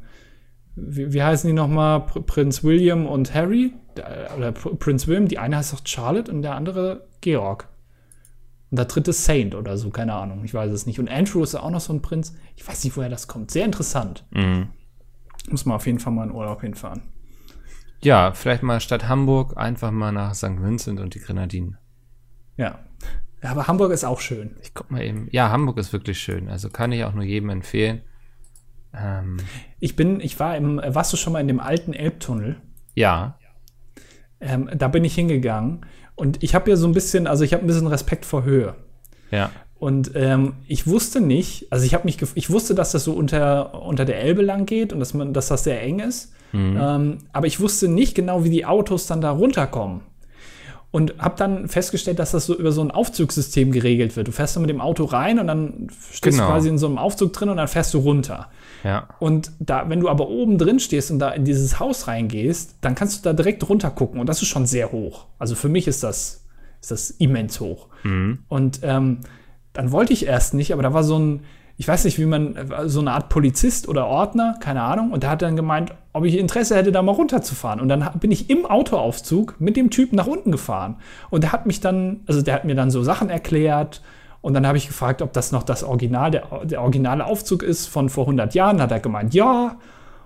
wie, 0.76 1.12
wie 1.12 1.22
heißen 1.22 1.48
die 1.48 1.54
nochmal? 1.54 2.00
Pr 2.06 2.22
Prinz 2.22 2.64
William 2.64 3.06
und 3.06 3.34
Harry? 3.34 3.72
Oder 4.36 4.52
Pr 4.52 4.76
Prinz 4.76 5.06
William. 5.06 5.28
Die 5.28 5.38
eine 5.38 5.56
heißt 5.56 5.74
auch 5.74 5.80
Charlotte 5.84 6.30
und 6.30 6.42
der 6.42 6.54
andere 6.54 7.06
Georg. 7.20 7.68
Und 8.70 8.78
der 8.78 8.86
dritte 8.86 9.12
Saint 9.12 9.54
oder 9.54 9.76
so, 9.78 9.90
keine 9.90 10.14
Ahnung, 10.14 10.44
ich 10.44 10.52
weiß 10.52 10.72
es 10.72 10.86
nicht. 10.86 10.98
Und 10.98 11.08
Andrew 11.08 11.42
ist 11.44 11.54
auch 11.54 11.70
noch 11.70 11.80
so 11.80 11.92
ein 11.92 12.02
Prinz. 12.02 12.34
Ich 12.56 12.66
weiß 12.66 12.82
nicht, 12.82 12.96
woher 12.96 13.08
das 13.08 13.28
kommt. 13.28 13.50
Sehr 13.50 13.64
interessant. 13.64 14.26
Mhm. 14.30 14.68
Muss 15.48 15.64
man 15.64 15.76
auf 15.76 15.86
jeden 15.86 16.00
Fall 16.00 16.12
mal 16.12 16.24
in 16.26 16.34
Urlaub 16.34 16.62
hinfahren. 16.62 17.02
Ja, 18.02 18.32
vielleicht 18.32 18.62
mal 18.62 18.80
statt 18.80 19.08
Hamburg 19.08 19.56
einfach 19.56 19.90
mal 19.90 20.12
nach 20.12 20.34
St. 20.34 20.60
Vincent 20.60 21.00
und 21.00 21.14
die 21.14 21.20
Grenadinen. 21.20 21.78
Ja. 22.56 22.80
ja. 23.42 23.50
aber 23.50 23.66
Hamburg 23.66 23.92
ist 23.92 24.04
auch 24.04 24.20
schön. 24.20 24.56
Ich 24.60 24.74
guck 24.74 24.90
mal 24.90 25.02
eben. 25.02 25.28
Ja, 25.30 25.50
Hamburg 25.50 25.78
ist 25.78 25.92
wirklich 25.92 26.18
schön. 26.18 26.48
Also 26.48 26.68
kann 26.68 26.92
ich 26.92 27.04
auch 27.04 27.14
nur 27.14 27.24
jedem 27.24 27.50
empfehlen. 27.50 28.02
Ähm, 28.96 29.38
ich 29.80 29.96
bin, 29.96 30.20
ich 30.20 30.38
war 30.40 30.56
im, 30.56 30.80
warst 30.84 31.12
du 31.12 31.16
schon 31.16 31.32
mal 31.32 31.40
in 31.40 31.48
dem 31.48 31.60
alten 31.60 31.92
Elbtunnel? 31.92 32.56
Ja. 32.94 33.38
Ähm, 34.40 34.70
da 34.74 34.88
bin 34.88 35.04
ich 35.04 35.14
hingegangen 35.14 35.86
und 36.16 36.42
ich 36.42 36.54
habe 36.54 36.70
ja 36.70 36.76
so 36.76 36.86
ein 36.86 36.92
bisschen, 36.92 37.26
also 37.26 37.44
ich 37.44 37.52
habe 37.52 37.64
ein 37.64 37.66
bisschen 37.66 37.86
Respekt 37.86 38.24
vor 38.24 38.44
Höhe. 38.44 38.74
Ja. 39.30 39.50
Und 39.74 40.12
ähm, 40.14 40.54
ich 40.66 40.86
wusste 40.86 41.20
nicht, 41.20 41.70
also 41.70 41.84
ich 41.84 41.94
habe 41.94 42.04
mich, 42.04 42.18
ich 42.34 42.50
wusste, 42.50 42.74
dass 42.74 42.92
das 42.92 43.04
so 43.04 43.12
unter, 43.12 43.82
unter 43.82 44.04
der 44.04 44.20
Elbe 44.20 44.42
lang 44.42 44.66
geht 44.66 44.92
und 44.92 45.00
dass 45.00 45.12
man, 45.14 45.34
dass 45.34 45.48
das 45.48 45.64
sehr 45.64 45.82
eng 45.82 45.98
ist. 45.98 46.32
Mhm. 46.52 46.78
Ähm, 46.80 47.18
aber 47.32 47.46
ich 47.46 47.60
wusste 47.60 47.88
nicht 47.88 48.14
genau, 48.14 48.44
wie 48.44 48.50
die 48.50 48.64
Autos 48.64 49.06
dann 49.06 49.20
da 49.20 49.30
runterkommen. 49.30 50.02
Und 50.94 51.14
habe 51.18 51.34
dann 51.36 51.66
festgestellt, 51.66 52.20
dass 52.20 52.30
das 52.30 52.46
so 52.46 52.56
über 52.56 52.70
so 52.70 52.80
ein 52.80 52.92
Aufzugssystem 52.92 53.72
geregelt 53.72 54.14
wird. 54.14 54.28
Du 54.28 54.30
fährst 54.30 54.54
dann 54.54 54.60
mit 54.60 54.70
dem 54.70 54.80
Auto 54.80 55.02
rein 55.02 55.40
und 55.40 55.48
dann 55.48 55.88
stehst 56.12 56.38
genau. 56.38 56.46
du 56.46 56.52
quasi 56.52 56.68
in 56.68 56.78
so 56.78 56.86
einem 56.86 56.98
Aufzug 56.98 57.32
drin 57.32 57.48
und 57.48 57.56
dann 57.56 57.66
fährst 57.66 57.94
du 57.94 57.98
runter. 57.98 58.48
Ja. 58.84 59.08
Und 59.18 59.50
da, 59.58 59.88
wenn 59.88 59.98
du 59.98 60.08
aber 60.08 60.28
oben 60.28 60.56
drin 60.56 60.78
stehst 60.78 61.10
und 61.10 61.18
da 61.18 61.30
in 61.30 61.44
dieses 61.44 61.80
Haus 61.80 62.06
reingehst, 62.06 62.76
dann 62.80 62.94
kannst 62.94 63.18
du 63.18 63.28
da 63.28 63.32
direkt 63.32 63.68
runter 63.68 63.90
gucken 63.90 64.20
und 64.20 64.28
das 64.28 64.40
ist 64.40 64.46
schon 64.46 64.66
sehr 64.66 64.92
hoch. 64.92 65.26
Also 65.40 65.56
für 65.56 65.68
mich 65.68 65.88
ist 65.88 66.04
das, 66.04 66.44
ist 66.80 66.92
das 66.92 67.10
immens 67.10 67.58
hoch. 67.58 67.88
Mhm. 68.04 68.44
Und 68.46 68.78
ähm, 68.84 69.18
dann 69.72 69.90
wollte 69.90 70.12
ich 70.12 70.26
erst 70.26 70.54
nicht, 70.54 70.72
aber 70.72 70.84
da 70.84 70.94
war 70.94 71.02
so 71.02 71.18
ein, 71.18 71.40
ich 71.76 71.88
weiß 71.88 72.04
nicht, 72.04 72.18
wie 72.18 72.26
man, 72.26 72.56
so 72.86 73.00
eine 73.00 73.12
Art 73.12 73.28
Polizist 73.28 73.88
oder 73.88 74.06
Ordner, 74.06 74.56
keine 74.60 74.82
Ahnung, 74.82 75.10
und 75.10 75.24
der 75.24 75.30
hat 75.30 75.42
dann 75.42 75.56
gemeint, 75.56 75.92
ob 76.12 76.24
ich 76.24 76.38
Interesse 76.38 76.76
hätte, 76.76 76.92
da 76.92 77.02
mal 77.02 77.12
runterzufahren. 77.12 77.80
Und 77.80 77.88
dann 77.88 78.08
bin 78.20 78.30
ich 78.30 78.48
im 78.48 78.64
Autoaufzug 78.64 79.56
mit 79.58 79.76
dem 79.76 79.90
Typen 79.90 80.14
nach 80.14 80.28
unten 80.28 80.52
gefahren. 80.52 80.96
Und 81.30 81.42
der 81.42 81.52
hat 81.52 81.66
mich 81.66 81.80
dann, 81.80 82.20
also 82.26 82.42
der 82.42 82.54
hat 82.54 82.64
mir 82.64 82.76
dann 82.76 82.92
so 82.92 83.02
Sachen 83.02 83.28
erklärt. 83.30 84.02
Und 84.40 84.54
dann 84.54 84.66
habe 84.66 84.78
ich 84.78 84.86
gefragt, 84.86 85.22
ob 85.22 85.32
das 85.32 85.50
noch 85.50 85.64
das 85.64 85.82
Original, 85.82 86.30
der, 86.30 86.42
der 86.64 86.80
originale 86.80 87.24
Aufzug 87.26 87.64
ist 87.64 87.88
von 87.88 88.08
vor 88.08 88.24
100 88.24 88.54
Jahren. 88.54 88.80
Hat 88.80 88.92
er 88.92 89.00
gemeint, 89.00 89.34
ja. 89.34 89.76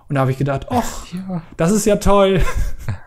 Und 0.08 0.16
da 0.16 0.20
habe 0.20 0.30
ich 0.30 0.38
gedacht, 0.38 0.66
ach, 0.68 1.06
ja. 1.12 1.40
das 1.56 1.70
ist 1.70 1.86
ja 1.86 1.96
toll. 1.96 2.42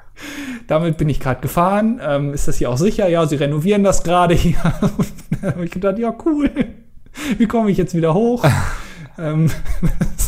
Damit 0.68 0.98
bin 0.98 1.10
ich 1.10 1.20
gerade 1.20 1.42
gefahren. 1.42 2.02
Ähm, 2.04 2.34
ist 2.34 2.48
das 2.48 2.58
hier 2.58 2.72
auch 2.72 2.78
sicher? 2.78 3.08
Ja, 3.08 3.28
sie 3.28 3.36
renovieren 3.36 3.84
das 3.84 4.02
gerade 4.04 4.34
hier. 4.34 4.56
Und 4.98 5.14
da 5.44 5.52
habe 5.52 5.66
ich 5.66 5.72
gedacht, 5.72 6.00
ja, 6.00 6.16
cool. 6.26 6.50
Wie 7.38 7.48
komme 7.48 7.72
ich 7.72 7.78
jetzt 7.78 7.96
wieder 7.96 8.14
hoch? 8.14 8.46
ähm, 9.18 9.52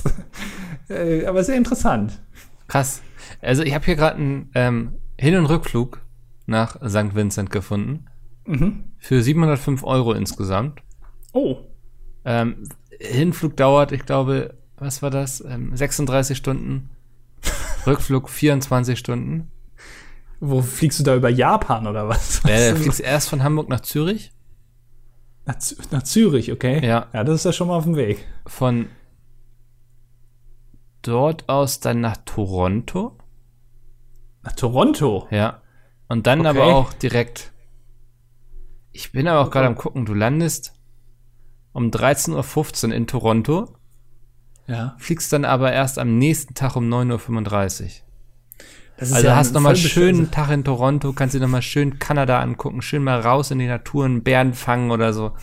äh, 0.89 1.25
aber 1.25 1.43
sehr 1.43 1.55
interessant. 1.55 2.19
Krass. 2.67 3.01
Also 3.41 3.63
ich 3.63 3.73
habe 3.73 3.85
hier 3.85 3.95
gerade 3.95 4.17
einen 4.17 4.51
ähm, 4.55 4.93
Hin- 5.19 5.37
und 5.37 5.45
Rückflug 5.45 6.01
nach 6.45 6.75
St. 6.87 7.15
Vincent 7.15 7.49
gefunden. 7.49 8.05
Mhm. 8.45 8.83
Für 8.97 9.21
705 9.21 9.83
Euro 9.83 10.13
insgesamt. 10.13 10.81
Oh. 11.33 11.57
Ähm, 12.25 12.69
Hinflug 12.99 13.57
dauert, 13.57 13.91
ich 13.91 14.05
glaube, 14.05 14.55
was 14.77 15.01
war 15.01 15.09
das? 15.09 15.41
Ähm, 15.41 15.75
36 15.75 16.37
Stunden. 16.37 16.89
Rückflug 17.85 18.29
24 18.29 18.97
Stunden. 18.97 19.51
Wo 20.39 20.61
fliegst 20.61 20.99
du 20.99 21.03
da 21.03 21.15
über 21.15 21.29
Japan 21.29 21.87
oder 21.87 22.09
was? 22.09 22.41
Du 22.41 22.75
fliegst 22.75 22.99
erst 22.99 23.29
von 23.29 23.43
Hamburg 23.43 23.69
nach 23.69 23.79
Zürich. 23.79 24.32
Nach, 25.45 25.57
nach 25.91 26.03
Zürich, 26.03 26.51
okay. 26.51 26.85
Ja. 26.85 27.07
Ja, 27.13 27.23
das 27.23 27.35
ist 27.35 27.45
ja 27.45 27.53
schon 27.53 27.67
mal 27.67 27.75
auf 27.77 27.83
dem 27.83 27.95
Weg. 27.95 28.25
Von 28.47 28.87
dort 31.01 31.49
aus 31.49 31.79
dann 31.79 32.01
nach 32.01 32.17
Toronto. 32.25 33.17
Nach 34.43 34.53
Toronto. 34.53 35.27
Ja. 35.31 35.61
Und 36.07 36.27
dann 36.27 36.39
Okay. 36.41 36.49
aber 36.49 36.63
auch 36.75 36.93
direkt. 36.93 37.51
Ich 38.91 39.11
bin 39.11 39.27
aber 39.27 39.41
auch 39.41 39.51
gerade 39.51 39.67
am 39.67 39.75
gucken, 39.75 40.05
du 40.05 40.13
landest 40.13 40.73
um 41.71 41.89
13.15 41.89 42.87
Uhr 42.89 42.93
in 42.93 43.07
Toronto, 43.07 43.75
Ja. 44.67 44.95
fliegst 44.99 45.33
dann 45.33 45.43
aber 45.43 45.71
erst 45.73 45.97
am 45.97 46.17
nächsten 46.19 46.53
Tag 46.53 46.75
um 46.75 46.87
9.35 46.87 47.83
Uhr. 47.83 47.89
Also 49.11 49.27
ja 49.27 49.35
hast 49.35 49.53
nochmal 49.53 49.75
voll 49.75 49.89
schönen 49.89 50.31
Tag 50.31 50.51
in 50.51 50.63
Toronto, 50.63 51.13
kannst 51.13 51.35
dir 51.35 51.39
nochmal 51.39 51.61
schön 51.61 51.99
Kanada 51.99 52.39
angucken, 52.39 52.81
schön 52.81 53.03
mal 53.03 53.19
raus 53.19 53.51
in 53.51 53.59
die 53.59 53.67
Natur, 53.67 54.05
einen 54.05 54.23
Bären 54.23 54.53
fangen 54.53 54.91
oder 54.91 55.13
so. 55.13 55.33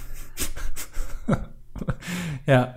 Ja. 2.46 2.74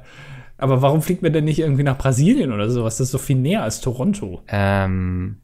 Aber 0.58 0.82
warum 0.82 1.02
fliegt 1.02 1.24
man 1.24 1.34
denn 1.34 1.44
nicht 1.46 1.60
irgendwie 1.60 1.84
nach 1.84 1.98
Brasilien 1.98 2.54
oder 2.54 2.70
sowas? 2.70 2.98
Das 2.98 3.08
ist 3.08 3.12
so 3.12 3.18
viel 3.18 3.36
näher 3.36 3.64
als 3.64 3.82
Toronto. 3.82 4.44
Ähm, 4.48 5.42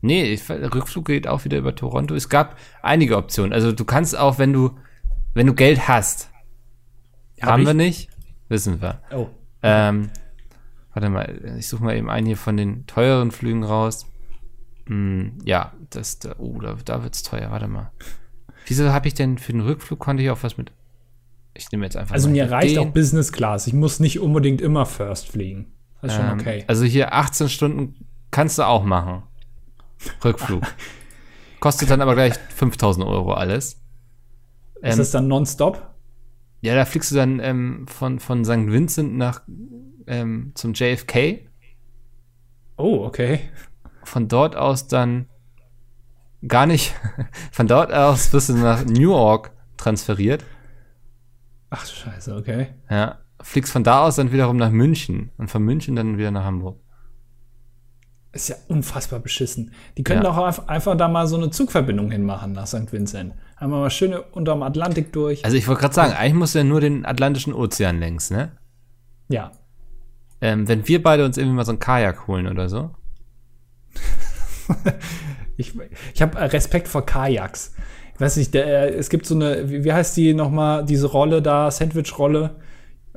nee, 0.00 0.32
ich, 0.32 0.48
Rückflug 0.48 1.06
geht 1.06 1.26
auch 1.26 1.44
wieder 1.44 1.58
über 1.58 1.74
Toronto. 1.74 2.14
Es 2.14 2.28
gab 2.28 2.56
einige 2.82 3.16
Optionen. 3.16 3.52
Also 3.52 3.72
du 3.72 3.84
kannst 3.84 4.16
auch, 4.16 4.38
wenn 4.38 4.52
du, 4.52 4.76
wenn 5.34 5.46
du 5.46 5.54
Geld 5.54 5.88
hast, 5.88 6.30
Hab 7.40 7.50
haben 7.50 7.62
ich? 7.62 7.66
wir 7.66 7.74
nicht, 7.74 8.10
wissen 8.48 8.80
wir. 8.80 9.00
Oh. 9.12 9.26
Ähm, 9.62 10.10
warte 10.92 11.08
mal, 11.08 11.56
ich 11.58 11.66
suche 11.66 11.82
mal 11.82 11.96
eben 11.96 12.10
einen 12.10 12.26
hier 12.26 12.36
von 12.36 12.56
den 12.56 12.86
teuren 12.86 13.32
Flügen 13.32 13.64
raus. 13.64 14.06
Hm, 14.88 15.38
ja, 15.44 15.72
das, 15.90 16.18
da, 16.18 16.34
oh, 16.38 16.60
da, 16.60 16.76
da 16.84 17.02
wird's 17.02 17.22
teuer. 17.22 17.50
Warte 17.50 17.68
mal. 17.68 17.92
Wieso 18.66 18.90
habe 18.90 19.08
ich 19.08 19.14
denn 19.14 19.38
für 19.38 19.52
den 19.52 19.60
Rückflug 19.60 19.98
konnte 19.98 20.22
ich 20.22 20.30
auch 20.30 20.42
was 20.42 20.56
mit? 20.58 20.72
Ich 21.54 21.70
nehme 21.72 21.84
jetzt 21.84 21.96
einfach. 21.96 22.14
Also 22.14 22.28
mir 22.28 22.50
reicht 22.50 22.76
den. 22.76 22.88
auch 22.88 22.92
Business 22.92 23.32
Class. 23.32 23.66
Ich 23.66 23.72
muss 23.72 24.00
nicht 24.00 24.20
unbedingt 24.20 24.60
immer 24.60 24.86
First 24.86 25.28
fliegen. 25.28 25.72
Das 26.00 26.12
ist 26.12 26.18
schon 26.18 26.30
Ähm, 26.30 26.38
okay. 26.38 26.64
Also 26.66 26.84
hier 26.84 27.12
18 27.12 27.48
Stunden 27.48 28.06
kannst 28.30 28.58
du 28.58 28.62
auch 28.62 28.84
machen. 28.84 29.22
Rückflug. 30.24 30.62
Kostet 31.60 31.90
dann 31.90 32.00
aber 32.00 32.14
gleich 32.14 32.34
5000 32.54 33.04
Euro 33.06 33.32
alles. 33.32 33.64
ist 33.64 33.80
Ähm, 34.82 34.98
das 34.98 35.10
dann 35.10 35.28
nonstop? 35.28 35.94
ja, 36.60 36.74
da 36.74 36.84
fliegst 36.84 37.10
du 37.10 37.16
dann 37.16 37.40
ähm, 37.40 37.86
von, 37.88 38.18
von 38.20 38.44
St. 38.44 38.66
Vincent 38.68 39.16
nach 39.16 39.42
ähm, 40.06 40.52
zum 40.54 40.74
JFK. 40.74 41.48
Oh, 42.76 43.04
okay. 43.04 43.40
Von 44.08 44.26
dort 44.26 44.56
aus 44.56 44.86
dann 44.88 45.26
gar 46.46 46.66
nicht. 46.66 46.94
Von 47.52 47.66
dort 47.68 47.92
aus 47.92 48.32
wirst 48.32 48.48
du 48.48 48.54
nach 48.54 48.84
New 48.86 49.10
York 49.12 49.50
transferiert. 49.76 50.44
Ach 51.70 51.86
du 51.86 51.92
Scheiße, 51.92 52.34
okay. 52.34 52.68
Ja. 52.90 53.18
Fliegst 53.40 53.72
von 53.72 53.84
da 53.84 54.04
aus 54.04 54.16
dann 54.16 54.32
wiederum 54.32 54.56
nach 54.56 54.70
München 54.70 55.30
und 55.36 55.48
von 55.48 55.62
München 55.62 55.94
dann 55.94 56.16
wieder 56.18 56.30
nach 56.30 56.44
Hamburg. 56.44 56.80
Ist 58.32 58.48
ja 58.48 58.56
unfassbar 58.68 59.20
beschissen. 59.20 59.72
Die 59.96 60.02
können 60.02 60.22
Ja. 60.22 60.30
doch 60.30 60.38
einfach, 60.38 60.66
einfach 60.68 60.96
da 60.96 61.06
mal 61.08 61.26
so 61.26 61.36
eine 61.36 61.50
Zugverbindung 61.50 62.10
hinmachen 62.10 62.52
nach 62.52 62.66
St. 62.66 62.90
Vincent. 62.90 63.34
Einmal 63.56 63.80
mal 63.80 63.90
schön 63.90 64.14
unterm 64.32 64.62
Atlantik 64.62 65.12
durch. 65.12 65.44
Also 65.44 65.56
ich 65.56 65.68
wollte 65.68 65.82
gerade 65.82 65.94
sagen, 65.94 66.12
eigentlich 66.14 66.34
musst 66.34 66.54
du 66.54 66.58
ja 66.60 66.64
nur 66.64 66.80
den 66.80 67.04
Atlantischen 67.04 67.52
Ozean 67.52 68.00
längs, 68.00 68.30
ne? 68.30 68.52
ja. 69.28 69.52
Ähm, 70.40 70.66
wenn 70.68 70.86
wir 70.88 71.02
beide 71.02 71.24
uns 71.24 71.36
irgendwie 71.36 71.56
mal 71.56 71.64
so 71.64 71.72
ein 71.72 71.80
Kajak 71.80 72.26
holen 72.28 72.46
oder 72.46 72.68
so. 72.68 72.90
Ich, 75.58 75.72
ich 76.14 76.22
habe 76.22 76.38
Respekt 76.52 76.86
vor 76.86 77.04
Kajaks. 77.04 77.74
Ich 78.14 78.20
weiß 78.20 78.36
nicht, 78.36 78.54
der, 78.54 78.96
es 78.96 79.10
gibt 79.10 79.26
so 79.26 79.34
eine, 79.34 79.84
wie, 79.84 79.92
heißt 79.92 80.16
die 80.16 80.32
nochmal, 80.32 80.84
diese 80.84 81.08
Rolle 81.08 81.42
da, 81.42 81.70
Sandwich-Rolle, 81.70 82.50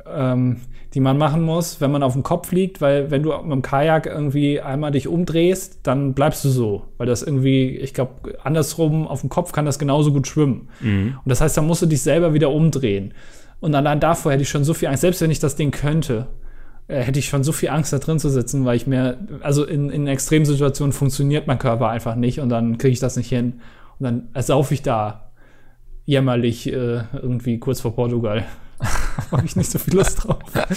ähm, 0.08 0.58
die 0.94 1.00
man 1.00 1.20
machen 1.20 1.44
muss, 1.44 1.80
wenn 1.82 1.92
man 1.92 2.02
auf 2.02 2.14
dem 2.14 2.24
Kopf 2.24 2.52
liegt, 2.52 2.82
weil 2.82 3.12
wenn 3.12 3.22
du 3.22 3.30
mit 3.30 3.52
dem 3.52 3.62
Kajak 3.62 4.08
irgendwie 4.08 4.60
einmal 4.60 4.92
dich 4.92 5.08
umdrehst, 5.08 5.82
dann 5.84 6.14
bleibst 6.14 6.44
du 6.44 6.50
so. 6.50 6.88
Weil 6.98 7.08
das 7.08 7.22
irgendwie, 7.22 7.78
ich 7.78 7.94
glaube, 7.94 8.40
andersrum 8.44 9.08
auf 9.08 9.22
dem 9.22 9.30
Kopf 9.30 9.52
kann 9.52 9.66
das 9.66 9.80
genauso 9.80 10.12
gut 10.12 10.28
schwimmen. 10.28 10.70
Und 11.24 11.30
das 11.30 11.42
heißt, 11.42 11.56
dann 11.56 11.68
musst 11.68 11.84
du 11.84 11.86
dich 11.86 12.02
selber 12.02 12.34
wieder 12.34 12.50
umdrehen. 12.52 13.14
Und 13.60 13.76
allein 13.76 14.00
davor 14.00 14.32
hätte 14.32 14.42
ich 14.42 14.50
schon 14.50 14.64
so 14.64 14.74
viel 14.74 14.88
Angst, 14.88 15.02
selbst 15.02 15.22
wenn 15.22 15.32
ich 15.32 15.40
das 15.40 15.56
Ding 15.56 15.70
könnte, 15.70 16.26
äh, 16.26 16.41
hätte 16.88 17.20
ich 17.20 17.30
schon 17.30 17.44
so 17.44 17.52
viel 17.52 17.70
Angst, 17.70 17.94
da 17.94 18.00
drin 18.00 18.20
zu 18.20 18.30
sitzen, 18.30 18.66
weil 18.66 18.76
ich 18.76 18.88
mir, 18.88 19.18
also 19.42 19.66
in, 19.66 19.90
in 19.90 20.08
Extremsituationen 20.08 20.92
funktioniert 20.94 21.48
mein 21.48 21.60
Körper 21.60 21.90
einfach 21.90 22.16
nicht 22.16 22.40
und 22.40 22.50
dann 22.50 22.78
kriege 22.78 22.94
ich 22.94 23.00
das 23.00 23.16
nicht 23.16 23.30
hin. 23.30 23.62
Und 24.00 24.04
dann 24.04 24.30
ersaufe 24.34 24.74
ich 24.74 24.82
da 24.82 25.32
jämmerlich 26.06 26.68
äh, 26.68 27.04
irgendwie 27.14 27.60
kurz 27.60 27.82
vor 27.82 27.96
Portugal. 27.96 28.46
Habe 29.32 29.46
ich 29.46 29.56
nicht 29.56 29.72
so 29.72 29.80
viel 29.80 29.96
Lust 29.96 30.24
drauf. 30.24 30.40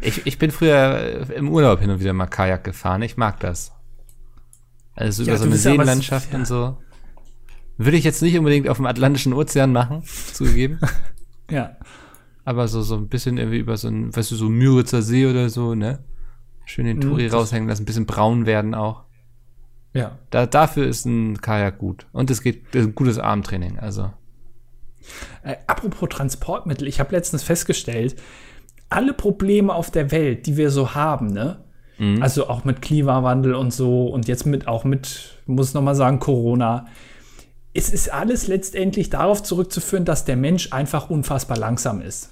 Ich, 0.00 0.26
ich 0.26 0.38
bin 0.38 0.50
früher 0.50 1.26
äh, 1.30 1.34
im 1.34 1.48
Urlaub 1.48 1.80
hin 1.80 1.88
und 1.88 1.98
wieder 1.98 2.12
mal 2.12 2.26
Kajak 2.26 2.62
gefahren. 2.62 3.00
Ich 3.00 3.16
mag 3.16 3.40
das. 3.40 3.72
Also 4.94 5.22
Ja, 5.22 5.30
über 5.30 5.38
so 5.38 5.44
du 5.44 5.50
eine 5.50 5.56
ja 5.56 5.62
Seenlandschaft 5.62 6.32
ja. 6.32 6.38
und 6.38 6.46
so. 6.46 6.76
Würde 7.78 7.96
ich 7.96 8.04
jetzt 8.04 8.22
nicht 8.22 8.38
unbedingt 8.38 8.68
auf 8.68 8.76
dem 8.76 8.86
Atlantischen 8.86 9.32
Ozean 9.32 9.72
machen, 9.72 10.02
zugegeben. 10.32 10.78
Ja. 11.50 11.76
Aber 12.44 12.68
so, 12.68 12.82
so 12.82 12.96
ein 12.96 13.08
bisschen 13.08 13.38
irgendwie 13.38 13.58
über 13.58 13.76
so 13.76 13.88
ein, 13.88 14.14
weißt 14.14 14.30
du, 14.30 14.36
so 14.36 14.48
Müritzer 14.48 15.02
See 15.02 15.26
oder 15.26 15.48
so, 15.48 15.74
ne? 15.74 16.04
Schön 16.66 16.86
den 16.86 16.96
Mhm, 16.98 17.00
Touri 17.02 17.24
das- 17.24 17.34
raushängen 17.34 17.68
lassen, 17.68 17.82
ein 17.82 17.86
bisschen 17.86 18.06
braun 18.06 18.46
werden 18.46 18.74
auch. 18.74 19.04
Ja. 19.94 20.18
Da, 20.30 20.46
dafür 20.46 20.86
ist 20.86 21.04
ein 21.06 21.40
Kajak 21.40 21.78
gut. 21.78 22.06
Und 22.12 22.30
es 22.30 22.42
geht 22.42 22.74
ein 22.74 22.94
gutes 22.94 23.18
Armtraining. 23.18 23.78
Also, 23.78 24.10
Äh, 25.42 25.56
apropos 25.66 26.08
Transportmittel, 26.08 26.88
ich 26.88 26.98
habe 27.00 27.14
letztens 27.14 27.42
festgestellt, 27.42 28.16
alle 28.88 29.12
Probleme 29.12 29.72
auf 29.74 29.90
der 29.90 30.10
Welt, 30.10 30.46
die 30.46 30.56
wir 30.56 30.70
so 30.70 30.94
haben, 30.94 31.26
ne? 31.28 31.60
Also 32.20 32.48
auch 32.48 32.64
mit 32.64 32.82
Klimawandel 32.82 33.54
und 33.54 33.72
so 33.72 34.08
und 34.08 34.26
jetzt 34.26 34.46
mit 34.46 34.66
auch 34.66 34.82
mit, 34.82 35.38
muss 35.46 35.74
noch 35.74 35.82
mal 35.82 35.94
sagen, 35.94 36.18
Corona. 36.18 36.86
Es 37.72 37.88
ist 37.88 38.12
alles 38.12 38.48
letztendlich 38.48 39.10
darauf 39.10 39.44
zurückzuführen, 39.44 40.04
dass 40.04 40.24
der 40.24 40.36
Mensch 40.36 40.72
einfach 40.72 41.08
unfassbar 41.08 41.56
langsam 41.56 42.00
ist. 42.00 42.30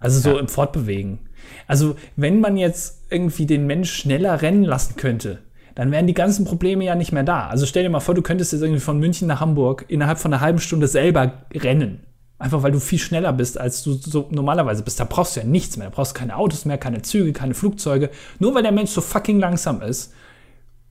Also 0.00 0.18
so 0.18 0.34
Ja. 0.34 0.40
im 0.40 0.48
Fortbewegen. 0.48 1.20
Also 1.66 1.94
wenn 2.16 2.40
man 2.40 2.56
jetzt 2.56 3.04
irgendwie 3.10 3.46
den 3.46 3.66
Mensch 3.66 3.92
schneller 3.92 4.42
rennen 4.42 4.64
lassen 4.64 4.96
könnte, 4.96 5.38
dann 5.76 5.92
wären 5.92 6.06
die 6.08 6.14
ganzen 6.14 6.44
Probleme 6.44 6.84
ja 6.84 6.94
nicht 6.96 7.12
mehr 7.12 7.22
da. 7.22 7.46
Also 7.46 7.64
stell 7.66 7.84
dir 7.84 7.90
mal 7.90 8.00
vor, 8.00 8.14
du 8.14 8.22
könntest 8.22 8.52
jetzt 8.52 8.62
irgendwie 8.62 8.80
von 8.80 8.98
München 8.98 9.28
nach 9.28 9.40
Hamburg 9.40 9.84
innerhalb 9.88 10.18
von 10.18 10.32
einer 10.32 10.40
halben 10.42 10.58
Stunde 10.58 10.88
selber 10.88 11.44
rennen. 11.54 12.00
Einfach 12.38 12.62
weil 12.62 12.72
du 12.72 12.80
viel 12.80 12.98
schneller 12.98 13.32
bist, 13.34 13.58
als 13.60 13.82
du 13.82 13.92
so 13.92 14.26
normalerweise 14.30 14.82
bist. 14.82 14.98
Da 14.98 15.04
brauchst 15.04 15.36
du 15.36 15.40
ja 15.40 15.46
nichts 15.46 15.76
mehr. 15.76 15.88
Da 15.90 15.94
brauchst 15.94 16.16
du 16.16 16.18
keine 16.18 16.36
Autos 16.36 16.64
mehr, 16.64 16.78
keine 16.78 17.02
Züge, 17.02 17.32
keine 17.32 17.54
Flugzeuge. 17.54 18.10
Nur 18.38 18.54
weil 18.54 18.62
der 18.62 18.72
Mensch 18.72 18.90
so 18.90 19.00
fucking 19.02 19.38
langsam 19.38 19.82
ist, 19.82 20.12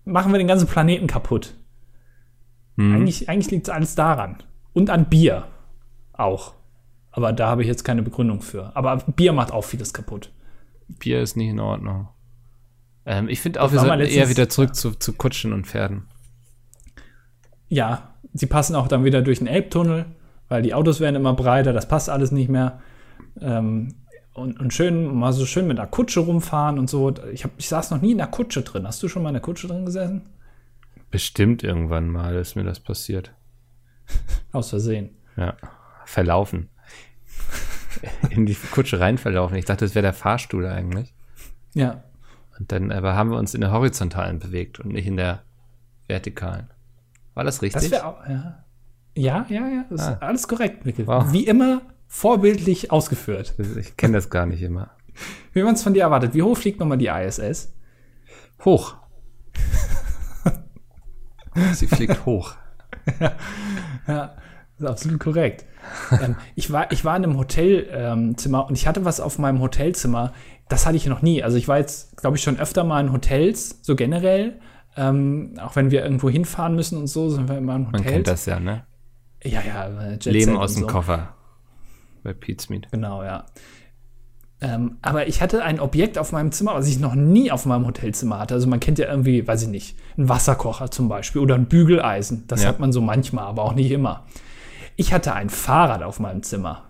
machen 0.06 0.32
wir 0.32 0.38
den 0.38 0.48
ganzen 0.48 0.68
Planeten 0.68 1.08
kaputt. 1.08 1.56
Eigentlich, 2.78 3.28
eigentlich 3.28 3.52
liegt 3.52 3.68
es 3.68 3.74
alles 3.74 3.96
daran. 3.96 4.38
Und 4.74 4.90
an 4.90 5.06
Bier 5.10 5.44
auch. 6.14 6.54
Aber 7.12 7.34
da 7.34 7.48
habe 7.50 7.62
ich 7.62 7.68
jetzt 7.68 7.84
keine 7.84 8.04
Begründung 8.04 8.42
für. 8.42 8.76
Aber 8.76 8.98
Bier 8.98 9.34
macht 9.34 9.52
auch 9.52 9.64
vieles 9.64 9.94
kaputt. 9.94 10.32
Bier 10.88 11.22
ist 11.22 11.36
nicht 11.38 11.50
in 11.50 11.60
Ordnung. 11.60 12.08
Ähm, 13.06 13.30
ich 13.30 13.42
finde 13.42 13.62
auch, 13.62 13.66
Das 13.66 13.74
wir 13.74 13.80
sollten 13.80 14.00
eher 14.02 14.06
letztens- 14.08 14.30
wieder 14.30 14.50
zurück 14.50 14.76
zu, 14.76 14.92
zu 14.92 15.14
Kutschen 15.14 15.54
und 15.54 15.66
Pferden. 15.68 16.04
Ja, 17.68 18.14
sie 18.34 18.46
passen 18.48 18.76
auch 18.76 18.88
dann 18.88 19.04
wieder 19.04 19.22
durch 19.22 19.40
den 19.40 19.48
Elbtunnel, 19.48 20.06
weil 20.48 20.62
die 20.62 20.74
Autos 20.74 21.00
werden 21.00 21.16
immer 21.16 21.34
breiter, 21.34 21.74
das 21.74 21.88
passt 21.88 22.10
alles 22.10 22.32
nicht 22.32 22.50
mehr. 22.50 22.80
Ähm, 23.42 23.96
und, 24.34 24.60
und 24.60 24.74
schön, 24.74 25.14
mal 25.16 25.34
so 25.34 25.46
schön 25.46 25.68
mit 25.68 25.80
einer 25.80 25.88
Kutsche 25.88 26.22
rumfahren 26.22 26.80
und 26.80 26.90
so. 26.90 27.14
Ich, 27.34 27.44
hab, 27.44 27.52
ich 27.58 27.68
saß 27.68 27.92
noch 27.92 28.02
nie 28.02 28.12
in 28.12 28.22
einer 28.22 28.32
Kutsche 28.32 28.62
drin. 28.62 28.88
Hast 28.88 29.02
du 29.04 29.08
schon 29.08 29.22
mal 29.24 29.30
in 29.30 29.36
einer 29.36 29.42
Kutsche 29.44 29.68
drin 29.68 29.86
gesessen? 29.86 30.22
Bestimmt 31.12 31.64
irgendwann 31.64 32.08
mal 32.10 32.36
ist 32.36 32.56
mir 32.56 32.64
das 32.64 32.80
passiert. 32.80 33.34
Aus 34.52 34.70
Versehen. 34.70 35.10
Ja. 35.36 35.56
Verlaufen. 36.06 36.70
In 38.30 38.46
die 38.46 38.56
Kutsche 38.56 39.00
rein 39.00 39.18
verlaufen. 39.18 39.56
Ich 39.56 39.66
dachte, 39.66 39.86
das 39.86 39.96
wäre 39.96 40.04
der 40.04 40.14
Fahrstuhl 40.14 40.66
eigentlich. 40.68 41.14
Ja. 41.74 42.04
Und 42.60 42.72
dann 42.72 42.92
aber 42.92 43.16
haben 43.16 43.32
wir 43.32 43.38
uns 43.38 43.54
in 43.54 43.62
der 43.62 43.72
horizontalen 43.72 44.40
bewegt 44.40 44.80
und 44.80 44.92
nicht 44.94 45.08
in 45.08 45.18
der 45.18 45.44
vertikalen. 46.08 46.68
War 47.34 47.44
das 47.44 47.62
richtig? 47.62 47.90
Das 47.90 48.02
auch, 48.02 48.26
ja. 48.28 48.64
Ja, 49.16 49.46
ja, 49.50 49.68
ja. 49.68 49.86
Das 49.90 50.02
Ah. 50.02 50.12
ist 50.14 50.22
alles 50.22 50.48
korrekt, 50.48 50.86
Mikkel. 50.86 51.08
Wow. 51.08 51.32
Wie 51.32 51.46
immer 51.46 51.82
vorbildlich 52.08 52.92
ausgeführt. 52.92 53.54
Ich 53.78 53.96
kenne 53.98 54.18
das 54.18 54.30
gar 54.30 54.46
nicht 54.46 54.62
immer. 54.62 54.92
Wie 55.54 55.64
man 55.64 55.76
es 55.76 55.84
von 55.84 55.94
dir 55.94 56.04
erwartet. 56.04 56.34
Wie 56.34 56.44
hoch 56.44 56.58
fliegt 56.58 56.80
nochmal 56.80 56.98
die 56.98 57.08
ISS? 57.08 57.74
Hoch. 58.66 58.96
Sie 61.74 61.88
fliegt 61.88 62.26
hoch. 62.26 62.56
Ja. 64.08 64.36
Das 64.78 64.80
ist 64.80 64.86
absolut 64.86 65.20
korrekt. 65.20 65.66
ähm, 66.24 66.36
ich, 66.56 66.72
war, 66.72 66.92
ich 66.92 67.06
war 67.06 67.16
in 67.16 67.24
einem 67.24 67.38
Hotelzimmer 67.38 68.60
ähm, 68.60 68.66
und 68.68 68.76
ich 68.76 68.88
hatte 68.88 69.06
was 69.06 69.20
auf 69.20 69.40
meinem 69.40 69.62
Hotelzimmer. 69.62 70.34
Das 70.68 70.86
hatte 70.86 70.98
ich 70.98 71.06
noch 71.08 71.22
nie. 71.22 71.44
Also 71.44 71.58
ich 71.58 71.68
war 71.68 71.78
jetzt, 71.78 72.18
glaube 72.18 72.38
ich, 72.38 72.44
schon 72.44 72.60
öfter 72.60 72.84
mal 72.84 73.02
in 73.02 73.12
Hotels, 73.12 73.80
so 73.82 73.96
generell. 73.96 74.60
Ähm, 74.96 75.54
auch 75.62 75.76
wenn 75.76 75.92
wir 75.92 76.04
irgendwo 76.04 76.30
hinfahren 76.30 76.76
müssen 76.76 76.98
und 76.98 77.08
so, 77.08 77.30
sind 77.30 77.48
wir 77.48 77.58
immer 77.58 77.76
in 77.76 77.88
Hotels. 77.88 78.04
Man 78.04 78.14
kennt 78.14 78.28
das 78.28 78.46
ja, 78.46 78.60
ne? 78.60 78.84
Ja, 79.44 79.62
ja. 79.62 79.88
Äh, 79.88 80.12
Jet 80.14 80.26
Leben 80.26 80.58
aus 80.58 80.74
dem 80.74 80.82
so. 80.82 80.88
Koffer. 80.88 81.36
Bei 82.24 82.34
Pete's 82.34 82.70
Meat. 82.70 82.88
Genau, 82.92 83.24
ja. 83.24 83.46
Ähm, 84.62 84.98
aber 85.02 85.28
ich 85.28 85.42
hatte 85.42 85.64
ein 85.64 85.80
Objekt 85.80 86.18
auf 86.18 86.34
meinem 86.34 86.52
Zimmer, 86.52 86.74
was 86.74 86.88
ich 86.88 87.00
noch 87.00 87.16
nie 87.16 87.50
auf 87.50 87.66
meinem 87.66 87.88
Hotelzimmer 87.88 88.40
hatte. 88.40 88.56
Also 88.56 88.68
man 88.68 88.82
kennt 88.82 89.00
ja 89.00 89.08
irgendwie, 89.08 89.48
weiß 89.48 89.64
ich 89.64 89.70
nicht, 89.70 89.98
einen 90.18 90.28
Wasserkocher 90.28 90.92
zum 90.92 91.08
Beispiel 91.08 91.42
oder 91.42 91.56
ein 91.56 91.68
Bügeleisen. 91.68 92.44
Das 92.48 92.64
ja. 92.64 92.70
hat 92.70 92.80
man 92.80 92.92
so 92.92 93.00
manchmal, 93.00 93.46
aber 93.46 93.64
auch 93.64 93.74
nicht 93.74 93.92
immer. 93.92 94.26
Ich 95.00 95.14
hatte 95.14 95.34
ein 95.34 95.50
Fahrrad 95.50 96.04
auf 96.04 96.20
meinem 96.20 96.44
Zimmer. 96.44 96.84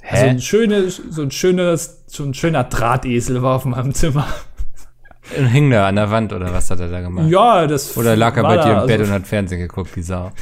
Hä? 0.00 0.16
Also 0.16 0.26
ein 0.28 0.40
schönes, 0.40 0.96
so 1.10 1.20
ein 1.20 1.30
schönes, 1.30 2.04
so 2.06 2.24
ein 2.24 2.32
schöner 2.32 2.64
Drahtesel 2.64 3.42
war 3.42 3.56
auf 3.56 3.66
meinem 3.66 3.92
Zimmer. 3.92 4.26
Und 5.36 5.44
hing 5.44 5.70
da 5.70 5.88
an 5.88 5.96
der 5.96 6.10
Wand 6.10 6.32
oder 6.32 6.50
was 6.50 6.70
hat 6.70 6.80
er 6.80 6.88
da 6.88 7.02
gemacht? 7.02 7.28
Ja, 7.28 7.66
das 7.66 7.94
Oder 7.98 8.16
lag 8.16 8.34
er 8.38 8.44
bei 8.44 8.56
dir 8.56 8.80
im 8.80 8.86
Bett 8.86 8.98
also 8.98 9.12
und 9.12 9.20
hat 9.20 9.26
Fernsehen 9.26 9.60
geguckt, 9.60 9.94
die 9.94 10.00
Sau. 10.00 10.32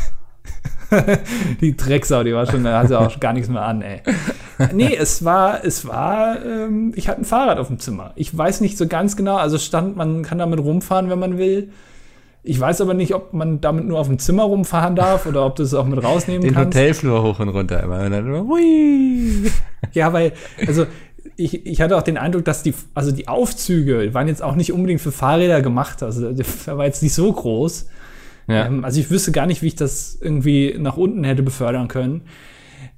die 1.61 1.77
Drecksau, 1.77 2.23
die 2.23 2.35
war 2.35 2.47
schon, 2.47 2.63
da 2.63 2.79
hatte 2.79 3.01
auch 3.01 3.19
gar 3.19 3.33
nichts 3.33 3.49
mehr 3.49 3.63
an, 3.63 3.83
ey. 3.83 4.03
Nee, 4.73 4.95
es 4.95 5.25
war, 5.25 5.65
es 5.65 5.89
war, 5.89 6.41
ähm, 6.41 6.93
ich 6.95 7.09
hatte 7.09 7.23
ein 7.23 7.25
Fahrrad 7.25 7.59
auf 7.59 7.67
dem 7.67 7.81
Zimmer. 7.81 8.13
Ich 8.15 8.37
weiß 8.39 8.61
nicht 8.61 8.79
so 8.79 8.87
ganz 8.87 9.17
genau, 9.17 9.39
also 9.39 9.59
stand, 9.59 9.97
man 9.97 10.23
kann 10.23 10.39
damit 10.39 10.61
rumfahren, 10.61 11.11
wenn 11.11 11.19
man 11.19 11.37
will. 11.37 11.73
Ich 12.49 12.61
weiß 12.61 12.81
aber 12.81 12.95
nicht, 12.95 13.13
ob 13.13 13.33
man 13.33 13.61
damit 13.61 13.87
nur 13.87 13.99
auf 13.99 14.07
dem 14.07 14.21
Zimmer 14.21 14.45
rumfahren 14.45 14.95
darf 14.95 15.27
oder 15.27 15.45
ob 15.45 15.57
du 15.57 15.65
es 15.65 15.75
auch 15.75 15.85
mit 15.85 16.03
rausnehmen 16.03 16.43
Den 16.43 16.55
kannst. 16.55 16.75
Den 16.75 16.81
Hotelflur 16.81 17.23
hoch 17.25 17.41
und 17.41 17.49
runter 17.49 17.83
immer. 17.83 18.05
Und 18.05 18.13
dann 18.13 18.25
immer, 18.25 18.47
hui. 18.47 19.51
Ja, 19.93 20.13
weil, 20.13 20.33
also 20.65 20.87
ich, 21.37 21.67
ich 21.67 21.81
hatte 21.81 21.97
auch 21.97 22.03
den 22.03 22.17
Eindruck, 22.17 22.45
dass 22.45 22.63
die, 22.63 22.73
also 22.95 23.11
die 23.11 23.27
Aufzüge 23.27 24.15
waren 24.15 24.29
jetzt 24.29 24.45
auch 24.45 24.55
nicht 24.55 24.73
unbedingt 24.73 25.01
für 25.01 25.11
Fahrräder 25.11 25.61
gemacht. 25.61 26.05
Also 26.05 26.33
der 26.33 26.47
war 26.79 26.85
jetzt 26.85 27.03
nicht 27.03 27.15
so 27.15 27.33
groß. 27.33 27.89
Ja. 28.47 28.67
Ähm, 28.67 28.85
also 28.85 29.01
ich 29.01 29.11
wüsste 29.11 29.33
gar 29.33 29.47
nicht, 29.47 29.63
wie 29.63 29.67
ich 29.67 29.75
das 29.75 30.17
irgendwie 30.21 30.77
nach 30.79 30.97
unten 30.97 31.25
hätte 31.25 31.43
befördern 31.43 31.89
können. 31.89 32.23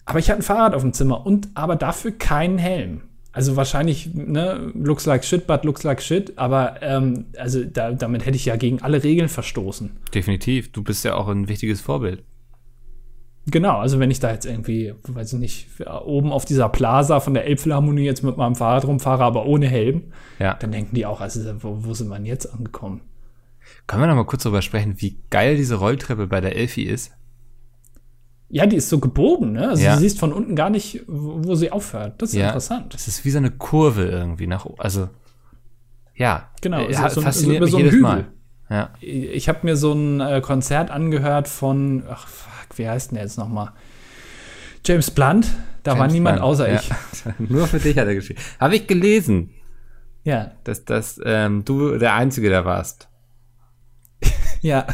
Aber 0.05 0.19
ich 0.19 0.29
hatte 0.29 0.41
ein 0.41 0.43
Fahrrad 0.43 0.75
auf 0.75 0.83
dem 0.83 0.93
Zimmer 0.93 1.25
und 1.25 1.49
aber 1.55 1.77
dafür 1.77 2.13
keinen 2.13 2.59
Helm. 2.59 3.01
Also 3.33 3.57
wahrscheinlich, 3.57 4.15
ne, 4.15 4.73
looks 4.75 5.07
like 5.07 5.25
shit, 5.25 5.47
but 5.47 5.65
looks 5.65 5.83
like 5.83 6.03
shit. 6.03 6.37
Aber 6.39 6.83
ähm, 6.83 7.27
also 7.37 7.65
da, 7.65 7.93
damit 7.93 8.27
hätte 8.27 8.37
ich 8.37 8.47
ja 8.47 8.57
gegen 8.57 8.83
alle 8.83 9.05
Regeln 9.05 9.29
verstoßen. 9.29 9.91
Definitiv. 10.15 10.73
Du 10.73 10.83
bist 10.83 11.05
ja 11.05 11.15
auch 11.15 11.29
ein 11.29 11.49
wichtiges 11.49 11.81
Vorbild. 11.81 12.25
Genau, 13.51 13.79
also 13.79 13.99
wenn 13.99 14.11
ich 14.11 14.21
da 14.21 14.31
jetzt 14.33 14.45
irgendwie, 14.45 14.95
weiß 15.05 15.35
ich 15.35 15.39
nicht, 15.39 15.69
oben 16.05 16.33
auf 16.33 16.45
dieser 16.45 16.69
Plaza 16.69 17.21
von 17.21 17.33
der 17.35 17.47
Elbphilharmonie 17.47 18.05
jetzt 18.05 18.23
mit 18.23 18.37
meinem 18.37 18.55
Fahrrad 18.55 18.85
rumfahre, 18.85 19.25
aber 19.25 19.47
ohne 19.47 19.67
Helm, 19.67 20.13
ja. 20.39 20.55
dann 20.55 20.73
denken 20.73 20.95
die 20.95 21.07
auch, 21.07 21.21
also 21.21 21.41
wo, 21.63 21.79
wo 21.85 21.95
sind 21.95 22.09
wir 22.09 22.21
jetzt 22.21 22.47
angekommen? 22.47 23.01
Können 23.87 24.03
wir 24.03 24.07
noch 24.07 24.17
mal 24.17 24.27
kurz 24.27 24.43
darüber 24.43 24.63
sprechen, 24.63 24.97
wie 24.99 25.19
geil 25.31 25.57
diese 25.57 25.77
Rolltreppe 25.77 26.27
bei 26.27 26.41
der 26.41 26.57
Elfi 26.57 26.83
ist? 26.83 27.13
Ja, 28.51 28.67
die 28.67 28.77
ist 28.77 28.89
so 28.89 28.99
gebogen, 28.99 29.53
ne? 29.53 29.69
Also 29.69 29.85
ja. 29.85 29.95
du 29.95 30.01
siehst 30.01 30.19
von 30.19 30.33
unten 30.33 30.57
gar 30.57 30.71
nicht, 30.71 31.05
wo, 31.07 31.55
sie 31.55 31.71
aufhört. 31.71 32.21
Das 32.23 32.31
ist 32.31 32.37
ja, 32.37 32.47
interessant. 32.47 32.95
Es 32.95 33.07
ist 33.07 33.25
wie 33.25 33.31
so 33.31 33.39
eine 33.39 33.51
Kurve 33.51 34.07
irgendwie 34.07 34.47
nach, 34.47 34.67
also 34.79 35.11
ja, 36.15 36.51
genau, 36.61 36.81
äh, 36.81 36.95
so, 37.11 37.21
fasziniert 37.21 37.63
so, 37.65 37.71
so 37.71 37.77
mich 37.77 37.85
jedes 37.85 37.93
Hügel. 37.93 38.03
Mal. 38.03 38.27
Ja. 38.71 38.91
Ich 39.01 39.49
habe 39.49 39.61
mir 39.63 39.77
so 39.77 39.93
ein 39.93 40.21
äh, 40.21 40.41
Konzert 40.41 40.91
angehört 40.91 41.49
von, 41.49 42.05
ach 42.09 42.27
fuck, 42.27 42.77
wie 42.77 42.89
heißt 42.89 43.11
denn 43.11 43.17
der 43.17 43.25
jetzt 43.25 43.39
noch 43.39 43.49
mal? 43.49 43.73
James 44.85 45.11
Blunt. 45.11 45.47
Da 45.83 45.93
James 45.93 46.01
war 46.01 46.09
niemand 46.09 46.37
Blunt, 46.37 46.51
außer 46.51 46.71
ja. 46.71 46.81
ich. 46.81 46.91
Nur 47.51 47.67
für 47.67 47.79
dich 47.79 47.97
hat 47.97 48.07
er 48.07 48.15
geschrieben. 48.15 48.41
Habe 48.59 48.77
ich 48.77 48.87
gelesen. 48.87 49.51
Ja. 50.25 50.53
Dass, 50.65 50.85
dass 50.85 51.21
ähm, 51.25 51.65
du 51.65 51.99
der 51.99 52.15
Einzige 52.15 52.51
da 52.51 52.65
warst. 52.65 53.09
Ja, 54.61 54.89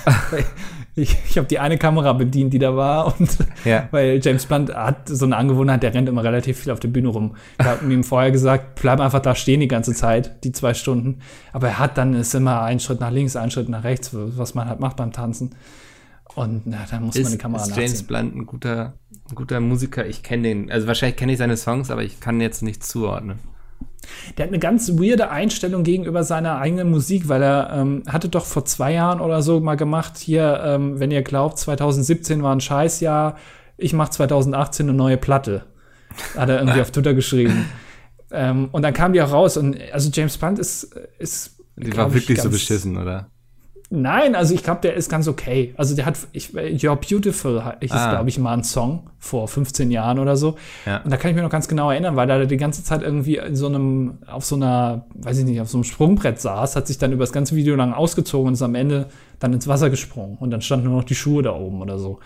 ich, 0.97 1.17
ich 1.29 1.37
habe 1.39 1.49
die 1.49 1.59
eine 1.59 1.77
Kamera 1.77 2.13
bedient, 2.13 2.53
die 2.53 2.59
da 2.59 2.77
war. 2.77 3.19
Und 3.19 3.37
ja. 3.65 3.89
weil 3.91 4.21
James 4.23 4.47
Blunt 4.47 4.75
hat 4.75 5.09
so 5.09 5.25
eine 5.25 5.37
Angewohnheit, 5.37 5.83
der 5.83 5.93
rennt 5.93 6.09
immer 6.09 6.23
relativ 6.23 6.61
viel 6.61 6.73
auf 6.73 6.81
der 6.81 6.89
Bühne 6.89 7.09
rum. 7.09 7.35
Ich 7.59 7.67
habe 7.67 7.93
ihm 7.93 8.05
vorher 8.05 8.31
gesagt, 8.31 8.81
bleib 8.81 9.01
einfach 9.01 9.21
da 9.21 9.35
stehen 9.35 9.61
die 9.61 9.69
ganze 9.69 9.93
Zeit, 9.93 10.45
die 10.45 10.53
zwei 10.53 10.75
Stunden. 10.75 11.21
Aber 11.53 11.69
er 11.69 11.79
hat 11.79 11.99
dann 11.99 12.15
ist 12.15 12.35
immer 12.35 12.63
ein 12.63 12.79
Schritt 12.79 13.01
nach 13.01 13.11
links, 13.11 13.35
ein 13.35 13.51
Schritt 13.51 13.69
nach 13.69 13.83
rechts, 13.83 14.11
was 14.13 14.55
man 14.55 14.69
halt 14.69 14.81
macht 14.81 14.97
beim 14.97 15.13
Tanzen. 15.13 15.55
Und 16.37 16.63
na, 16.67 16.85
dann 16.91 17.05
muss 17.05 17.17
ist, 17.17 17.25
man 17.25 17.33
die 17.33 17.39
Kamera 17.39 17.63
ist 17.63 17.69
nachziehen. 17.71 17.87
James 17.87 18.03
Blunt 18.05 18.37
ein 18.37 18.47
guter, 18.47 18.95
ein 19.31 19.35
guter 19.35 19.61
Musiker? 19.61 20.07
Ich 20.07 20.23
kenne 20.23 20.45
den, 20.45 20.71
also 20.71 20.87
wahrscheinlich 20.87 21.17
kenne 21.17 21.33
ich 21.33 21.39
seine 21.39 21.57
Songs, 21.57 21.91
aber 21.91 22.05
ich 22.05 22.21
kann 22.21 22.41
jetzt 22.41 22.63
nicht 22.63 22.85
zuordnen. 22.85 23.39
Der 24.37 24.45
hat 24.45 24.51
eine 24.51 24.59
ganz 24.59 24.91
weirde 24.93 25.31
Einstellung 25.31 25.83
gegenüber 25.83 26.25
seiner 26.25 26.59
eigenen 26.59 26.91
Musik, 26.91 27.29
weil 27.29 27.43
er 27.43 27.71
ähm, 27.75 28.03
hatte 28.07 28.29
doch 28.29 28.45
vor 28.45 28.65
zwei 28.65 28.93
Jahren 28.93 29.21
oder 29.21 29.43
so 29.43 29.61
mal 29.61 29.77
gemacht, 29.77 30.19
hier, 30.19 30.63
ähm, 30.65 31.01
wenn 31.01 31.11
ihr 31.11 31.23
glaubt, 31.23 31.59
2017 31.59 32.43
war 32.43 32.55
ein 32.55 32.61
Scheißjahr, 32.61 33.37
ich 33.77 33.93
mache 33.93 34.11
2018 34.11 34.89
eine 34.89 34.97
neue 34.97 35.17
Platte. 35.17 35.67
Hat 36.37 36.49
er 36.49 36.61
irgendwie 36.61 36.81
auf 36.83 36.91
Twitter 36.91 37.15
geschrieben. 37.15 37.67
Ähm, 38.31 38.69
und 38.73 38.83
dann 38.83 38.95
kam 38.95 39.13
die 39.13 39.23
auch 39.23 39.33
raus 39.33 39.57
und 39.57 39.79
also 39.93 40.11
James 40.13 40.37
Blunt 40.37 40.59
ist, 40.59 40.85
ist 41.19 41.59
Die 41.77 41.97
war 41.97 42.13
wirklich 42.13 42.41
so 42.41 42.51
beschissen, 42.51 42.97
oder? 42.97 43.31
Nein, 43.95 44.35
also 44.35 44.55
ich 44.55 44.63
glaube, 44.63 44.81
der 44.83 44.95
ist 44.95 45.09
ganz 45.09 45.29
okay. 45.29 45.73
Also 45.77 45.95
der 45.95 46.05
hat, 46.05 46.19
ich, 46.33 46.51
You're 46.51 46.97
Beautiful 46.97 47.63
ist, 47.81 47.93
ah. 47.93 48.11
glaube 48.11 48.29
ich, 48.29 48.39
mal 48.39 48.53
ein 48.53 48.65
Song 48.65 49.11
vor 49.19 49.47
15 49.47 49.91
Jahren 49.91 50.19
oder 50.19 50.37
so. 50.37 50.57
Ja. 50.85 50.99
Und 51.03 51.13
da 51.13 51.17
kann 51.17 51.31
ich 51.31 51.37
mich 51.37 51.45
noch 51.45 51.51
ganz 51.51 51.69
genau 51.69 51.91
erinnern, 51.91 52.17
weil 52.17 52.29
er 52.29 52.47
die 52.47 52.57
ganze 52.57 52.83
Zeit 52.83 53.03
irgendwie 53.03 53.37
in 53.37 53.55
so 53.55 53.67
einem, 53.67 54.19
auf 54.27 54.45
so 54.45 54.57
einer, 54.57 55.07
weiß 55.15 55.39
ich 55.39 55.45
nicht, 55.45 55.61
auf 55.61 55.69
so 55.69 55.79
einem 55.79 55.85
Sprungbrett 55.85 56.41
saß, 56.41 56.75
hat 56.75 56.89
sich 56.89 56.99
dann 56.99 57.13
über 57.13 57.23
das 57.23 57.33
ganze 57.33 57.55
Video 57.55 57.77
lang 57.77 57.93
ausgezogen 57.93 58.49
und 58.49 58.55
ist 58.55 58.63
am 58.63 58.75
Ende 58.75 59.07
dann 59.39 59.53
ins 59.53 59.69
Wasser 59.69 59.91
gesprungen. 59.91 60.37
Und 60.39 60.51
dann 60.51 60.61
standen 60.61 60.87
nur 60.87 60.97
noch 60.97 61.05
die 61.05 61.15
Schuhe 61.15 61.43
da 61.43 61.53
oben 61.53 61.81
oder 61.81 61.99
so. 61.99 62.19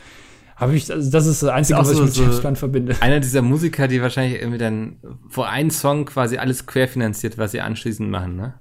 Habe 0.56 0.74
ich, 0.74 0.90
also 0.90 1.10
das 1.10 1.26
ist 1.26 1.42
das 1.42 1.50
Einzige, 1.50 1.78
was 1.78 1.92
ich 1.92 2.00
mit 2.00 2.12
so 2.12 2.22
James 2.22 2.40
Blunt 2.40 2.58
verbinde. 2.58 2.96
Einer 3.00 3.20
dieser 3.20 3.42
Musiker, 3.42 3.86
die 3.86 4.02
wahrscheinlich 4.02 4.40
irgendwie 4.40 4.58
dann 4.58 4.96
vor 5.28 5.48
einem 5.48 5.70
Song 5.70 6.06
quasi 6.06 6.38
alles 6.38 6.66
querfinanziert, 6.66 7.38
was 7.38 7.52
sie 7.52 7.60
anschließend 7.60 8.10
machen, 8.10 8.36
ne? 8.36 8.54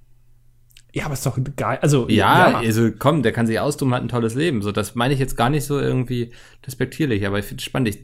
Ja, 0.98 1.06
aber 1.06 1.14
ist 1.14 1.28
doch 1.28 1.38
geil. 1.56 1.78
Also, 1.84 2.10
ja, 2.10 2.50
ja, 2.50 2.58
also 2.58 2.89
komm, 2.98 3.22
der 3.22 3.32
kann 3.32 3.45
sich 3.45 3.60
austoben, 3.60 3.93
hat 3.93 4.02
ein 4.02 4.10
tolles 4.10 4.34
Leben. 4.34 4.64
So, 4.64 4.72
das 4.72 4.95
meine 4.95 5.14
ich 5.14 5.20
jetzt 5.20 5.38
gar 5.38 5.52
nicht 5.52 5.64
so 5.64 5.80
irgendwie 5.80 6.32
despektierlich, 6.66 7.28
aber 7.28 7.38
ich 7.38 7.45
finde 7.45 7.62
es 7.62 7.66
spannend. 7.66 7.89
Ich 7.89 8.02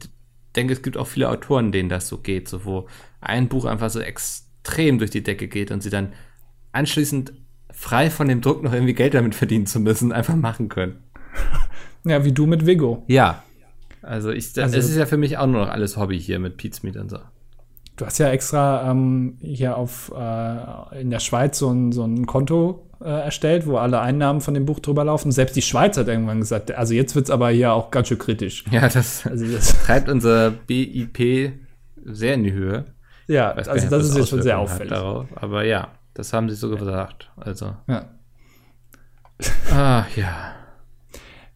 denke, 0.54 0.72
es 0.72 0.80
gibt 0.80 0.96
auch 0.96 1.08
viele 1.08 1.28
Autoren, 1.28 1.72
denen 1.72 1.88
das 1.88 2.06
so 2.06 2.18
geht, 2.18 2.48
so 2.48 2.64
wo 2.64 2.86
ein 3.20 3.48
Buch 3.48 3.64
einfach 3.64 3.90
so 3.90 3.98
extrem 3.98 5.00
durch 5.00 5.10
die 5.10 5.24
Decke 5.24 5.48
geht 5.48 5.72
und 5.72 5.82
sie 5.82 5.90
dann 5.90 6.12
anschließend 6.70 7.32
frei 7.72 8.10
von 8.10 8.28
dem 8.28 8.40
Druck 8.40 8.62
noch 8.62 8.72
irgendwie 8.72 8.94
Geld 8.94 9.14
damit 9.14 9.34
verdienen 9.34 9.66
zu 9.66 9.80
müssen, 9.80 10.12
einfach 10.12 10.36
machen 10.36 10.68
können. 10.68 11.02
Ja, 12.06 12.22
wie 12.22 12.32
du 12.32 12.44
mit 12.44 12.66
Vigo. 12.66 13.02
Ja. 13.06 13.42
Also 14.02 14.30
ich, 14.30 14.52
das, 14.52 14.64
also, 14.64 14.76
es 14.76 14.90
ist 14.90 14.98
ja 14.98 15.06
für 15.06 15.16
mich 15.16 15.38
auch 15.38 15.46
nur 15.46 15.62
noch 15.62 15.70
alles 15.70 15.96
Hobby 15.96 16.20
hier 16.20 16.38
mit 16.38 16.62
Meat 16.62 16.98
und 16.98 17.08
so. 17.08 17.16
Du 17.96 18.04
hast 18.04 18.18
ja 18.18 18.28
extra 18.30 18.90
ähm, 18.90 19.38
hier 19.40 19.76
auf 19.76 20.12
äh, 20.16 21.00
in 21.00 21.10
der 21.10 21.20
Schweiz 21.20 21.58
so 21.58 21.70
ein, 21.70 21.92
so 21.92 22.04
ein 22.04 22.26
Konto 22.26 22.90
äh, 23.00 23.08
erstellt, 23.08 23.66
wo 23.66 23.76
alle 23.76 24.00
Einnahmen 24.00 24.40
von 24.40 24.54
dem 24.54 24.64
Buch 24.64 24.80
drüber 24.80 25.04
laufen. 25.04 25.30
Selbst 25.30 25.54
die 25.54 25.62
Schweiz 25.62 25.96
hat 25.96 26.08
irgendwann 26.08 26.40
gesagt, 26.40 26.72
also 26.72 26.92
jetzt 26.92 27.14
wird 27.14 27.26
es 27.26 27.30
aber 27.30 27.50
hier 27.50 27.72
auch 27.72 27.92
ganz 27.92 28.08
schön 28.08 28.18
kritisch. 28.18 28.64
Ja, 28.70 28.88
das, 28.88 29.26
also 29.26 29.46
das 29.46 29.80
treibt 29.84 30.08
unser 30.08 30.50
BIP 30.50 31.52
sehr 32.04 32.34
in 32.34 32.42
die 32.42 32.52
Höhe. 32.52 32.86
Ja, 33.28 33.52
also 33.52 33.72
nicht, 33.72 33.90
das 33.90 34.08
ist 34.08 34.16
jetzt 34.16 34.28
schon 34.28 34.42
sehr 34.42 34.58
auffällig. 34.58 34.90
Darauf. 34.90 35.26
Aber 35.36 35.64
ja, 35.64 35.88
das 36.14 36.32
haben 36.32 36.50
sie 36.50 36.56
so 36.56 36.70
gesagt. 36.70 37.30
Also. 37.36 37.76
Ja. 37.86 38.06
Ah, 39.72 40.04
ja. 40.16 40.52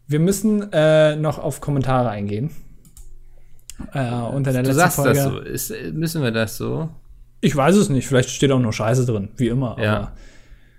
Wir 0.06 0.20
müssen 0.20 0.72
äh, 0.72 1.16
noch 1.16 1.38
auf 1.38 1.60
Kommentare 1.60 2.08
eingehen. 2.08 2.50
Äh, 3.92 4.10
unter 4.10 4.52
der 4.52 4.62
du 4.62 4.68
letzten 4.68 4.74
sagst 4.74 4.96
Folge. 4.96 5.14
das 5.14 5.68
so. 5.68 5.74
Ist, 5.74 5.92
müssen 5.94 6.22
wir 6.22 6.30
das 6.30 6.56
so? 6.56 6.90
Ich 7.40 7.54
weiß 7.54 7.76
es 7.76 7.88
nicht. 7.88 8.06
Vielleicht 8.06 8.30
steht 8.30 8.50
auch 8.50 8.58
nur 8.58 8.72
Scheiße 8.72 9.06
drin, 9.06 9.28
wie 9.36 9.48
immer. 9.48 9.76
Ja. 9.80 10.12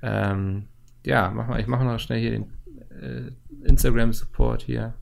Ähm, 0.02 0.64
ja, 1.06 1.32
mach 1.34 1.48
mal, 1.48 1.60
ich 1.60 1.68
mache 1.68 1.86
noch 1.86 2.00
schnell 2.00 2.20
hier 2.20 2.32
den 2.32 2.44
äh, 3.02 3.68
Instagram-Support 3.68 4.64
hier. 4.64 4.94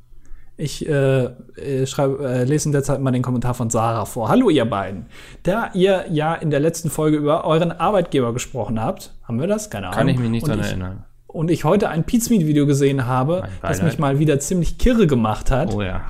Ich 0.60 0.88
äh, 0.88 1.26
äh, 1.26 1.86
schreibe, 1.86 2.28
äh, 2.28 2.44
lese 2.44 2.70
in 2.70 2.72
der 2.72 2.82
Zeit 2.82 3.00
mal 3.00 3.12
den 3.12 3.22
Kommentar 3.22 3.54
von 3.54 3.70
Sarah 3.70 4.06
vor. 4.06 4.30
Hallo 4.30 4.50
ihr 4.50 4.66
beiden. 4.66 5.06
Da 5.44 5.70
ihr 5.74 6.06
ja 6.10 6.34
in 6.34 6.50
der 6.50 6.60
letzten 6.60 6.90
Folge 6.90 7.18
über 7.18 7.46
euren 7.46 7.72
Arbeitgeber 7.72 8.34
gesprochen 8.34 8.82
habt, 8.82 9.14
haben 9.24 9.40
wir 9.40 9.48
das? 9.48 9.70
Keine 9.70 9.88
Ahnung. 9.88 9.98
Kann 9.98 10.08
ich 10.08 10.18
mich 10.18 10.30
nicht 10.30 10.48
daran 10.48 10.60
erinnern. 10.62 11.06
Und 11.28 11.52
ich 11.52 11.64
heute 11.64 11.90
ein 11.90 12.06
Pizmeet-Video 12.06 12.66
gesehen 12.66 13.06
habe, 13.06 13.48
das 13.62 13.84
mich 13.84 14.00
mal 14.00 14.18
wieder 14.18 14.40
ziemlich 14.40 14.80
kirre 14.80 15.06
gemacht 15.06 15.52
hat. 15.52 15.74
Oh 15.74 15.82
ja 15.82 16.06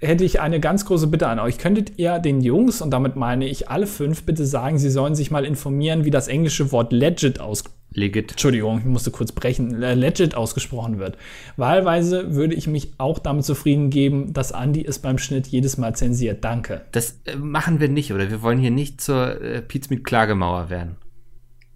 hätte 0.00 0.24
ich 0.24 0.40
eine 0.40 0.60
ganz 0.60 0.84
große 0.84 1.06
Bitte 1.06 1.28
an 1.28 1.38
euch. 1.38 1.58
Könntet 1.58 1.98
ihr 1.98 2.18
den 2.18 2.40
Jungs, 2.40 2.80
und 2.80 2.90
damit 2.90 3.16
meine 3.16 3.46
ich 3.46 3.68
alle 3.68 3.86
fünf, 3.86 4.24
bitte 4.24 4.46
sagen, 4.46 4.78
sie 4.78 4.90
sollen 4.90 5.14
sich 5.14 5.30
mal 5.30 5.44
informieren, 5.44 6.04
wie 6.04 6.10
das 6.10 6.28
englische 6.28 6.72
Wort 6.72 6.92
legit 6.92 7.38
aus, 7.40 7.64
legit. 7.92 8.32
Entschuldigung, 8.32 8.78
ich 8.78 8.84
musste 8.84 9.10
kurz 9.10 9.32
brechen, 9.32 9.82
äh, 9.82 9.94
legit 9.94 10.34
ausgesprochen 10.34 10.98
wird. 10.98 11.18
Wahlweise 11.56 12.34
würde 12.34 12.54
ich 12.54 12.66
mich 12.66 12.92
auch 12.98 13.18
damit 13.18 13.44
zufrieden 13.44 13.90
geben, 13.90 14.32
dass 14.32 14.52
Andi 14.52 14.84
es 14.84 14.98
beim 15.00 15.18
Schnitt 15.18 15.46
jedes 15.48 15.76
Mal 15.76 15.94
zensiert. 15.94 16.44
Danke. 16.44 16.82
Das 16.92 17.20
äh, 17.26 17.36
machen 17.36 17.80
wir 17.80 17.88
nicht, 17.88 18.12
oder? 18.12 18.30
Wir 18.30 18.42
wollen 18.42 18.58
hier 18.58 18.70
nicht 18.70 19.00
zur 19.00 19.40
äh, 19.40 19.60
Pizza 19.60 19.92
mit 19.92 20.04
Klagemauer 20.04 20.70
werden. 20.70 20.96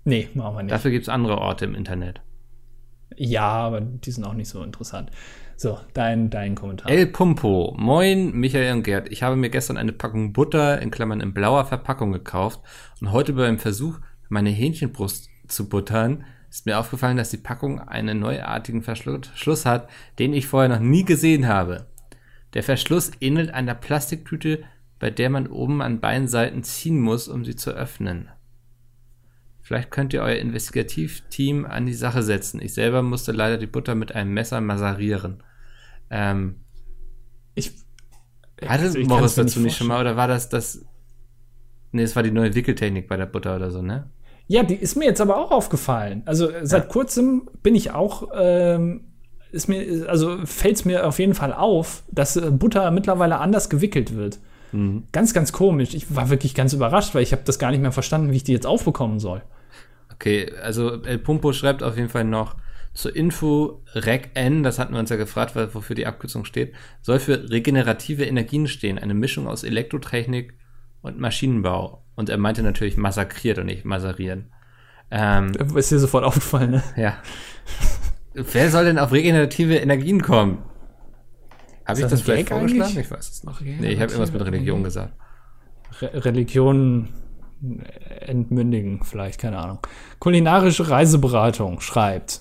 Nee, 0.04 0.28
machen 0.34 0.56
wir 0.56 0.62
nicht. 0.62 0.72
Dafür 0.72 0.90
gibt 0.90 1.04
es 1.04 1.08
andere 1.08 1.38
Orte 1.38 1.64
im 1.64 1.74
Internet. 1.74 2.20
Ja, 3.16 3.48
aber 3.48 3.80
die 3.80 4.10
sind 4.10 4.24
auch 4.24 4.34
nicht 4.34 4.48
so 4.48 4.62
interessant. 4.62 5.10
So, 5.56 5.78
dein, 5.92 6.30
dein 6.30 6.54
Kommentar. 6.56 6.90
El 6.90 7.06
Pumpo. 7.06 7.74
Moin, 7.78 8.32
Michael 8.32 8.72
und 8.72 8.82
Gerd. 8.82 9.10
Ich 9.12 9.22
habe 9.22 9.36
mir 9.36 9.50
gestern 9.50 9.76
eine 9.76 9.92
Packung 9.92 10.32
Butter 10.32 10.82
in 10.82 10.90
Klammern 10.90 11.20
in 11.20 11.32
blauer 11.32 11.64
Verpackung 11.64 12.12
gekauft 12.12 12.60
und 13.00 13.12
heute 13.12 13.34
beim 13.34 13.58
Versuch, 13.58 14.00
meine 14.28 14.50
Hähnchenbrust 14.50 15.30
zu 15.46 15.68
buttern, 15.68 16.24
ist 16.50 16.66
mir 16.66 16.78
aufgefallen, 16.78 17.16
dass 17.16 17.30
die 17.30 17.36
Packung 17.36 17.80
einen 17.80 18.20
neuartigen 18.20 18.82
Verschluss 18.82 19.66
hat, 19.66 19.88
den 20.18 20.34
ich 20.34 20.46
vorher 20.46 20.68
noch 20.68 20.80
nie 20.80 21.04
gesehen 21.04 21.46
habe. 21.46 21.86
Der 22.54 22.62
Verschluss 22.62 23.12
ähnelt 23.20 23.52
einer 23.52 23.74
Plastiktüte, 23.74 24.64
bei 24.98 25.10
der 25.10 25.30
man 25.30 25.46
oben 25.46 25.82
an 25.82 26.00
beiden 26.00 26.28
Seiten 26.28 26.62
ziehen 26.62 27.00
muss, 27.00 27.28
um 27.28 27.44
sie 27.44 27.56
zu 27.56 27.72
öffnen. 27.72 28.28
Vielleicht 29.64 29.90
könnt 29.90 30.12
ihr 30.12 30.20
euer 30.20 30.36
Investigativteam 30.36 31.64
an 31.64 31.86
die 31.86 31.94
Sache 31.94 32.22
setzen. 32.22 32.60
Ich 32.60 32.74
selber 32.74 33.00
musste 33.00 33.32
leider 33.32 33.56
die 33.56 33.66
Butter 33.66 33.94
mit 33.94 34.14
einem 34.14 34.34
Messer 34.34 34.60
maserieren. 34.60 35.42
Ähm, 36.10 36.56
ich 37.54 37.72
hatte 38.60 38.84
also 38.84 38.98
ich 38.98 39.08
Morris 39.08 39.36
dazu 39.36 39.60
nicht 39.60 39.76
schon 39.76 39.86
mal, 39.86 40.02
oder 40.02 40.16
war 40.16 40.28
das 40.28 40.50
das? 40.50 40.84
Nee, 41.92 42.02
es 42.02 42.14
war 42.14 42.22
die 42.22 42.30
neue 42.30 42.54
Wickeltechnik 42.54 43.08
bei 43.08 43.16
der 43.16 43.24
Butter 43.24 43.56
oder 43.56 43.70
so, 43.70 43.80
ne? 43.80 44.10
Ja, 44.48 44.64
die 44.64 44.74
ist 44.74 44.96
mir 44.96 45.06
jetzt 45.06 45.22
aber 45.22 45.38
auch 45.38 45.50
aufgefallen. 45.50 46.22
Also 46.26 46.50
seit 46.62 46.90
kurzem 46.90 47.48
bin 47.62 47.74
ich 47.74 47.92
auch, 47.92 48.28
ähm, 48.34 49.06
ist 49.50 49.68
mir, 49.68 50.06
also 50.10 50.44
fällt 50.44 50.76
es 50.76 50.84
mir 50.84 51.08
auf 51.08 51.18
jeden 51.18 51.34
Fall 51.34 51.54
auf, 51.54 52.02
dass 52.12 52.36
äh, 52.36 52.50
Butter 52.50 52.90
mittlerweile 52.90 53.38
anders 53.38 53.70
gewickelt 53.70 54.14
wird. 54.14 54.38
Ganz, 55.12 55.32
ganz 55.32 55.52
komisch. 55.52 55.94
Ich 55.94 56.14
war 56.16 56.30
wirklich 56.30 56.54
ganz 56.54 56.72
überrascht, 56.72 57.14
weil 57.14 57.22
ich 57.22 57.32
habe 57.32 57.42
das 57.44 57.58
gar 57.58 57.70
nicht 57.70 57.80
mehr 57.80 57.92
verstanden, 57.92 58.32
wie 58.32 58.36
ich 58.36 58.44
die 58.44 58.52
jetzt 58.52 58.66
aufbekommen 58.66 59.20
soll. 59.20 59.40
Okay, 60.14 60.52
also 60.62 61.02
El 61.02 61.18
Pumpo 61.18 61.52
schreibt 61.52 61.82
auf 61.82 61.96
jeden 61.96 62.08
Fall 62.08 62.24
noch 62.24 62.56
zur 62.94 63.14
Info 63.14 63.82
RECN, 63.94 64.62
das 64.62 64.78
hatten 64.78 64.94
wir 64.94 65.00
uns 65.00 65.10
ja 65.10 65.16
gefragt, 65.16 65.56
wofür 65.74 65.96
die 65.96 66.06
Abkürzung 66.06 66.44
steht, 66.44 66.74
soll 67.02 67.18
für 67.18 67.50
regenerative 67.50 68.24
Energien 68.24 68.68
stehen, 68.68 68.98
eine 68.98 69.14
Mischung 69.14 69.48
aus 69.48 69.64
Elektrotechnik 69.64 70.54
und 71.02 71.18
Maschinenbau. 71.18 72.04
Und 72.14 72.28
er 72.28 72.38
meinte 72.38 72.62
natürlich 72.62 72.96
massakriert 72.96 73.58
und 73.58 73.66
nicht 73.66 73.84
maserieren. 73.84 74.52
Ähm, 75.10 75.52
Ist 75.74 75.90
dir 75.90 75.98
sofort 75.98 76.24
aufgefallen, 76.24 76.70
ne? 76.70 76.82
ja. 76.96 77.16
Wer 78.32 78.70
soll 78.70 78.84
denn 78.84 78.98
auf 78.98 79.12
regenerative 79.12 79.76
Energien 79.76 80.22
kommen? 80.22 80.62
Habe 81.84 81.98
ich 81.98 82.02
das 82.02 82.12
das 82.12 82.22
vielleicht 82.22 82.48
vorgeschlagen? 82.48 82.82
eigentlich? 82.82 83.04
Ich 83.04 83.10
weiß 83.10 83.30
es 83.30 83.44
noch. 83.44 83.60
Nee, 83.60 83.92
ich 83.92 84.00
habe 84.00 84.12
irgendwas 84.12 84.32
mit 84.32 84.44
Religion 84.44 84.82
gesagt. 84.82 85.12
Re 86.00 86.24
Religion 86.24 87.10
entmündigen, 88.20 89.02
vielleicht, 89.04 89.40
keine 89.40 89.58
Ahnung. 89.58 89.78
Kulinarische 90.18 90.88
Reiseberatung 90.88 91.80
schreibt. 91.80 92.40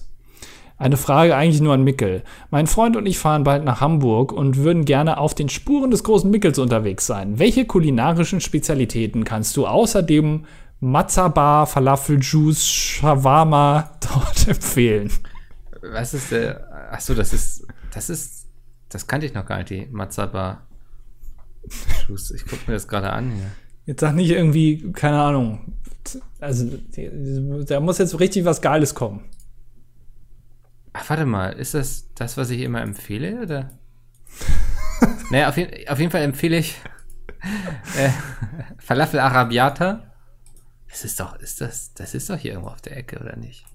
Eine 0.77 0.97
Frage 0.97 1.35
eigentlich 1.35 1.61
nur 1.61 1.73
an 1.73 1.83
Mickel. 1.83 2.23
Mein 2.49 2.67
Freund 2.67 2.95
und 2.97 3.05
ich 3.05 3.19
fahren 3.19 3.43
bald 3.43 3.63
nach 3.63 3.79
Hamburg 3.79 4.31
und 4.31 4.57
würden 4.57 4.85
gerne 4.85 5.17
auf 5.17 5.35
den 5.35 5.47
Spuren 5.47 5.91
des 5.91 6.03
großen 6.03 6.29
Mickels 6.29 6.59
unterwegs 6.59 7.05
sein. 7.05 7.39
Welche 7.39 7.65
kulinarischen 7.65 8.41
Spezialitäten 8.41 9.23
kannst 9.23 9.55
du 9.55 9.67
außer 9.67 10.03
dem 10.03 10.45
Matzabar, 10.79 11.67
Falafel, 11.67 12.19
Juice, 12.21 12.65
Shawarma 12.67 13.91
dort 14.01 14.47
empfehlen? 14.47 15.11
Was 15.81 16.13
ist 16.13 16.31
der? 16.31 16.89
Ach 16.91 16.99
so, 16.99 17.13
das 17.13 17.31
ist, 17.33 17.65
das 17.93 18.09
ist, 18.09 18.47
das 18.89 19.07
kannte 19.07 19.25
ich 19.25 19.33
noch 19.33 19.45
gar 19.45 19.59
nicht, 19.59 19.69
die 19.69 19.87
Matzaba. 19.91 20.63
Ich 22.09 22.45
gucke 22.45 22.63
mir 22.67 22.73
das 22.73 22.87
gerade 22.87 23.11
an 23.11 23.31
hier. 23.31 23.51
Jetzt 23.85 24.01
sag 24.01 24.15
nicht 24.15 24.29
irgendwie, 24.29 24.91
keine 24.93 25.21
Ahnung. 25.21 25.73
Also, 26.39 26.69
da 27.67 27.79
muss 27.79 27.97
jetzt 27.97 28.19
richtig 28.19 28.45
was 28.45 28.61
Geiles 28.61 28.93
kommen. 28.95 29.29
Ach, 30.93 31.09
warte 31.09 31.25
mal, 31.25 31.49
ist 31.53 31.73
das 31.73 32.13
das, 32.13 32.37
was 32.37 32.49
ich 32.49 32.61
immer 32.61 32.81
empfehle, 32.81 33.41
oder? 33.41 33.71
naja, 35.31 35.49
auf, 35.49 35.57
jeden- 35.57 35.87
auf 35.87 35.99
jeden 35.99 36.11
Fall 36.11 36.21
empfehle 36.21 36.57
ich 36.57 36.75
äh, 37.97 38.09
Falafel 38.77 39.19
Arabiata. 39.19 40.11
Das 40.89 41.03
ist 41.03 41.19
doch, 41.19 41.35
ist 41.39 41.59
das, 41.61 41.93
das 41.93 42.13
ist 42.13 42.29
doch 42.29 42.37
hier 42.37 42.51
irgendwo 42.53 42.69
auf 42.71 42.81
der 42.81 42.95
Ecke, 42.97 43.19
oder 43.19 43.35
nicht? 43.35 43.65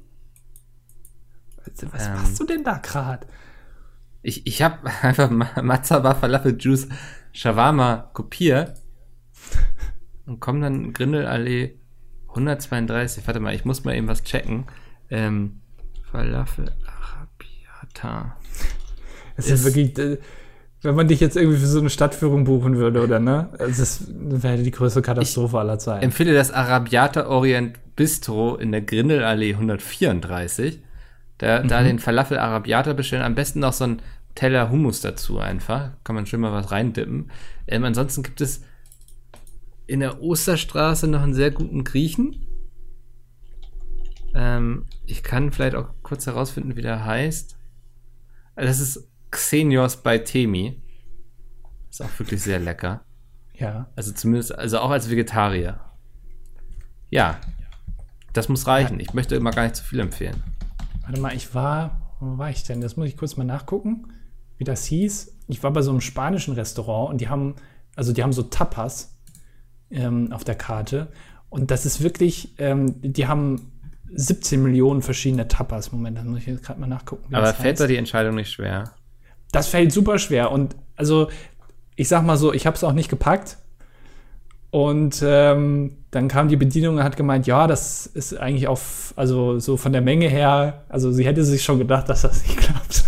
Was 1.90 2.06
Ähm. 2.06 2.14
machst 2.14 2.38
du 2.40 2.44
denn 2.46 2.64
da 2.64 2.78
gerade? 2.78 3.26
Ich, 4.22 4.46
ich 4.46 4.62
habe 4.62 4.78
einfach 5.02 5.28
Ma- 5.30 5.60
Matzaba 5.62 6.14
Falafel 6.14 6.56
Juice 6.58 6.88
Shawarma 7.32 8.10
kopiert 8.14 8.80
und 10.28 10.40
komme 10.40 10.60
dann 10.60 10.92
Grindelallee 10.92 11.74
132. 12.28 13.26
Warte 13.26 13.40
mal, 13.40 13.54
ich 13.54 13.64
muss 13.64 13.84
mal 13.84 13.94
eben 13.96 14.08
was 14.08 14.22
checken. 14.22 14.64
Ähm, 15.10 15.60
Falafel 16.10 16.72
Arabiata. 16.86 18.36
Es 19.36 19.46
Ist- 19.46 19.52
ist 19.52 19.64
wirklich, 19.64 19.98
äh, 19.98 20.18
wenn 20.82 20.94
man 20.94 21.08
dich 21.08 21.20
jetzt 21.20 21.36
irgendwie 21.36 21.58
für 21.58 21.66
so 21.66 21.80
eine 21.80 21.90
Stadtführung 21.90 22.44
buchen 22.44 22.76
würde, 22.76 23.02
oder 23.02 23.18
ne? 23.18 23.48
Das 23.58 24.04
wäre 24.08 24.62
die 24.62 24.70
größte 24.70 25.02
Katastrophe 25.02 25.58
aller 25.58 25.78
Zeiten. 25.78 26.04
Empfehle 26.04 26.34
das 26.34 26.50
Arabiata 26.52 27.26
Orient 27.26 27.78
Bistro 27.96 28.56
in 28.56 28.70
der 28.70 28.82
Grindelallee 28.82 29.54
134. 29.54 30.82
Da, 31.38 31.62
da 31.62 31.82
den 31.82 31.98
Falafel 31.98 32.38
Arabiata 32.38 32.92
bestellen. 32.94 33.22
Am 33.22 33.34
besten 33.34 33.60
noch 33.60 33.72
so 33.72 33.84
einen 33.84 34.02
Teller 34.34 34.70
Hummus 34.70 35.00
dazu 35.00 35.38
einfach. 35.38 35.90
Kann 36.04 36.14
man 36.16 36.26
schön 36.26 36.40
mal 36.40 36.52
was 36.52 36.70
reindippen. 36.70 37.30
Ähm, 37.66 37.84
ansonsten 37.84 38.22
gibt 38.22 38.40
es 38.40 38.62
in 39.88 40.00
der 40.00 40.22
Osterstraße 40.22 41.08
noch 41.08 41.22
einen 41.22 41.34
sehr 41.34 41.50
guten 41.50 41.82
Griechen. 41.82 42.46
Ähm, 44.34 44.86
ich 45.06 45.22
kann 45.22 45.50
vielleicht 45.50 45.74
auch 45.74 45.88
kurz 46.02 46.26
herausfinden, 46.26 46.76
wie 46.76 46.82
der 46.82 47.04
heißt. 47.04 47.56
Also 48.54 48.68
Das 48.68 48.80
ist 48.80 49.08
Xenios 49.30 49.96
bei 49.96 50.18
Temi. 50.18 50.82
Ist 51.90 52.02
auch 52.02 52.18
wirklich 52.18 52.42
sehr 52.42 52.58
lecker. 52.60 53.02
ja. 53.54 53.90
Also 53.96 54.12
zumindest, 54.12 54.54
also 54.54 54.78
auch 54.78 54.90
als 54.90 55.08
Vegetarier. 55.10 55.80
Ja, 57.10 57.40
das 58.34 58.50
muss 58.50 58.66
reichen. 58.66 59.00
Ich 59.00 59.14
möchte 59.14 59.34
immer 59.36 59.50
gar 59.52 59.62
nicht 59.62 59.76
zu 59.76 59.84
viel 59.84 60.00
empfehlen. 60.00 60.42
Warte 61.02 61.20
mal, 61.20 61.34
ich 61.34 61.54
war, 61.54 62.14
wo 62.20 62.36
war 62.36 62.50
ich 62.50 62.62
denn? 62.64 62.82
Das 62.82 62.98
muss 62.98 63.08
ich 63.08 63.16
kurz 63.16 63.38
mal 63.38 63.44
nachgucken, 63.44 64.12
wie 64.58 64.64
das 64.64 64.84
hieß. 64.84 65.34
Ich 65.48 65.62
war 65.62 65.72
bei 65.72 65.80
so 65.80 65.90
einem 65.90 66.02
spanischen 66.02 66.52
Restaurant 66.52 67.10
und 67.10 67.20
die 67.22 67.28
haben, 67.30 67.56
also 67.96 68.12
die 68.12 68.22
haben 68.22 68.34
so 68.34 68.42
Tapas 68.42 69.17
ähm, 69.90 70.32
auf 70.32 70.44
der 70.44 70.54
Karte. 70.54 71.08
Und 71.50 71.70
das 71.70 71.86
ist 71.86 72.02
wirklich, 72.02 72.54
ähm, 72.58 72.94
die 73.00 73.26
haben 73.26 73.72
17 74.14 74.62
Millionen 74.62 75.02
verschiedene 75.02 75.48
Tapas. 75.48 75.92
Moment, 75.92 76.18
da 76.18 76.24
muss 76.24 76.40
ich 76.40 76.46
jetzt 76.46 76.64
gerade 76.64 76.80
mal 76.80 76.86
nachgucken. 76.86 77.34
Aber 77.34 77.46
fällt 77.54 77.72
heißt. 77.74 77.80
da 77.80 77.86
die 77.86 77.96
Entscheidung 77.96 78.34
nicht 78.34 78.50
schwer? 78.50 78.92
Das 79.52 79.68
fällt 79.68 79.92
super 79.92 80.18
schwer. 80.18 80.50
Und 80.50 80.76
also, 80.96 81.28
ich 81.96 82.08
sag 82.08 82.22
mal 82.24 82.36
so, 82.36 82.52
ich 82.52 82.66
habe 82.66 82.76
es 82.76 82.84
auch 82.84 82.92
nicht 82.92 83.08
gepackt. 83.08 83.58
Und 84.70 85.22
ähm, 85.26 85.96
dann 86.10 86.28
kam 86.28 86.48
die 86.48 86.56
Bedienung 86.56 86.96
und 86.96 87.02
hat 87.02 87.16
gemeint, 87.16 87.46
ja, 87.46 87.66
das 87.66 88.04
ist 88.06 88.36
eigentlich 88.36 88.68
auf, 88.68 89.14
also 89.16 89.58
so 89.58 89.78
von 89.78 89.92
der 89.92 90.02
Menge 90.02 90.28
her, 90.28 90.84
also 90.90 91.10
sie 91.10 91.24
hätte 91.24 91.42
sich 91.42 91.62
schon 91.62 91.78
gedacht, 91.78 92.08
dass 92.10 92.22
das 92.22 92.42
nicht 92.42 92.58
klappt. 92.58 93.04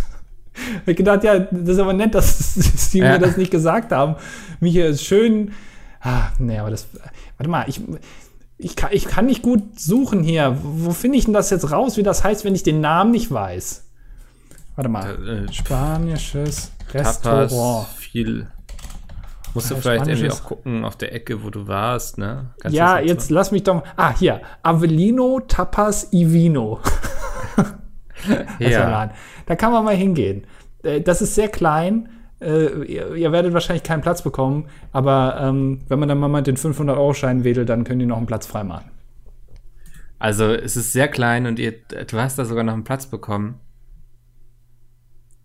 ich 0.87 0.97
gedacht, 0.97 1.23
ja, 1.23 1.39
das 1.39 1.69
ist 1.69 1.79
aber 1.79 1.93
nett, 1.93 2.15
dass 2.15 2.55
sie 2.91 3.01
Ja. 3.01 3.13
mir 3.13 3.19
das 3.19 3.37
nicht 3.37 3.51
gesagt 3.51 3.93
haben. 3.93 4.17
Michael 4.61 4.91
ist 4.93 5.05
schön. 5.05 5.53
Ah, 6.01 6.29
nee, 6.39 6.59
aber 6.59 6.71
das. 6.71 6.89
Warte 7.37 7.51
mal, 7.51 7.65
ich, 7.69 7.81
ich, 8.59 8.77
kann, 8.77 8.91
ich 8.93 9.07
kann 9.07 9.27
nicht 9.27 9.43
gut 9.43 9.79
suchen 9.79 10.23
hier. 10.23 10.57
Wo 10.63 10.91
finde 10.93 11.19
ich 11.19 11.25
denn 11.27 11.35
das 11.35 11.51
jetzt 11.51 11.71
raus, 11.71 11.97
wie 11.97 12.03
das 12.03 12.25
heißt, 12.25 12.45
wenn 12.45 12.55
ich 12.55 12.63
den 12.63 12.81
Namen 12.81 13.11
nicht 13.11 13.31
weiß? 13.31 13.85
Warte 14.77 14.89
mal. 14.89 15.47
Äh, 15.49 15.53
Spanisches 15.53 16.73
Tapas, 16.91 17.25
Restaurant. 17.25 17.89
viel. 17.99 18.47
Musst 19.53 19.71
du 19.71 19.75
Ah, 19.75 19.79
vielleicht 19.81 20.07
irgendwie 20.07 20.31
auch 20.31 20.45
gucken 20.45 20.85
auf 20.85 20.97
der 20.97 21.13
Ecke, 21.13 21.43
wo 21.43 21.51
du 21.51 21.67
warst, 21.67 22.19
ne? 22.19 22.55
Kannst 22.61 22.77
Ja, 22.77 22.99
das 23.01 23.07
jetzt 23.09 23.31
lass 23.31 23.51
mich 23.51 23.65
doch 23.65 23.75
mal. 23.75 23.83
Ah, 23.97 24.15
hier. 24.17 24.41
Avellino 24.63 25.41
Tapas 25.41 26.13
Ivino. 26.13 26.81
Ja. 28.59 28.89
Laden. 28.89 29.15
Da 29.47 29.57
kann 29.57 29.73
man 29.73 29.83
mal 29.85 29.97
hingehen. 29.97 30.45
Äh, 30.83 31.01
Das 31.01 31.23
ist 31.23 31.35
sehr 31.35 31.49
klein. 31.49 32.09
Äh, 32.41 32.85
Ihr, 32.85 33.15
ihr 33.15 33.33
werdet 33.33 33.53
wahrscheinlich 33.53 33.83
keinen 33.83 34.01
Platz 34.01 34.23
bekommen, 34.23 34.67
aber 34.93 35.39
ähm, 35.41 35.81
wenn 35.89 35.99
man 35.99 36.09
dann 36.09 36.19
mal 36.19 36.29
mit 36.29 36.47
den 36.47 36.57
500-Euro-Schein 36.57 37.45
wedelt, 37.45 37.69
dann 37.69 37.85
können 37.85 37.99
die 37.99 38.07
noch 38.07 38.17
einen 38.17 38.27
Platz 38.27 38.47
freimachen. 38.47 38.91
Also 40.19 40.53
es 40.53 40.77
ist 40.77 40.93
sehr 40.93 41.09
klein 41.09 41.47
und 41.47 41.59
ihr, 41.59 41.73
du 41.73 42.19
hast 42.19 42.39
da 42.39 42.45
sogar 42.45 42.63
noch 42.65 42.75
einen 42.75 42.85
Platz 42.85 43.07
bekommen. 43.07 43.61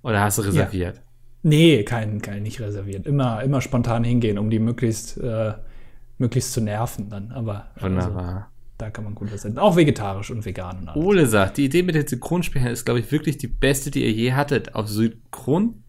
Oder 0.03 0.21
hast 0.21 0.37
du 0.37 0.43
reserviert? 0.43 1.01
Nee, 1.43 1.83
kein, 1.83 2.21
kein 2.21 2.43
nicht 2.43 2.59
reserviert. 2.59 3.05
Immer, 3.05 3.41
immer 3.43 3.61
spontan 3.61 4.03
hingehen, 4.03 4.37
um 4.37 4.49
die 4.49 4.59
möglichst, 4.59 5.17
äh, 5.17 5.53
möglichst 6.17 6.53
zu 6.53 6.61
nerven 6.61 7.09
dann. 7.09 7.31
Aber 7.31 7.67
also, 7.75 7.87
Wunderbar. 7.87 8.51
Da 8.77 8.89
kann 8.89 9.05
man 9.05 9.15
gut 9.15 9.29
was 9.31 9.45
essen. 9.45 9.57
Auch 9.57 9.77
vegetarisch 9.77 10.29
und 10.31 10.43
vegan. 10.43 10.89
Und. 10.93 11.01
Ole 11.01 11.27
sagt, 11.27 11.57
die 11.57 11.65
Idee 11.65 11.83
mit 11.83 11.95
den 11.95 12.05
Synchronsprechern 12.05 12.71
ist, 12.71 12.83
glaube 12.83 12.99
ich, 12.99 13.11
wirklich 13.11 13.37
die 13.37 13.47
beste, 13.47 13.91
die 13.91 14.03
ihr 14.03 14.11
je 14.11 14.33
hattet. 14.33 14.75
Auf 14.75 14.89
Synchron 14.89 15.84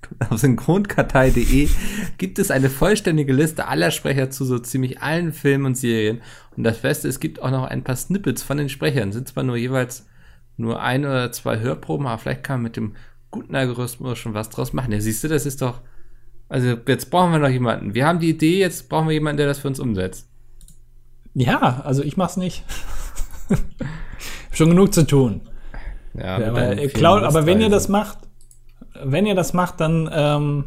auf 0.30 0.38
synchronkartei.de 0.38 1.68
gibt 2.18 2.38
es 2.38 2.50
eine 2.50 2.70
vollständige 2.70 3.32
Liste 3.32 3.66
aller 3.66 3.90
Sprecher 3.90 4.30
zu 4.30 4.44
so 4.44 4.58
ziemlich 4.58 5.02
allen 5.02 5.32
Filmen 5.32 5.66
und 5.66 5.76
Serien. 5.76 6.22
Und 6.56 6.64
das 6.64 6.78
Beste, 6.78 7.08
es 7.08 7.20
gibt 7.20 7.42
auch 7.42 7.50
noch 7.50 7.64
ein 7.64 7.84
paar 7.84 7.96
Snippets 7.96 8.42
von 8.42 8.56
den 8.56 8.68
Sprechern. 8.68 9.12
Sind 9.12 9.28
zwar 9.28 9.42
nur 9.42 9.56
jeweils 9.56 10.06
nur 10.56 10.80
ein 10.80 11.04
oder 11.04 11.32
zwei 11.32 11.58
Hörproben, 11.58 12.06
aber 12.06 12.18
vielleicht 12.18 12.44
kann 12.44 12.56
man 12.56 12.64
mit 12.64 12.76
dem 12.76 12.94
guten 13.30 13.54
Algorithmus 13.54 14.18
schon 14.18 14.34
was 14.34 14.48
draus 14.48 14.72
machen. 14.72 14.92
Ja, 14.92 15.00
siehst 15.00 15.22
du, 15.24 15.28
das 15.28 15.46
ist 15.46 15.60
doch. 15.60 15.80
Also, 16.48 16.76
jetzt 16.86 17.10
brauchen 17.10 17.32
wir 17.32 17.38
noch 17.38 17.48
jemanden. 17.48 17.94
Wir 17.94 18.06
haben 18.06 18.20
die 18.20 18.30
Idee, 18.30 18.60
jetzt 18.60 18.88
brauchen 18.88 19.08
wir 19.08 19.14
jemanden, 19.14 19.38
der 19.38 19.46
das 19.46 19.58
für 19.58 19.68
uns 19.68 19.80
umsetzt. 19.80 20.28
Ja, 21.34 21.80
also 21.84 22.02
ich 22.02 22.16
mach's 22.16 22.36
nicht. 22.36 22.64
schon 24.52 24.70
genug 24.70 24.94
zu 24.94 25.06
tun. 25.06 25.42
Ja, 26.14 26.40
ja 26.40 26.48
aber, 26.48 26.76
Cloud, 26.88 27.24
aber 27.24 27.44
wenn 27.46 27.60
ihr 27.60 27.68
das 27.68 27.88
macht, 27.88 28.18
wenn 29.02 29.26
ihr 29.26 29.34
das 29.34 29.52
macht, 29.52 29.80
dann 29.80 30.08
ähm, 30.12 30.64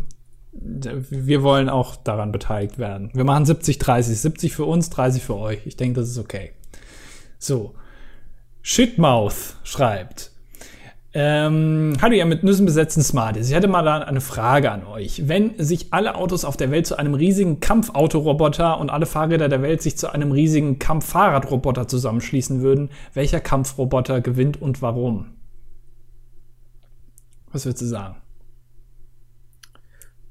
wir 0.51 1.43
wollen 1.43 1.69
auch 1.69 1.95
daran 1.95 2.31
beteiligt 2.31 2.77
werden. 2.77 3.11
Wir 3.13 3.23
machen 3.23 3.45
70, 3.45 3.77
30. 3.77 4.19
70 4.19 4.53
für 4.53 4.65
uns, 4.65 4.89
30 4.89 5.23
für 5.23 5.35
euch. 5.35 5.59
Ich 5.65 5.77
denke, 5.77 5.99
das 5.99 6.09
ist 6.09 6.17
okay. 6.17 6.51
So. 7.37 7.75
Shitmouth 8.61 9.55
schreibt. 9.63 10.31
Ähm, 11.11 11.93
hallo 12.01 12.13
ihr 12.13 12.25
mit 12.25 12.43
Nüssen 12.43 12.67
besetzten 12.67 13.01
Smarties. 13.01 13.49
Ich 13.49 13.55
hätte 13.55 13.67
mal 13.67 13.87
eine 13.87 14.21
Frage 14.21 14.71
an 14.71 14.85
euch. 14.85 15.27
Wenn 15.27 15.57
sich 15.57 15.87
alle 15.91 16.13
Autos 16.15 16.45
auf 16.45 16.55
der 16.55 16.69
Welt 16.69 16.85
zu 16.85 16.97
einem 16.97 17.15
riesigen 17.15 17.59
Kampfautoroboter 17.59 18.79
und 18.79 18.91
alle 18.91 19.07
Fahrräder 19.07 19.49
der 19.49 19.63
Welt 19.63 19.81
sich 19.81 19.97
zu 19.97 20.13
einem 20.13 20.31
riesigen 20.31 20.77
Kampffahrradroboter 20.77 21.87
zusammenschließen 21.87 22.61
würden, 22.61 22.89
welcher 23.15 23.39
Kampfroboter 23.39 24.21
gewinnt 24.21 24.61
und 24.61 24.83
warum? 24.83 25.38
Was 27.51 27.65
würdest 27.65 27.81
du 27.81 27.85
sagen? 27.87 28.15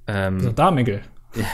Ähm, 0.07 0.41
so, 0.41 0.53
da, 0.53 0.71
Mickel. 0.71 1.03
Ja. 1.35 1.45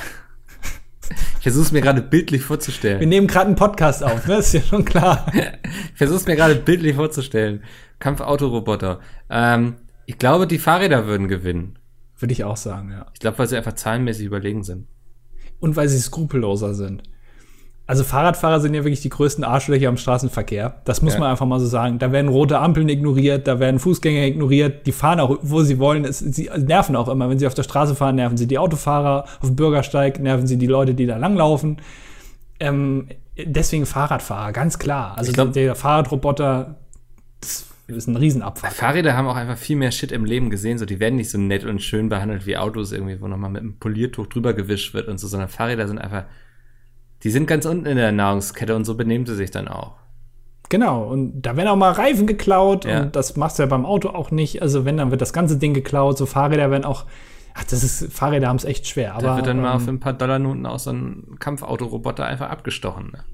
Ich 1.38 1.42
versuche 1.42 1.64
es 1.66 1.72
mir 1.72 1.82
gerade 1.82 2.00
bildlich 2.00 2.42
vorzustellen. 2.42 3.00
Wir 3.00 3.06
nehmen 3.06 3.26
gerade 3.26 3.48
einen 3.48 3.56
Podcast 3.56 4.02
auf, 4.02 4.26
ne? 4.26 4.36
Ist 4.36 4.54
ja 4.54 4.62
schon 4.62 4.84
klar. 4.84 5.26
ich 5.34 5.98
versuche 5.98 6.16
es 6.16 6.26
mir 6.26 6.36
gerade 6.36 6.54
bildlich 6.54 6.96
vorzustellen. 6.96 7.62
Kampfautoroboter. 7.98 9.00
Ähm, 9.28 9.76
ich 10.06 10.18
glaube, 10.18 10.46
die 10.46 10.58
Fahrräder 10.58 11.06
würden 11.06 11.28
gewinnen. 11.28 11.78
Würde 12.18 12.32
ich 12.32 12.44
auch 12.44 12.56
sagen, 12.56 12.92
ja. 12.92 13.06
Ich 13.12 13.20
glaube, 13.20 13.38
weil 13.38 13.48
sie 13.48 13.56
einfach 13.56 13.74
zahlenmäßig 13.74 14.24
überlegen 14.24 14.62
sind. 14.62 14.86
Und 15.60 15.76
weil 15.76 15.88
sie 15.88 15.98
skrupelloser 15.98 16.74
sind. 16.74 17.02
Also 17.86 18.02
Fahrradfahrer 18.02 18.60
sind 18.60 18.72
ja 18.72 18.82
wirklich 18.82 19.02
die 19.02 19.10
größten 19.10 19.44
Arschlöcher 19.44 19.90
im 19.90 19.98
Straßenverkehr. 19.98 20.80
Das 20.84 21.02
muss 21.02 21.14
ja. 21.14 21.20
man 21.20 21.30
einfach 21.30 21.44
mal 21.44 21.60
so 21.60 21.66
sagen. 21.66 21.98
Da 21.98 22.12
werden 22.12 22.28
rote 22.28 22.58
Ampeln 22.58 22.88
ignoriert, 22.88 23.46
da 23.46 23.60
werden 23.60 23.78
Fußgänger 23.78 24.24
ignoriert, 24.24 24.86
die 24.86 24.92
fahren 24.92 25.20
auch, 25.20 25.38
wo 25.42 25.62
sie 25.62 25.78
wollen. 25.78 26.06
Es, 26.06 26.20
sie 26.20 26.50
nerven 26.56 26.96
auch 26.96 27.08
immer. 27.08 27.28
Wenn 27.28 27.38
sie 27.38 27.46
auf 27.46 27.52
der 27.52 27.62
Straße 27.62 27.94
fahren, 27.94 28.16
nerven 28.16 28.38
sie 28.38 28.46
die 28.46 28.56
Autofahrer, 28.56 29.24
auf 29.24 29.48
dem 29.48 29.56
Bürgersteig 29.56 30.18
nerven 30.18 30.46
sie 30.46 30.56
die 30.56 30.66
Leute, 30.66 30.94
die 30.94 31.04
da 31.04 31.18
langlaufen. 31.18 31.76
Ähm, 32.58 33.08
deswegen 33.36 33.84
Fahrradfahrer, 33.84 34.52
ganz 34.52 34.78
klar. 34.78 35.18
Also 35.18 35.32
glaub, 35.32 35.52
der 35.52 35.74
Fahrradroboter, 35.74 36.76
das 37.40 37.66
ist 37.88 38.06
ein 38.06 38.16
Riesenabfall. 38.16 38.70
Fahrräder 38.70 39.14
haben 39.14 39.28
auch 39.28 39.36
einfach 39.36 39.58
viel 39.58 39.76
mehr 39.76 39.90
Shit 39.90 40.10
im 40.10 40.24
Leben 40.24 40.48
gesehen. 40.48 40.78
So, 40.78 40.86
die 40.86 41.00
werden 41.00 41.16
nicht 41.16 41.30
so 41.30 41.36
nett 41.36 41.64
und 41.64 41.82
schön 41.82 42.08
behandelt 42.08 42.46
wie 42.46 42.56
Autos 42.56 42.92
irgendwie, 42.92 43.20
wo 43.20 43.28
nochmal 43.28 43.50
mit 43.50 43.60
einem 43.60 43.78
Poliertuch 43.78 44.26
drüber 44.28 44.54
gewischt 44.54 44.94
wird 44.94 45.08
und 45.08 45.18
so, 45.18 45.28
sondern 45.28 45.50
Fahrräder 45.50 45.86
sind 45.86 45.98
einfach 45.98 46.24
die 47.24 47.30
sind 47.30 47.46
ganz 47.46 47.64
unten 47.66 47.86
in 47.86 47.96
der 47.96 48.12
Nahrungskette 48.12 48.76
und 48.76 48.84
so 48.84 48.94
benehmen 48.94 49.26
sie 49.26 49.34
sich 49.34 49.50
dann 49.50 49.66
auch. 49.66 49.96
Genau, 50.68 51.04
und 51.04 51.42
da 51.42 51.56
werden 51.56 51.68
auch 51.68 51.76
mal 51.76 51.92
Reifen 51.92 52.26
geklaut 52.26 52.84
ja. 52.84 53.02
und 53.02 53.16
das 53.16 53.36
machst 53.36 53.58
du 53.58 53.62
ja 53.62 53.66
beim 53.66 53.86
Auto 53.86 54.10
auch 54.10 54.30
nicht. 54.30 54.62
Also 54.62 54.84
wenn, 54.84 54.96
dann 54.96 55.10
wird 55.10 55.20
das 55.20 55.32
ganze 55.32 55.58
Ding 55.58 55.74
geklaut. 55.74 56.18
So 56.18 56.26
Fahrräder 56.26 56.70
werden 56.70 56.84
auch, 56.84 57.04
ach, 57.54 57.64
das 57.64 57.82
ist, 57.82 58.12
Fahrräder 58.12 58.48
haben 58.48 58.56
es 58.56 58.64
echt 58.64 58.86
schwer. 58.86 59.14
Aber, 59.14 59.22
da 59.22 59.36
wird 59.36 59.46
dann 59.46 59.58
ähm, 59.58 59.62
mal 59.62 59.78
für 59.78 59.90
ein 59.90 60.00
paar 60.00 60.12
Dollarnoten 60.12 60.66
aus 60.66 60.84
so 60.84 60.90
einem 60.90 61.36
Kampfautoroboter 61.38 62.26
einfach 62.26 62.50
abgestochen. 62.50 63.12
Ne? 63.12 63.24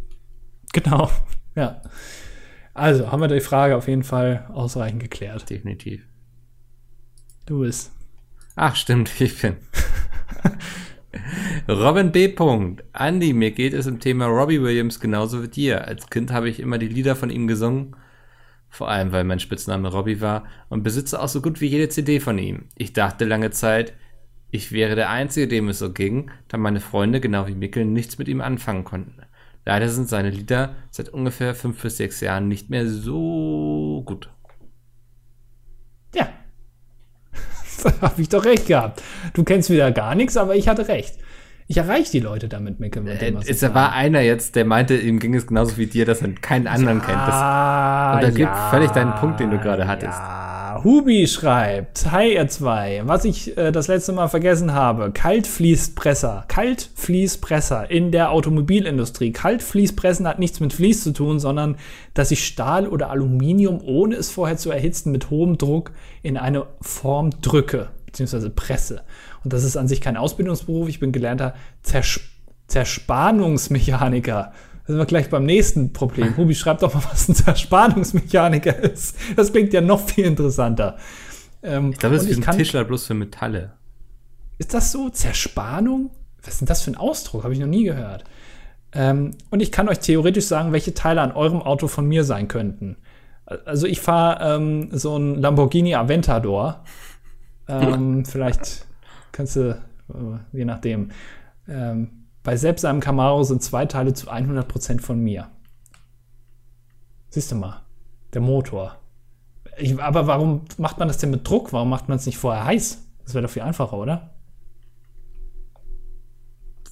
Genau, 0.72 1.10
ja. 1.54 1.80
Also 2.74 3.10
haben 3.10 3.20
wir 3.20 3.28
die 3.28 3.40
Frage 3.40 3.76
auf 3.76 3.88
jeden 3.88 4.04
Fall 4.04 4.46
ausreichend 4.52 5.00
geklärt. 5.00 5.48
Definitiv. 5.50 6.02
Du 7.46 7.60
bist. 7.60 7.92
Ach, 8.54 8.76
stimmt, 8.76 9.10
ich 9.20 9.40
bin. 9.40 9.56
Robin 11.68 12.12
B. 12.12 12.34
Andy, 12.92 13.32
mir 13.32 13.50
geht 13.50 13.74
es 13.74 13.86
im 13.86 14.00
Thema 14.00 14.26
Robbie 14.26 14.62
Williams 14.62 15.00
genauso 15.00 15.42
wie 15.42 15.48
dir. 15.48 15.86
Als 15.86 16.08
Kind 16.08 16.32
habe 16.32 16.48
ich 16.48 16.60
immer 16.60 16.78
die 16.78 16.88
Lieder 16.88 17.16
von 17.16 17.30
ihm 17.30 17.46
gesungen, 17.46 17.96
vor 18.68 18.88
allem 18.88 19.12
weil 19.12 19.24
mein 19.24 19.40
Spitzname 19.40 19.88
Robbie 19.88 20.20
war, 20.20 20.44
und 20.68 20.82
besitze 20.82 21.20
auch 21.20 21.28
so 21.28 21.42
gut 21.42 21.60
wie 21.60 21.66
jede 21.66 21.88
CD 21.88 22.20
von 22.20 22.38
ihm. 22.38 22.66
Ich 22.76 22.92
dachte 22.92 23.24
lange 23.24 23.50
Zeit, 23.50 23.94
ich 24.50 24.72
wäre 24.72 24.96
der 24.96 25.10
Einzige, 25.10 25.48
dem 25.48 25.68
es 25.68 25.78
so 25.78 25.92
ging, 25.92 26.30
da 26.48 26.56
meine 26.56 26.80
Freunde, 26.80 27.20
genau 27.20 27.46
wie 27.46 27.54
Mickel, 27.54 27.84
nichts 27.84 28.18
mit 28.18 28.28
ihm 28.28 28.40
anfangen 28.40 28.84
konnten. 28.84 29.22
Leider 29.64 29.88
sind 29.88 30.08
seine 30.08 30.30
Lieder 30.30 30.74
seit 30.90 31.10
ungefähr 31.10 31.54
fünf 31.54 31.82
bis 31.82 31.98
sechs 31.98 32.20
Jahren 32.20 32.48
nicht 32.48 32.70
mehr 32.70 32.88
so 32.88 34.02
gut. 34.06 34.30
Ja, 36.14 36.28
habe 38.00 38.20
ich 38.20 38.28
doch 38.28 38.44
recht 38.44 38.66
gehabt. 38.66 39.02
Du 39.34 39.44
kennst 39.44 39.70
wieder 39.70 39.90
gar 39.92 40.14
nichts, 40.14 40.36
aber 40.36 40.56
ich 40.56 40.68
hatte 40.68 40.88
recht. 40.88 41.14
Ich 41.68 41.76
erreiche 41.76 42.10
die 42.10 42.18
Leute 42.20 42.48
damit, 42.48 42.80
Micke. 42.80 43.00
Mit 43.00 43.22
dem, 43.22 43.38
es 43.46 43.62
war 43.62 43.92
einer 43.92 44.22
jetzt, 44.22 44.56
der 44.56 44.64
meinte, 44.64 44.96
ihm 44.96 45.20
ging 45.20 45.36
es 45.36 45.46
genauso 45.46 45.76
wie 45.76 45.86
dir, 45.86 46.04
dass 46.04 46.20
er 46.20 46.32
keinen 46.32 46.66
anderen 46.66 46.98
ja, 46.98 47.04
kennt. 47.04 47.20
Das, 47.28 48.14
und 48.16 48.22
das 48.22 48.38
ja, 48.38 48.46
gibt 48.46 48.70
völlig 48.70 48.90
deinen 48.90 49.14
Punkt, 49.14 49.38
den 49.38 49.52
du 49.52 49.58
gerade 49.58 49.86
hattest. 49.86 50.18
Ja. 50.18 50.59
Hubi 50.78 51.26
schreibt, 51.26 52.10
Hi 52.10 52.34
ihr 52.34 52.48
zwei, 52.48 53.02
was 53.04 53.24
ich 53.24 53.56
äh, 53.58 53.72
das 53.72 53.88
letzte 53.88 54.12
Mal 54.12 54.28
vergessen 54.28 54.72
habe, 54.72 55.10
Kaltfließpresser, 55.10 56.44
Kaltfließpresser 56.48 57.90
in 57.90 58.12
der 58.12 58.30
Automobilindustrie. 58.30 59.32
Kaltfließpressen 59.32 60.26
hat 60.26 60.38
nichts 60.38 60.60
mit 60.60 60.72
Fließ 60.72 61.02
zu 61.02 61.12
tun, 61.12 61.40
sondern 61.40 61.76
dass 62.14 62.30
ich 62.30 62.46
Stahl 62.46 62.86
oder 62.86 63.10
Aluminium, 63.10 63.80
ohne 63.82 64.14
es 64.16 64.30
vorher 64.30 64.56
zu 64.56 64.70
erhitzen, 64.70 65.12
mit 65.12 65.30
hohem 65.30 65.58
Druck 65.58 65.92
in 66.22 66.36
eine 66.36 66.66
Form 66.80 67.30
drücke, 67.42 67.88
beziehungsweise 68.06 68.50
presse. 68.50 69.02
Und 69.44 69.52
das 69.52 69.64
ist 69.64 69.76
an 69.76 69.88
sich 69.88 70.00
kein 70.00 70.16
Ausbildungsberuf. 70.16 70.88
Ich 70.88 71.00
bin 71.00 71.12
gelernter 71.12 71.54
Zers 71.82 72.20
Zerspannungsmechaniker. 72.68 74.52
Da 74.86 74.92
sind 74.92 74.98
wir 74.98 75.06
gleich 75.06 75.30
beim 75.30 75.44
nächsten 75.44 75.92
Problem. 75.92 76.36
Hubi, 76.36 76.54
schreib 76.54 76.80
doch 76.80 76.94
mal, 76.94 77.02
was 77.10 77.28
ein 77.28 77.34
Zerspannungsmechaniker 77.34 78.78
ist. 78.78 79.16
Das 79.36 79.52
klingt 79.52 79.72
ja 79.72 79.80
noch 79.80 80.08
viel 80.08 80.24
interessanter. 80.24 80.96
Ähm, 81.62 81.90
ich 81.92 81.98
glaube, 81.98 82.16
das 82.16 82.24
ist 82.24 82.40
wie 82.40 82.46
ein 82.46 82.56
Tischler 82.56 82.84
bloß 82.84 83.06
für 83.06 83.14
Metalle. 83.14 83.72
Ist 84.58 84.74
das 84.74 84.92
so? 84.92 85.08
Zerspannung? 85.10 86.10
Was 86.42 86.54
ist 86.54 86.60
denn 86.60 86.66
das 86.66 86.82
für 86.82 86.90
ein 86.90 86.96
Ausdruck? 86.96 87.44
Habe 87.44 87.54
ich 87.54 87.60
noch 87.60 87.66
nie 87.66 87.84
gehört. 87.84 88.24
Ähm, 88.92 89.32
und 89.50 89.60
ich 89.60 89.70
kann 89.70 89.88
euch 89.88 90.00
theoretisch 90.00 90.46
sagen, 90.46 90.72
welche 90.72 90.94
Teile 90.94 91.20
an 91.20 91.32
eurem 91.32 91.62
Auto 91.62 91.86
von 91.86 92.06
mir 92.06 92.24
sein 92.24 92.48
könnten. 92.48 92.96
Also 93.64 93.86
ich 93.86 94.00
fahre 94.00 94.56
ähm, 94.56 94.88
so 94.92 95.16
ein 95.16 95.36
Lamborghini 95.36 95.94
Aventador. 95.94 96.84
Ähm, 97.68 98.24
vielleicht 98.26 98.86
kannst 99.32 99.56
du, 99.56 99.70
äh, 99.70 100.56
je 100.56 100.64
nachdem. 100.64 101.10
Ähm, 101.68 102.19
bei 102.42 102.56
selbst 102.56 102.84
einem 102.84 103.00
Camaro 103.00 103.42
sind 103.42 103.62
zwei 103.62 103.86
Teile 103.86 104.14
zu 104.14 104.30
100% 104.30 105.00
von 105.00 105.20
mir. 105.20 105.50
Siehst 107.28 107.52
du 107.52 107.56
mal, 107.56 107.82
der 108.32 108.40
Motor. 108.40 108.96
Ich, 109.78 110.00
aber 110.00 110.26
warum 110.26 110.62
macht 110.78 110.98
man 110.98 111.08
das 111.08 111.18
denn 111.18 111.30
mit 111.30 111.46
Druck? 111.46 111.72
Warum 111.72 111.88
macht 111.88 112.08
man 112.08 112.16
es 112.18 112.26
nicht 112.26 112.38
vorher 112.38 112.64
heiß? 112.64 113.06
Das 113.24 113.34
wäre 113.34 113.42
doch 113.42 113.50
viel 113.50 113.62
einfacher, 113.62 113.96
oder? 113.96 114.30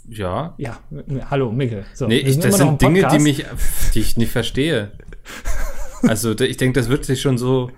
Ja. 0.09 0.55
Ja, 0.57 0.78
hallo, 1.30 1.51
Mikkel. 1.51 1.84
So, 1.94 2.07
nee, 2.07 2.18
ich, 2.18 2.38
das 2.38 2.57
sind 2.57 2.80
Dinge, 2.80 3.07
die 3.09 3.18
mich, 3.18 3.44
die 3.94 4.01
ich 4.01 4.16
nicht 4.16 4.32
verstehe. 4.32 4.92
also, 6.03 6.38
ich 6.38 6.57
denke, 6.57 6.78
das 6.80 6.88
wird 6.88 7.05
sich 7.05 7.20
schon 7.20 7.36
so, 7.36 7.70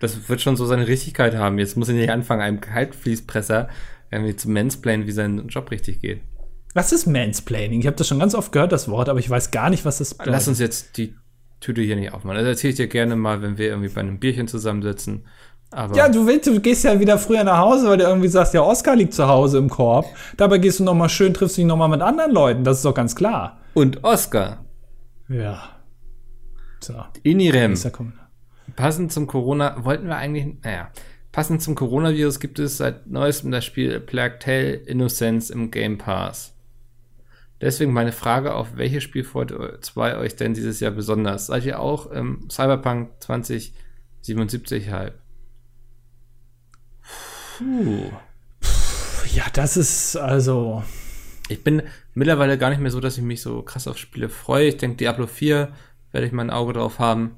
das 0.00 0.28
wird 0.28 0.40
schon 0.40 0.56
so 0.56 0.64
seine 0.64 0.86
Richtigkeit 0.86 1.34
haben. 1.34 1.58
Jetzt 1.58 1.76
muss 1.76 1.88
ich 1.88 1.96
nicht 1.96 2.10
anfangen, 2.10 2.40
einem 2.40 2.60
Kaltfließpresser 2.60 3.68
irgendwie 4.10 4.36
zu 4.36 4.48
mansplainen, 4.48 5.06
wie 5.06 5.12
sein 5.12 5.48
Job 5.48 5.70
richtig 5.70 6.00
geht. 6.00 6.20
Was 6.76 6.92
ist 6.92 7.06
Mansplaining? 7.06 7.80
Ich 7.80 7.86
habe 7.86 7.96
das 7.96 8.06
schon 8.06 8.18
ganz 8.18 8.34
oft 8.34 8.52
gehört, 8.52 8.70
das 8.70 8.88
Wort, 8.90 9.08
aber 9.08 9.18
ich 9.18 9.30
weiß 9.30 9.50
gar 9.50 9.70
nicht, 9.70 9.86
was 9.86 9.96
das 9.96 10.12
bedeutet. 10.12 10.32
Lass 10.32 10.46
uns 10.46 10.58
jetzt 10.58 10.98
die 10.98 11.14
Tüte 11.58 11.80
hier 11.80 11.96
nicht 11.96 12.12
aufmachen. 12.12 12.36
Das 12.36 12.46
erzähle 12.46 12.70
ich 12.72 12.76
dir 12.76 12.86
gerne 12.86 13.16
mal, 13.16 13.40
wenn 13.40 13.56
wir 13.56 13.68
irgendwie 13.68 13.88
bei 13.88 14.02
einem 14.02 14.18
Bierchen 14.18 14.46
zusammensitzen. 14.46 15.24
Aber 15.70 15.96
ja, 15.96 16.10
du 16.10 16.26
willst, 16.26 16.46
du 16.46 16.60
gehst 16.60 16.84
ja 16.84 17.00
wieder 17.00 17.16
früher 17.16 17.44
nach 17.44 17.56
Hause, 17.56 17.88
weil 17.88 17.96
du 17.96 18.04
irgendwie 18.04 18.28
sagst, 18.28 18.52
ja, 18.52 18.60
Oscar 18.60 18.94
liegt 18.94 19.14
zu 19.14 19.26
Hause 19.26 19.56
im 19.56 19.70
Korb. 19.70 20.04
Dabei 20.36 20.58
gehst 20.58 20.78
du 20.78 20.84
noch 20.84 20.92
mal 20.92 21.08
schön, 21.08 21.32
triffst 21.32 21.56
dich 21.56 21.64
noch 21.64 21.78
mal 21.78 21.88
mit 21.88 22.02
anderen 22.02 22.32
Leuten. 22.32 22.62
Das 22.62 22.76
ist 22.76 22.84
doch 22.84 22.94
ganz 22.94 23.16
klar. 23.16 23.58
Und 23.72 24.04
Oscar. 24.04 24.66
Ja. 25.30 25.70
So. 26.80 26.94
Inirem. 27.22 27.74
Passend 28.76 29.12
zum 29.12 29.26
Corona 29.26 29.82
wollten 29.82 30.08
wir 30.08 30.16
eigentlich, 30.16 30.62
naja, 30.62 30.90
Passend 31.36 31.60
zum 31.60 31.74
Coronavirus 31.74 32.40
gibt 32.40 32.58
es 32.58 32.78
seit 32.78 33.08
neuestem 33.08 33.50
das 33.50 33.62
Spiel 33.66 34.00
Plague 34.00 34.38
Tale 34.38 34.72
Innocence 34.72 35.50
im 35.50 35.70
Game 35.70 35.98
Pass. 35.98 36.55
Deswegen 37.60 37.92
meine 37.92 38.12
Frage, 38.12 38.54
auf 38.54 38.76
welches 38.76 39.02
Spiel 39.02 39.24
freut 39.24 39.52
2 39.80 40.18
euch 40.18 40.36
denn 40.36 40.52
dieses 40.52 40.80
Jahr 40.80 40.90
besonders? 40.90 41.46
Seid 41.46 41.64
ihr 41.64 41.80
auch 41.80 42.06
im 42.10 42.48
Cyberpunk 42.50 43.10
2077 43.20 44.90
Hype? 44.90 45.18
Puh. 47.56 48.10
Ja, 49.32 49.44
das 49.52 49.76
ist 49.76 50.16
also. 50.16 50.84
Ich 51.48 51.64
bin 51.64 51.82
mittlerweile 52.14 52.58
gar 52.58 52.70
nicht 52.70 52.80
mehr 52.80 52.90
so, 52.90 53.00
dass 53.00 53.16
ich 53.16 53.24
mich 53.24 53.40
so 53.40 53.62
krass 53.62 53.88
auf 53.88 53.96
Spiele 53.96 54.28
freue. 54.28 54.68
Ich 54.68 54.76
denke, 54.76 54.96
Diablo 54.96 55.26
4 55.26 55.72
werde 56.12 56.26
ich 56.26 56.32
mein 56.32 56.50
Auge 56.50 56.74
drauf 56.74 56.98
haben. 56.98 57.36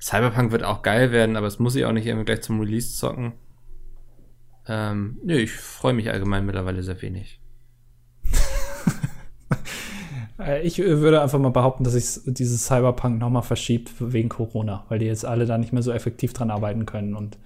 Cyberpunk 0.00 0.52
wird 0.52 0.64
auch 0.64 0.82
geil 0.82 1.12
werden, 1.12 1.36
aber 1.36 1.46
es 1.46 1.58
muss 1.58 1.74
ich 1.74 1.84
auch 1.84 1.92
nicht 1.92 2.06
irgendwie 2.06 2.26
gleich 2.26 2.42
zum 2.42 2.60
Release 2.60 2.96
zocken. 2.96 3.32
Ähm, 4.66 5.18
nö, 5.22 5.36
ich 5.36 5.52
freue 5.52 5.94
mich 5.94 6.10
allgemein 6.10 6.46
mittlerweile 6.46 6.82
sehr 6.82 7.00
wenig. 7.02 7.40
Äh, 10.36 10.62
ich 10.62 10.80
äh, 10.80 11.00
würde 11.00 11.22
einfach 11.22 11.38
mal 11.38 11.50
behaupten, 11.50 11.84
dass 11.84 11.92
sich 11.92 12.20
dieses 12.26 12.66
Cyberpunk 12.66 13.20
nochmal 13.20 13.42
verschiebt 13.42 13.92
wegen 14.00 14.28
Corona, 14.28 14.84
weil 14.88 14.98
die 14.98 15.06
jetzt 15.06 15.24
alle 15.24 15.46
da 15.46 15.58
nicht 15.58 15.72
mehr 15.72 15.82
so 15.82 15.92
effektiv 15.92 16.32
dran 16.32 16.50
arbeiten 16.50 16.86
können. 16.86 17.14
Und 17.14 17.38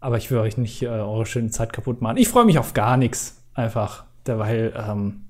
aber 0.00 0.16
ich 0.16 0.30
will 0.30 0.38
euch 0.38 0.56
nicht 0.56 0.82
äh, 0.82 0.88
eure 0.88 1.26
schöne 1.26 1.50
Zeit 1.50 1.72
kaputt 1.72 2.00
machen. 2.00 2.16
Ich 2.16 2.28
freue 2.28 2.44
mich 2.44 2.58
auf 2.58 2.74
gar 2.74 2.96
nichts. 2.96 3.42
Einfach. 3.54 4.04
Weil 4.24 4.72
ähm, 4.76 5.22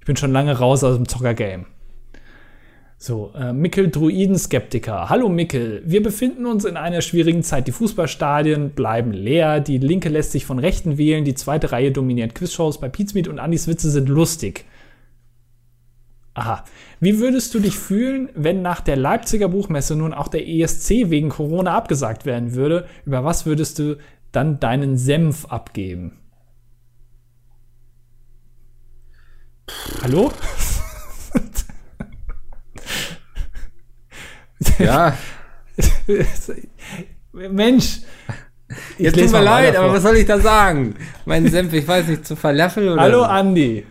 ich 0.00 0.06
bin 0.06 0.16
schon 0.16 0.32
lange 0.32 0.58
raus 0.58 0.82
aus 0.82 0.96
dem 0.96 1.08
Zocker-Game. 1.08 1.66
So, 2.98 3.32
äh, 3.34 3.52
Mickel 3.52 3.90
Druiden-Skeptiker. 3.90 5.08
Hallo 5.08 5.28
Mickel, 5.28 5.82
wir 5.84 6.02
befinden 6.02 6.46
uns 6.46 6.64
in 6.64 6.76
einer 6.76 7.02
schwierigen 7.02 7.42
Zeit. 7.42 7.66
Die 7.66 7.72
Fußballstadien 7.72 8.70
bleiben 8.70 9.12
leer, 9.12 9.60
die 9.60 9.78
Linke 9.78 10.08
lässt 10.08 10.32
sich 10.32 10.44
von 10.44 10.58
Rechten 10.58 10.98
wählen, 10.98 11.24
die 11.24 11.34
zweite 11.34 11.72
Reihe 11.72 11.90
dominiert 11.90 12.34
Quizshows 12.34 12.78
bei 12.78 12.88
Pizmeet 12.88 13.26
und 13.26 13.40
Andis 13.40 13.66
Witze 13.66 13.90
sind 13.90 14.08
lustig. 14.08 14.66
Aha. 16.34 16.64
Wie 17.00 17.18
würdest 17.18 17.54
du 17.54 17.60
dich 17.60 17.78
fühlen, 17.78 18.30
wenn 18.34 18.62
nach 18.62 18.80
der 18.80 18.96
Leipziger 18.96 19.48
Buchmesse 19.48 19.96
nun 19.96 20.14
auch 20.14 20.28
der 20.28 20.48
ESC 20.48 21.10
wegen 21.10 21.28
Corona 21.28 21.76
abgesagt 21.76 22.24
werden 22.24 22.54
würde? 22.54 22.86
Über 23.04 23.24
was 23.24 23.44
würdest 23.44 23.78
du 23.78 23.98
dann 24.32 24.58
deinen 24.58 24.96
Senf 24.96 25.44
abgeben? 25.46 26.18
Hallo? 30.02 30.32
Ja. 34.78 35.16
Mensch. 37.32 38.00
Jetzt 38.98 39.18
tut 39.18 39.32
mir 39.32 39.42
leid, 39.42 39.76
aber 39.76 39.92
was 39.92 40.02
soll 40.02 40.16
ich 40.16 40.26
da 40.26 40.38
sagen? 40.38 40.94
Mein 41.24 41.48
Senf, 41.48 41.72
ich 41.72 41.86
weiß 41.86 42.08
nicht, 42.08 42.26
zu 42.26 42.36
Falafel 42.36 42.88
oder. 42.88 43.02
Hallo 43.02 43.22
Andi. 43.22 43.86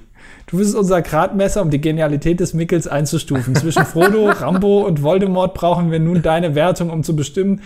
Du 0.52 0.58
bist 0.58 0.76
unser 0.76 1.02
Gradmesser, 1.02 1.62
um 1.62 1.70
die 1.70 1.80
Genialität 1.80 2.42
des 2.42 2.54
Mickels 2.54 2.86
einzustufen. 2.86 3.56
Zwischen 3.56 3.86
Frodo, 3.86 4.30
Rambo 4.30 4.86
und 4.86 5.02
Voldemort 5.02 5.54
brauchen 5.54 5.92
wir 5.92 6.00
nun 6.00 6.22
deine 6.22 6.56
Wertung, 6.56 6.90
um 6.90 7.04
zu 7.04 7.16
bestimmen, 7.16 7.62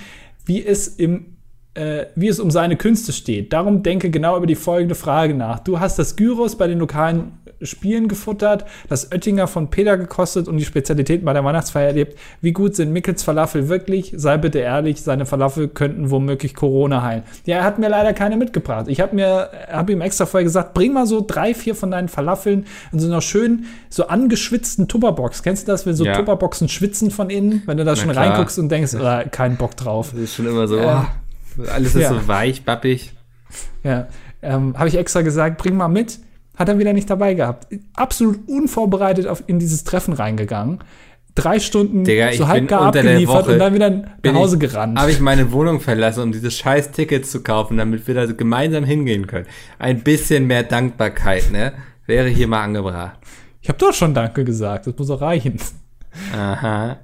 wie 0.45 0.63
es 0.63 0.87
im 0.87 1.35
äh, 1.73 2.05
wie 2.15 2.27
es 2.27 2.39
um 2.39 2.51
seine 2.51 2.77
Künste 2.77 3.11
steht. 3.11 3.51
Darum 3.53 3.83
denke 3.83 4.09
genau 4.09 4.37
über 4.37 4.45
die 4.45 4.55
folgende 4.55 4.95
Frage 4.95 5.33
nach. 5.33 5.59
Du 5.59 5.79
hast 5.79 5.99
das 5.99 6.15
Gyros 6.15 6.57
bei 6.57 6.67
den 6.67 6.79
lokalen 6.79 7.33
Spielen 7.61 8.07
gefuttert, 8.07 8.65
das 8.89 9.11
Oettinger 9.11 9.47
von 9.47 9.69
Peter 9.69 9.97
gekostet 9.97 10.47
und 10.47 10.57
die 10.57 10.65
Spezialitäten 10.65 11.25
bei 11.25 11.33
der 11.33 11.43
Weihnachtsfeier 11.43 11.87
erlebt. 11.87 12.17
Wie 12.41 12.51
gut 12.51 12.75
sind 12.75 12.91
Mickels 12.91 13.23
Falafel 13.23 13.69
wirklich? 13.69 14.13
Sei 14.15 14.37
bitte 14.37 14.59
ehrlich, 14.59 15.01
seine 15.01 15.25
Falafel 15.25 15.67
könnten 15.67 16.09
womöglich 16.09 16.55
Corona 16.55 17.01
heilen. 17.01 17.23
Ja, 17.45 17.57
er 17.57 17.63
hat 17.63 17.79
mir 17.79 17.89
leider 17.89 18.13
keine 18.13 18.37
mitgebracht. 18.37 18.87
Ich 18.87 18.99
habe 18.99 19.15
mir, 19.15 19.49
habe 19.71 19.91
ihm 19.91 20.01
extra 20.01 20.25
vorher 20.25 20.43
gesagt, 20.43 20.73
bring 20.73 20.93
mal 20.93 21.05
so 21.05 21.23
drei, 21.25 21.53
vier 21.53 21.75
von 21.75 21.91
deinen 21.91 22.07
Falafeln 22.07 22.65
in 22.91 22.99
so 22.99 23.07
einer 23.07 23.21
schönen, 23.21 23.65
so 23.89 24.07
angeschwitzten 24.07 24.87
Tupperbox. 24.87 25.43
Kennst 25.43 25.67
du 25.67 25.71
das, 25.71 25.85
wenn 25.85 25.95
so 25.95 26.05
ja. 26.05 26.15
Tupperboxen 26.15 26.69
schwitzen 26.69 27.11
von 27.11 27.29
innen, 27.29 27.63
wenn 27.65 27.77
du 27.77 27.85
da 27.85 27.95
schon 27.95 28.11
klar. 28.11 28.27
reinguckst 28.27 28.59
und 28.59 28.69
denkst, 28.69 28.93
oh, 28.95 29.21
kein 29.31 29.57
Bock 29.57 29.75
drauf. 29.75 30.11
Das 30.11 30.21
ist 30.21 30.35
schon 30.35 30.47
immer 30.47 30.67
so, 30.67 30.77
äh, 30.77 31.01
alles 31.71 31.95
ist 31.95 32.01
ja. 32.01 32.09
so 32.09 32.27
weich, 32.27 32.63
bappig. 32.65 33.13
Ja, 33.83 34.07
ähm, 34.41 34.77
habe 34.77 34.89
ich 34.89 34.97
extra 34.97 35.21
gesagt, 35.21 35.57
bring 35.57 35.75
mal 35.77 35.87
mit. 35.87 36.19
Hat 36.55 36.69
er 36.69 36.79
wieder 36.79 36.93
nicht 36.93 37.09
dabei 37.09 37.33
gehabt. 37.33 37.67
Absolut 37.93 38.47
unvorbereitet 38.47 39.27
auf, 39.27 39.43
in 39.47 39.59
dieses 39.59 39.83
Treffen 39.83 40.13
reingegangen. 40.13 40.79
Drei 41.35 41.59
Stunden 41.59 42.05
Digga, 42.05 42.31
so 42.31 42.47
halb 42.47 42.69
gar 42.69 42.83
abgeliefert 42.83 43.47
und 43.49 43.59
dann 43.59 43.73
wieder 43.73 43.89
nach 44.23 44.33
Hause 44.33 44.57
gerannt. 44.57 44.97
Habe 44.97 45.11
ich 45.11 45.19
meine 45.19 45.51
Wohnung 45.51 45.81
verlassen, 45.81 46.23
um 46.23 46.31
dieses 46.31 46.55
scheiß 46.55 46.91
Ticket 46.91 47.27
zu 47.27 47.43
kaufen, 47.43 47.75
damit 47.77 48.07
wir 48.07 48.15
da 48.15 48.25
gemeinsam 48.25 48.85
hingehen 48.85 49.27
können. 49.27 49.45
Ein 49.77 50.01
bisschen 50.01 50.47
mehr 50.47 50.63
Dankbarkeit, 50.63 51.51
ne? 51.51 51.73
Wäre 52.05 52.29
hier 52.29 52.47
mal 52.47 52.63
angebracht. 52.63 53.19
Ich 53.61 53.67
habe 53.67 53.79
doch 53.79 53.93
schon 53.93 54.13
Danke 54.13 54.45
gesagt, 54.45 54.87
das 54.87 54.97
muss 54.97 55.09
auch 55.09 55.21
reichen. 55.21 55.59
Aha. 56.33 56.99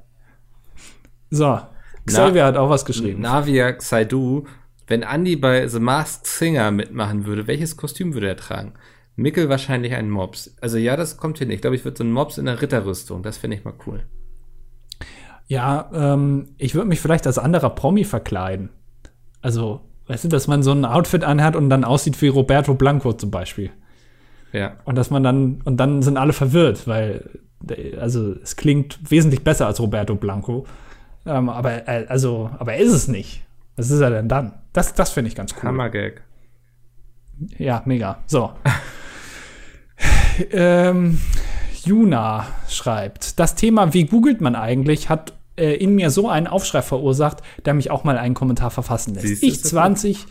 So, 1.30 1.60
Xavier 2.06 2.42
Na, 2.42 2.48
hat 2.48 2.56
auch 2.58 2.70
was 2.70 2.86
geschrieben. 2.86 3.22
Navia 3.22 3.76
Saidu, 3.80 4.46
wenn 4.88 5.02
Andy 5.02 5.36
bei 5.36 5.68
The 5.68 5.80
Masked 5.80 6.28
Singer 6.28 6.72
mitmachen 6.72 7.26
würde, 7.26 7.48
welches 7.48 7.78
Kostüm 7.78 8.14
würde 8.14 8.28
er 8.28 8.38
tragen? 8.38 8.74
Mickel 9.16 9.50
wahrscheinlich 9.50 9.94
ein 9.94 10.10
Mops. 10.10 10.56
Also 10.62 10.78
ja, 10.78 10.96
das 10.96 11.18
kommt 11.18 11.40
hin. 11.40 11.50
Ich 11.50 11.62
glaube, 11.62 11.76
ich 11.76 11.86
würde 11.86 11.98
so 11.98 12.04
ein 12.04 12.12
Mops 12.12 12.38
in 12.38 12.46
der 12.46 12.62
Ritterrüstung. 12.62 13.24
Das 13.24 13.38
finde 13.38 13.58
ich 13.58 13.64
mal 13.64 13.74
cool. 13.86 14.04
Ja, 15.48 15.90
ähm, 15.94 16.50
ich 16.58 16.76
würde 16.76 16.88
mich 16.88 17.02
vielleicht 17.02 17.28
als 17.28 17.38
anderer 17.38 17.72
Promi 17.72 18.06
verkleiden. 18.06 18.70
Also, 19.42 19.82
weißt 20.08 20.24
du, 20.24 20.28
dass 20.30 20.48
man 20.48 20.64
so 20.64 20.72
ein 20.72 20.86
Outfit 20.86 21.26
anhat 21.26 21.58
und 21.58 21.70
dann 21.70 21.84
aussieht 21.84 22.22
wie 22.22 22.30
Roberto 22.30 22.74
Blanco 22.74 23.12
zum 23.12 23.32
Beispiel. 23.32 23.70
Ja. 24.54 24.78
Und 24.86 24.96
dass 24.96 25.10
man 25.10 25.24
dann, 25.24 25.62
und 25.66 25.76
dann 25.78 26.04
sind 26.04 26.16
alle 26.18 26.32
verwirrt, 26.32 26.88
weil, 26.88 27.42
also, 28.00 28.34
es 28.42 28.56
klingt 28.56 29.12
wesentlich 29.12 29.44
besser 29.44 29.68
als 29.68 29.82
Roberto 29.82 30.16
Blanco. 30.16 30.66
Ähm, 31.26 31.50
aber, 31.50 31.88
äh, 31.88 32.06
also, 32.08 32.50
aber 32.58 32.74
er 32.76 32.80
ist 32.80 32.94
es 32.94 33.08
nicht. 33.10 33.44
Was 33.76 33.90
ist 33.90 34.00
er 34.00 34.10
denn 34.10 34.30
dann? 34.30 34.54
Das, 34.72 34.94
das 34.94 35.12
finde 35.12 35.30
ich 35.30 35.36
ganz 35.36 35.54
cool. 35.58 35.64
Hammergag. 35.64 36.22
Ja, 37.58 37.82
mega. 37.86 38.20
So. 38.28 38.52
ähm, 40.52 41.20
Juna 41.84 42.48
schreibt, 42.68 43.40
das 43.40 43.56
Thema, 43.56 43.94
wie 43.94 44.06
googelt 44.06 44.42
man 44.42 44.56
eigentlich, 44.56 45.10
hat 45.10 45.34
äh, 45.58 45.74
in 45.76 45.96
mir 45.96 46.10
so 46.12 46.30
einen 46.30 46.48
Aufschrei 46.48 46.82
verursacht, 46.82 47.42
der 47.66 47.74
mich 47.74 47.92
auch 47.92 48.04
mal 48.04 48.18
einen 48.18 48.36
Kommentar 48.36 48.72
verfassen 48.72 49.16
lässt. 49.16 49.28
Siehst 49.28 49.44
ich 49.44 49.64
20 49.64 50.26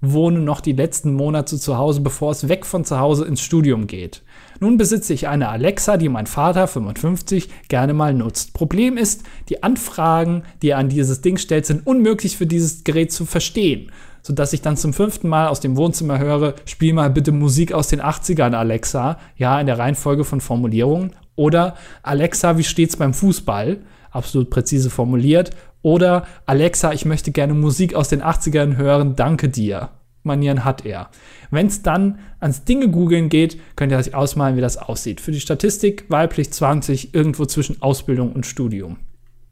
wohne 0.00 0.40
noch 0.40 0.60
die 0.60 0.72
letzten 0.72 1.14
Monate 1.14 1.58
zu 1.58 1.78
Hause, 1.78 2.00
bevor 2.00 2.32
es 2.32 2.48
weg 2.48 2.66
von 2.66 2.84
zu 2.84 2.98
Hause 3.00 3.24
ins 3.24 3.40
Studium 3.40 3.86
geht. 3.86 4.22
Nun 4.60 4.76
besitze 4.76 5.12
ich 5.14 5.28
eine 5.28 5.48
Alexa, 5.48 5.96
die 5.96 6.08
mein 6.08 6.26
Vater, 6.26 6.66
55, 6.66 7.48
gerne 7.68 7.94
mal 7.94 8.14
nutzt. 8.14 8.52
Problem 8.52 8.96
ist, 8.96 9.22
die 9.48 9.62
Anfragen, 9.62 10.44
die 10.62 10.70
er 10.70 10.78
an 10.78 10.88
dieses 10.88 11.22
Ding 11.22 11.38
stellt, 11.38 11.66
sind 11.66 11.86
unmöglich 11.86 12.36
für 12.36 12.46
dieses 12.46 12.84
Gerät 12.84 13.12
zu 13.12 13.24
verstehen 13.24 13.90
sodass 14.26 14.52
ich 14.52 14.60
dann 14.60 14.76
zum 14.76 14.92
fünften 14.92 15.28
Mal 15.28 15.46
aus 15.46 15.60
dem 15.60 15.76
Wohnzimmer 15.76 16.18
höre, 16.18 16.54
spiel 16.64 16.92
mal 16.92 17.10
bitte 17.10 17.30
Musik 17.30 17.72
aus 17.72 17.86
den 17.86 18.02
80ern, 18.02 18.54
Alexa. 18.54 19.20
Ja, 19.36 19.60
in 19.60 19.68
der 19.68 19.78
Reihenfolge 19.78 20.24
von 20.24 20.40
Formulierungen. 20.40 21.12
Oder 21.36 21.76
Alexa, 22.02 22.58
wie 22.58 22.64
steht's 22.64 22.96
beim 22.96 23.14
Fußball? 23.14 23.78
Absolut 24.10 24.50
präzise 24.50 24.90
formuliert. 24.90 25.50
Oder 25.82 26.26
Alexa, 26.44 26.92
ich 26.92 27.04
möchte 27.04 27.30
gerne 27.30 27.54
Musik 27.54 27.94
aus 27.94 28.08
den 28.08 28.20
80ern 28.20 28.76
hören, 28.76 29.14
danke 29.14 29.48
dir. 29.48 29.90
Manieren 30.24 30.64
hat 30.64 30.84
er. 30.84 31.08
Wenn 31.52 31.68
es 31.68 31.82
dann 31.82 32.18
ans 32.40 32.64
Dinge 32.64 32.90
googeln 32.90 33.28
geht, 33.28 33.60
könnt 33.76 33.92
ihr 33.92 33.98
euch 33.98 34.12
ausmalen, 34.12 34.56
wie 34.56 34.60
das 34.60 34.76
aussieht. 34.76 35.20
Für 35.20 35.30
die 35.30 35.38
Statistik 35.38 36.06
weiblich 36.08 36.52
20, 36.52 37.14
irgendwo 37.14 37.46
zwischen 37.46 37.80
Ausbildung 37.80 38.32
und 38.32 38.44
Studium. 38.44 38.96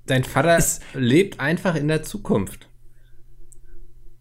Dein 0.06 0.24
Vater 0.24 0.56
ist, 0.56 0.82
lebt 0.94 1.38
einfach 1.38 1.76
in 1.76 1.86
der 1.86 2.02
Zukunft. 2.02 2.66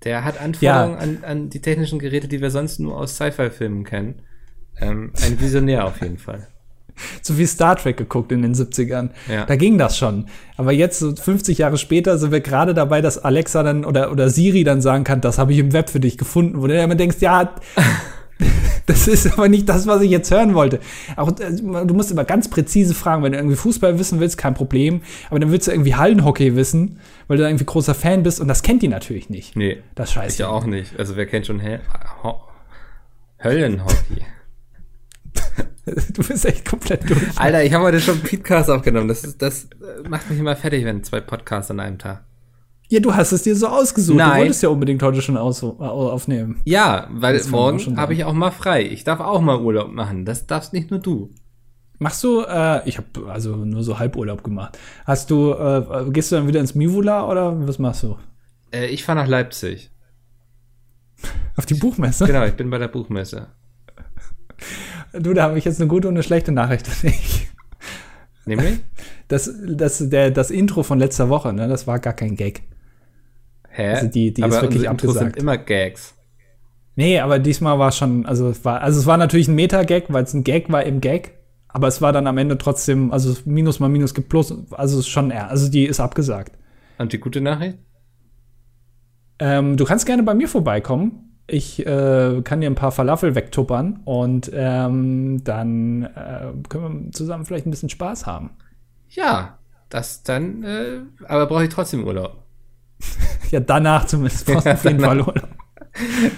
Der 0.03 0.23
hat 0.23 0.39
Anforderungen 0.39 0.95
ja. 0.95 0.99
an, 0.99 1.19
an 1.23 1.49
die 1.49 1.61
technischen 1.61 1.99
Geräte, 1.99 2.27
die 2.27 2.41
wir 2.41 2.51
sonst 2.51 2.79
nur 2.79 2.97
aus 2.97 3.15
Sci-Fi-Filmen 3.15 3.83
kennen. 3.83 4.15
Ähm, 4.79 5.13
ein 5.23 5.39
Visionär 5.39 5.85
auf 5.85 6.01
jeden 6.01 6.17
Fall. 6.17 6.47
So 7.21 7.37
wie 7.37 7.45
Star 7.45 7.75
Trek 7.75 7.97
geguckt 7.97 8.31
in 8.31 8.41
den 8.41 8.53
70ern. 8.53 9.09
Ja. 9.27 9.45
Da 9.45 9.55
ging 9.55 9.77
das 9.77 9.97
schon. 9.97 10.27
Aber 10.57 10.71
jetzt, 10.71 10.99
so 10.99 11.15
50 11.15 11.57
Jahre 11.57 11.77
später, 11.77 12.17
sind 12.17 12.31
wir 12.31 12.41
gerade 12.41 12.73
dabei, 12.73 13.01
dass 13.01 13.17
Alexa 13.17 13.63
dann 13.63 13.85
oder, 13.85 14.11
oder 14.11 14.29
Siri 14.29 14.63
dann 14.63 14.81
sagen 14.81 15.03
kann, 15.03 15.21
das 15.21 15.37
habe 15.37 15.53
ich 15.53 15.59
im 15.59 15.73
Web 15.73 15.89
für 15.89 15.99
dich 15.99 16.17
gefunden, 16.17 16.61
wo 16.61 16.67
du 16.67 16.79
immer 16.79 16.95
denkst, 16.95 17.17
ja, 17.19 17.55
das 18.85 19.07
ist 19.07 19.33
aber 19.33 19.47
nicht 19.47 19.67
das, 19.69 19.87
was 19.87 20.01
ich 20.01 20.11
jetzt 20.11 20.31
hören 20.31 20.53
wollte. 20.53 20.79
Auch, 21.15 21.29
äh, 21.39 21.51
du 21.51 21.93
musst 21.93 22.11
immer 22.11 22.25
ganz 22.25 22.49
präzise 22.49 22.93
fragen, 22.93 23.23
wenn 23.23 23.31
du 23.31 23.37
irgendwie 23.37 23.55
Fußball 23.55 23.99
wissen 23.99 24.19
willst, 24.19 24.37
kein 24.37 24.53
Problem. 24.53 25.01
Aber 25.29 25.39
dann 25.39 25.51
willst 25.51 25.67
du 25.67 25.71
irgendwie 25.71 25.95
Hallenhockey 25.95 26.55
wissen, 26.55 26.99
weil 27.27 27.37
du 27.37 27.43
da 27.43 27.49
irgendwie 27.49 27.65
großer 27.65 27.95
Fan 27.95 28.23
bist 28.23 28.39
und 28.39 28.47
das 28.47 28.63
kennt 28.63 28.81
die 28.81 28.87
natürlich 28.87 29.29
nicht. 29.29 29.55
Nee. 29.55 29.77
Das 29.95 30.11
scheiße. 30.11 30.33
Ich 30.33 30.39
ja 30.39 30.47
auch 30.49 30.65
nicht. 30.65 30.99
Also 30.99 31.15
wer 31.15 31.25
kennt 31.25 31.45
schon 31.45 31.59
He 31.59 31.77
Ho 32.23 32.41
Höllenhockey? 33.43 34.25
du 35.85 36.23
bist 36.23 36.45
echt 36.45 36.65
komplett 36.65 37.09
durch. 37.09 37.21
Alter, 37.35 37.63
ich 37.63 37.73
habe 37.73 37.85
heute 37.85 37.99
schon 37.99 38.15
einen 38.15 38.23
Podcast 38.23 38.69
aufgenommen. 38.69 39.07
Das, 39.07 39.37
das 39.37 39.67
macht 40.07 40.29
mich 40.29 40.39
immer 40.39 40.55
fertig, 40.55 40.85
wenn 40.85 41.03
zwei 41.03 41.19
Podcasts 41.19 41.71
an 41.71 41.79
einem 41.79 41.97
Tag. 41.97 42.23
Ja, 42.93 42.99
du 42.99 43.15
hast 43.15 43.31
es 43.31 43.41
dir 43.41 43.55
so 43.55 43.65
ausgesucht. 43.65 44.19
Nein. 44.19 44.33
Du 44.33 44.37
wolltest 44.41 44.61
ja 44.61 44.69
unbedingt 44.69 45.01
heute 45.01 45.19
schon 45.23 45.35
aufnehmen. 45.35 46.61
Ja, 46.63 47.07
weil 47.09 47.41
morgen 47.45 47.97
habe 47.97 48.13
ich 48.13 48.23
auch 48.23 48.33
mal 48.33 48.51
frei. 48.51 48.83
Ich 48.83 49.03
darf 49.03 49.19
auch 49.19 49.41
mal 49.41 49.59
Urlaub 49.59 49.91
machen. 49.91 50.25
Das 50.25 50.45
darfst 50.45 50.73
nicht 50.73 50.91
nur 50.91 50.99
du. 50.99 51.33
Machst 51.97 52.23
du, 52.23 52.41
äh, 52.41 52.87
ich 52.87 52.99
habe 52.99 53.31
also 53.31 53.55
nur 53.55 53.81
so 53.81 53.97
Halburlaub 53.97 54.43
gemacht. 54.43 54.77
Hast 55.07 55.31
du, 55.31 55.53
äh, 55.53 56.05
gehst 56.11 56.31
du 56.31 56.35
dann 56.35 56.47
wieder 56.47 56.59
ins 56.59 56.75
Mivula 56.75 57.27
oder 57.27 57.67
was 57.67 57.79
machst 57.79 58.03
du? 58.03 58.15
Äh, 58.71 58.85
ich 58.85 59.03
fahre 59.03 59.21
nach 59.21 59.27
Leipzig. 59.27 59.89
Auf 61.57 61.65
die 61.65 61.73
Buchmesse? 61.73 62.27
Genau, 62.27 62.45
ich 62.45 62.53
bin 62.53 62.69
bei 62.69 62.77
der 62.77 62.89
Buchmesse. 62.89 63.47
Du, 65.13 65.33
da 65.33 65.45
habe 65.45 65.57
ich 65.57 65.65
jetzt 65.65 65.81
eine 65.81 65.87
gute 65.87 66.09
und 66.09 66.13
eine 66.13 66.21
schlechte 66.21 66.51
Nachricht 66.51 66.85
für 66.85 67.07
dich. 67.07 67.47
Nämlich? 68.45 68.81
Das, 69.29 69.51
das, 69.67 69.97
der, 70.09 70.29
das 70.29 70.51
Intro 70.51 70.83
von 70.83 70.99
letzter 70.99 71.29
Woche, 71.29 71.53
ne, 71.53 71.67
das 71.67 71.87
war 71.87 71.97
gar 71.97 72.13
kein 72.13 72.35
Gag. 72.35 72.61
Hä? 73.73 73.93
Also 73.93 74.07
die, 74.07 74.33
die 74.33 74.43
aber 74.43 74.55
ist 74.55 74.61
wirklich 74.61 74.83
Intros 74.83 75.17
abgesagt. 75.17 75.35
sind 75.35 75.43
immer 75.43 75.57
Gags. 75.57 76.15
Nee, 76.95 77.19
aber 77.19 77.39
diesmal 77.39 77.79
war 77.79 77.91
schon, 77.91 78.25
also 78.25 78.49
es 78.49 78.63
war, 78.63 78.81
also 78.81 78.99
es 78.99 79.07
war 79.07 79.17
natürlich 79.17 79.47
ein 79.47 79.55
Meta-Gag, 79.55 80.05
weil 80.09 80.23
es 80.23 80.33
ein 80.33 80.43
Gag 80.43 80.71
war 80.71 80.83
im 80.83 81.01
Gag, 81.01 81.39
aber 81.67 81.87
es 81.87 82.01
war 82.01 82.13
dann 82.13 82.27
am 82.27 82.37
Ende 82.37 82.57
trotzdem, 82.59 83.11
also 83.11 83.35
Minus 83.45 83.79
mal 83.79 83.89
Minus 83.89 84.13
gibt 84.13 84.29
Plus, 84.29 84.53
also 84.71 84.99
es 84.99 85.05
ist 85.05 85.11
schon, 85.11 85.31
eher, 85.31 85.49
also 85.49 85.71
die 85.71 85.85
ist 85.85 85.99
abgesagt. 85.99 86.55
Und 86.99 87.13
die 87.13 87.17
gute 87.17 87.41
Nachricht? 87.41 87.79
Ähm, 89.39 89.75
du 89.75 89.85
kannst 89.85 90.05
gerne 90.05 90.21
bei 90.21 90.35
mir 90.35 90.47
vorbeikommen. 90.47 91.31
Ich 91.47 91.85
äh, 91.85 92.41
kann 92.43 92.61
dir 92.61 92.69
ein 92.69 92.75
paar 92.75 92.91
Falafel 92.91 93.33
wegtuppern 93.33 94.01
und 94.05 94.51
ähm, 94.53 95.43
dann 95.43 96.03
äh, 96.03 96.53
können 96.69 97.05
wir 97.05 97.11
zusammen 97.11 97.45
vielleicht 97.45 97.65
ein 97.65 97.71
bisschen 97.71 97.89
Spaß 97.89 98.27
haben. 98.27 98.51
Ja, 99.09 99.57
das 99.89 100.21
dann, 100.21 100.63
äh, 100.63 100.99
aber 101.27 101.47
brauche 101.47 101.63
ich 101.63 101.69
trotzdem 101.69 102.05
Urlaub. 102.05 102.42
Ja, 103.51 103.59
danach 103.59 104.05
zumindest 104.07 104.45
brauchst 104.47 104.65
du 104.65 104.71
auf 104.73 104.83
jeden 104.83 104.99
Fall 104.99 105.19
Urlaub. 105.19 105.47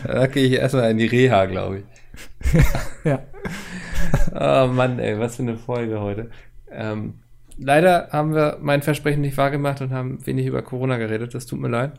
Da 0.05 0.27
gehe 0.27 0.45
ich 0.47 0.53
erstmal 0.53 0.91
in 0.91 0.97
die 0.97 1.05
Reha, 1.05 1.45
glaube 1.45 1.79
ich. 1.79 2.63
Ja. 3.05 3.19
Oh 4.33 4.67
Mann, 4.67 4.99
ey, 4.99 5.17
was 5.19 5.35
für 5.37 5.43
eine 5.43 5.57
Folge 5.57 5.99
heute. 6.01 6.29
Ähm, 6.69 7.21
leider 7.57 8.09
haben 8.11 8.33
wir 8.33 8.57
mein 8.61 8.81
Versprechen 8.81 9.21
nicht 9.21 9.37
wahrgemacht 9.37 9.79
und 9.81 9.91
haben 9.93 10.25
wenig 10.25 10.45
über 10.45 10.61
Corona 10.61 10.97
geredet. 10.97 11.33
Das 11.33 11.45
tut 11.45 11.59
mir 11.59 11.69
leid. 11.69 11.93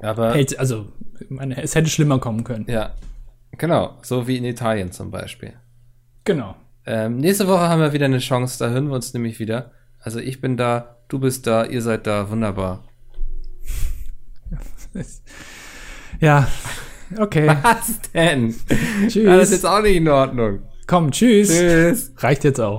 Aber 0.00 0.34
Hält- 0.34 0.58
Also, 0.58 0.88
meine, 1.28 1.62
es 1.62 1.74
hätte 1.74 1.88
schlimmer 1.88 2.18
kommen 2.18 2.44
können. 2.44 2.66
ja, 2.68 2.94
genau, 3.56 3.96
so 4.02 4.26
wie 4.26 4.36
in 4.36 4.44
Italien 4.44 4.92
zum 4.92 5.10
Beispiel. 5.10 5.52
Genau. 6.24 6.54
Ähm, 6.86 7.18
nächste 7.18 7.46
Woche 7.48 7.68
haben 7.68 7.80
wir 7.80 7.92
wieder 7.92 8.06
eine 8.06 8.18
Chance, 8.18 8.58
da 8.58 8.70
hören 8.70 8.88
wir 8.88 8.94
uns 8.94 9.12
nämlich 9.14 9.38
wieder. 9.38 9.72
Also 10.00 10.18
ich 10.18 10.40
bin 10.40 10.56
da, 10.56 10.96
du 11.10 11.18
bist 11.18 11.46
da, 11.46 11.66
ihr 11.66 11.82
seid 11.82 12.06
da, 12.06 12.30
wunderbar. 12.30 12.84
Ja, 16.20 16.48
okay. 17.18 17.46
Was 17.62 17.98
denn? 18.12 18.54
Tschüss. 19.08 19.24
Das 19.24 19.44
ist 19.44 19.52
jetzt 19.52 19.66
auch 19.66 19.80
nicht 19.80 19.96
in 19.96 20.08
Ordnung. 20.08 20.58
Komm, 20.86 21.12
tschüss. 21.12 21.48
Tschüss. 21.48 22.12
Reicht 22.18 22.44
jetzt 22.44 22.60
auch. 22.60 22.78